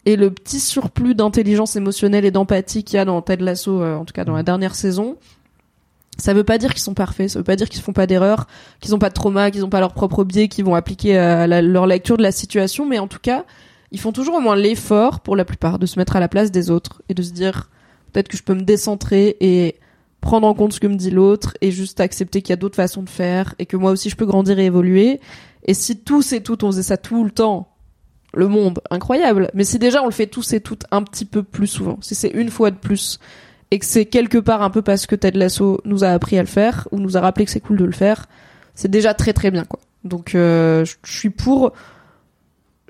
[0.06, 3.94] aient le petit surplus d'intelligence émotionnelle et d'empathie qu'il y a dans Ted Lasso, euh,
[3.96, 5.16] en tout cas dans la dernière saison.
[6.18, 8.46] Ça veut pas dire qu'ils sont parfaits, ça veut pas dire qu'ils font pas d'erreurs,
[8.80, 11.46] qu'ils ont pas de trauma, qu'ils ont pas leur propre biais, qu'ils vont appliquer à
[11.46, 13.44] la- leur lecture de la situation, mais en tout cas,
[13.92, 16.50] ils font toujours au moins l'effort, pour la plupart, de se mettre à la place
[16.50, 17.70] des autres et de se dire
[18.12, 19.76] peut-être que je peux me décentrer et
[20.22, 22.76] prendre en compte ce que me dit l'autre et juste accepter qu'il y a d'autres
[22.76, 25.20] façons de faire et que moi aussi je peux grandir et évoluer.
[25.64, 27.68] Et si tous et toutes on faisait ça tout le temps,
[28.32, 29.50] le monde, incroyable.
[29.52, 32.14] Mais si déjà on le fait tous et toutes un petit peu plus souvent, si
[32.14, 33.18] c'est une fois de plus
[33.70, 36.42] et que c'est quelque part un peu parce que Ted Lasso nous a appris à
[36.42, 38.26] le faire ou nous a rappelé que c'est cool de le faire,
[38.74, 39.80] c'est déjà très très bien quoi.
[40.04, 41.72] Donc euh, je suis pour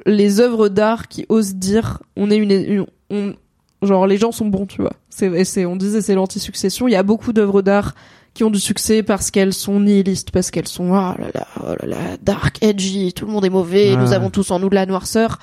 [0.04, 2.86] les œuvres d'art qui osent dire on est une,
[3.82, 4.92] genre les gens sont bons tu vois.
[5.10, 7.94] C'est c'est on disait c'est l'anti-succession, il y a beaucoup d'œuvres d'art
[8.34, 11.74] qui ont du succès parce qu'elles sont nihilistes, parce qu'elles sont oh là là, oh
[11.80, 14.74] là là, dark, edgy, tout le monde est mauvais, nous avons tous en nous de
[14.74, 15.38] la noirceur.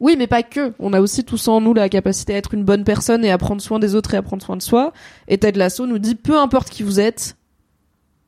[0.00, 0.72] Oui, mais pas que.
[0.80, 3.38] On a aussi tous en nous la capacité à être une bonne personne et à
[3.38, 4.92] prendre soin des autres et à prendre soin de soi.
[5.28, 7.36] Et Ted Lasso nous dit peu importe qui vous êtes,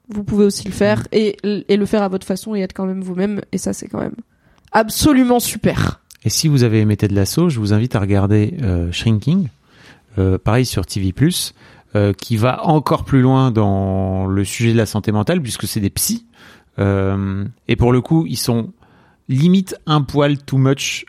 [0.08, 2.86] vous pouvez aussi le faire et, et le faire à votre façon et être quand
[2.86, 3.40] même vous-même.
[3.50, 4.14] Et ça, c'est quand même
[4.70, 6.03] absolument super.
[6.24, 9.48] Et si vous avez aimé Ted Lasso, je vous invite à regarder euh, Shrinking,
[10.18, 11.14] euh, pareil sur TV+,
[11.94, 15.80] euh, qui va encore plus loin dans le sujet de la santé mentale, puisque c'est
[15.80, 16.26] des psys.
[16.78, 18.72] Et pour le coup, ils sont
[19.28, 21.04] limite un poil too much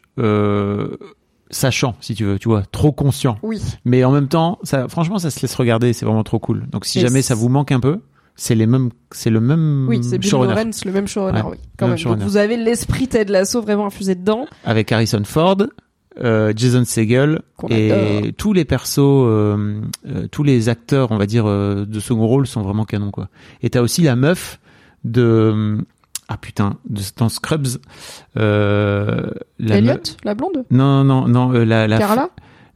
[1.50, 3.38] sachant, si tu veux, tu vois, trop conscient.
[3.42, 3.62] Oui.
[3.86, 6.68] Mais en même temps, ça, franchement, ça se laisse regarder, c'est vraiment trop cool.
[6.70, 8.02] Donc si Et jamais ça vous manque un peu,
[8.36, 10.54] c'est les mêmes, c'est le même Oui, c'est Bill showrunner.
[10.56, 11.58] Lawrence, le même showrunner, Ouais, oui.
[11.78, 11.96] Quand même.
[11.96, 12.24] même Donc showrunner.
[12.26, 14.46] vous avez l'esprit Ted Lasso vraiment infusé dedans.
[14.64, 15.58] avec Harrison Ford,
[16.24, 18.32] euh, Jason Segel et adore.
[18.38, 22.48] tous les persos, euh, euh, tous les acteurs, on va dire euh, de second rôle
[22.48, 23.30] sont vraiment canons quoi.
[23.62, 24.60] Et t'as aussi la meuf
[25.04, 25.78] de
[26.28, 27.68] ah putain de dans Scrubs,
[28.38, 29.30] euh,
[29.60, 30.64] la Elliot, meuf- la blonde?
[30.72, 32.30] Non non non euh, la la Carla.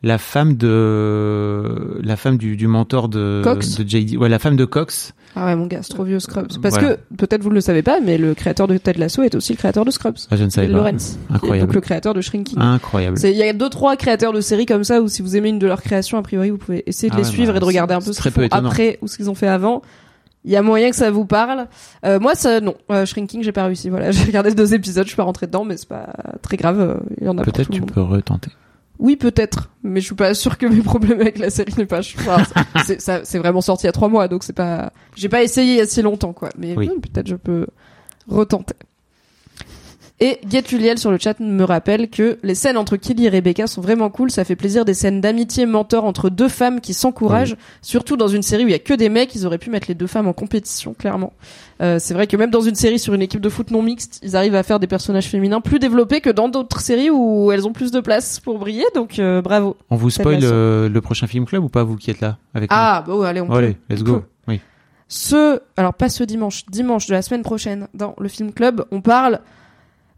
[0.03, 4.55] La femme de la femme du, du mentor de Cox de JD ouais la femme
[4.55, 6.47] de Cox Ah ouais, mon gars, c'est trop vieux Scrubs.
[6.61, 6.95] Parce Voilà.
[6.95, 9.53] que, peut-être vous ne le savez pas, mais le créateur de Ted Lasso est aussi
[9.53, 10.15] le créateur de Scrubs.
[10.31, 11.17] ah, je ne savais pas Lawrence.
[11.29, 12.57] incroyable Donc le créateur de Shrinking.
[12.59, 15.49] incroyable Il y a deux trois créateurs de séries comme ça où si vous aimez
[15.49, 17.57] une de leurs créations, a priori vous pouvez essayer de Ah les ouais, suivre bah,
[17.57, 18.69] et de regarder un peu ce qu'ils font étonnant.
[18.69, 19.81] après ou ce qu'ils ont fait avant.
[20.45, 21.67] Il y a moyen que ça vous parle.
[22.05, 22.75] Euh, moi, ça, non.
[22.91, 23.89] Euh, Shrinking, j'ai pas réussi.
[23.89, 26.79] Voilà, j'ai regardé deux épisodes, je suis pas rentrée dedans, mais c'est pas très grave.
[26.79, 27.91] euh, Il y en a peut-être tu monde.
[27.91, 28.49] peux retenter
[28.99, 31.99] Oui, peut-être, mais je suis pas sûre que mes problèmes avec la série n'est pas.
[31.99, 32.43] Enfin,
[32.83, 34.91] c'est vraiment sorti il y a trois mois, donc c'est pas.
[35.15, 36.49] J'ai pas essayé il y a si longtemps, quoi.
[36.57, 36.89] Mais Oui.
[37.01, 37.67] peut-être je peux
[38.27, 38.75] retenter.
[40.21, 43.79] Et Getuliel sur le chat me rappelle que les scènes entre Kelly et Rebecca sont
[43.79, 44.29] vraiment cool.
[44.31, 47.55] Ça fait plaisir des scènes d'amitié mentor entre deux femmes qui s'encouragent.
[47.81, 49.87] Surtout dans une série où il y a que des mecs, ils auraient pu mettre
[49.87, 51.31] les deux femmes en compétition, clairement.
[51.81, 54.19] Euh, c'est vrai que même dans une série sur une équipe de foot non mixte,
[54.21, 57.65] ils arrivent à faire des personnages féminins plus développés que dans d'autres séries où elles
[57.65, 58.85] ont plus de place pour briller.
[58.95, 59.77] Donc euh, bravo.
[59.89, 62.69] on vous spoil euh, le prochain film club ou pas vous qui êtes là avec
[62.73, 63.57] Ah, bah ouais, allez, on nous peut.
[63.57, 64.23] allez let's go peut.
[64.49, 64.59] oui
[65.07, 68.99] Ce, alors pas ce dimanche, dimanche de la semaine prochaine, dans le film club, on
[68.99, 69.39] parle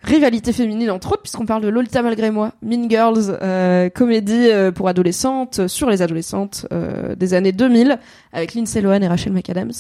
[0.03, 4.72] rivalité féminine entre autres, puisqu'on parle de Lolita malgré moi, Mean Girls, euh, comédie euh,
[4.72, 7.99] pour adolescentes, euh, sur les adolescentes euh, des années 2000,
[8.34, 9.72] avec Lindsay Lohan et Rachel McAdams,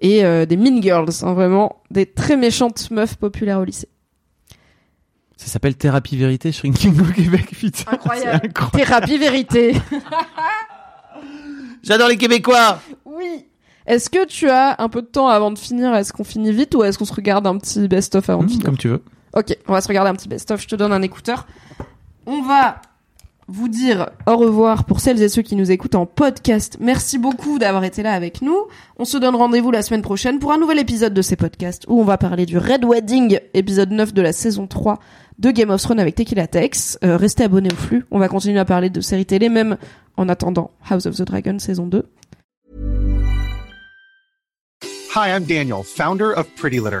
[0.00, 3.88] et euh, des Mean Girls, hein, vraiment des très méchantes meufs populaires au lycée.
[5.36, 8.40] ça s'appelle Thérapie Vérité Shrinking au Québec putain Incroyable.
[8.46, 8.78] Incroyable.
[8.78, 9.74] Thérapie vérité.
[11.82, 13.44] j'adore les Québécois oui.
[13.86, 15.94] Est-ce que tu as un peu de temps avant de finir?
[15.94, 18.50] Est-ce qu'on finit vite ou est-ce qu'on se regarde un petit best-of avant de Mmh,
[18.50, 18.64] finir?
[18.66, 19.02] comme tu veux
[19.34, 20.60] Ok, on va se regarder un petit best-of.
[20.60, 21.46] Je te donne un écouteur.
[22.26, 22.80] On va
[23.50, 26.76] vous dire au revoir pour celles et ceux qui nous écoutent en podcast.
[26.80, 28.66] Merci beaucoup d'avoir été là avec nous.
[28.98, 31.98] On se donne rendez-vous la semaine prochaine pour un nouvel épisode de ces podcasts où
[31.98, 34.98] on va parler du Red Wedding, épisode 9 de la saison 3
[35.38, 36.98] de Game of Thrones avec Tequila Tex.
[37.02, 38.04] Euh, restez abonnés au flux.
[38.10, 39.78] On va continuer à parler de séries télé, même
[40.18, 42.04] en attendant House of the Dragon saison 2.
[45.14, 47.00] Hi, I'm Daniel, founder of Pretty Litter.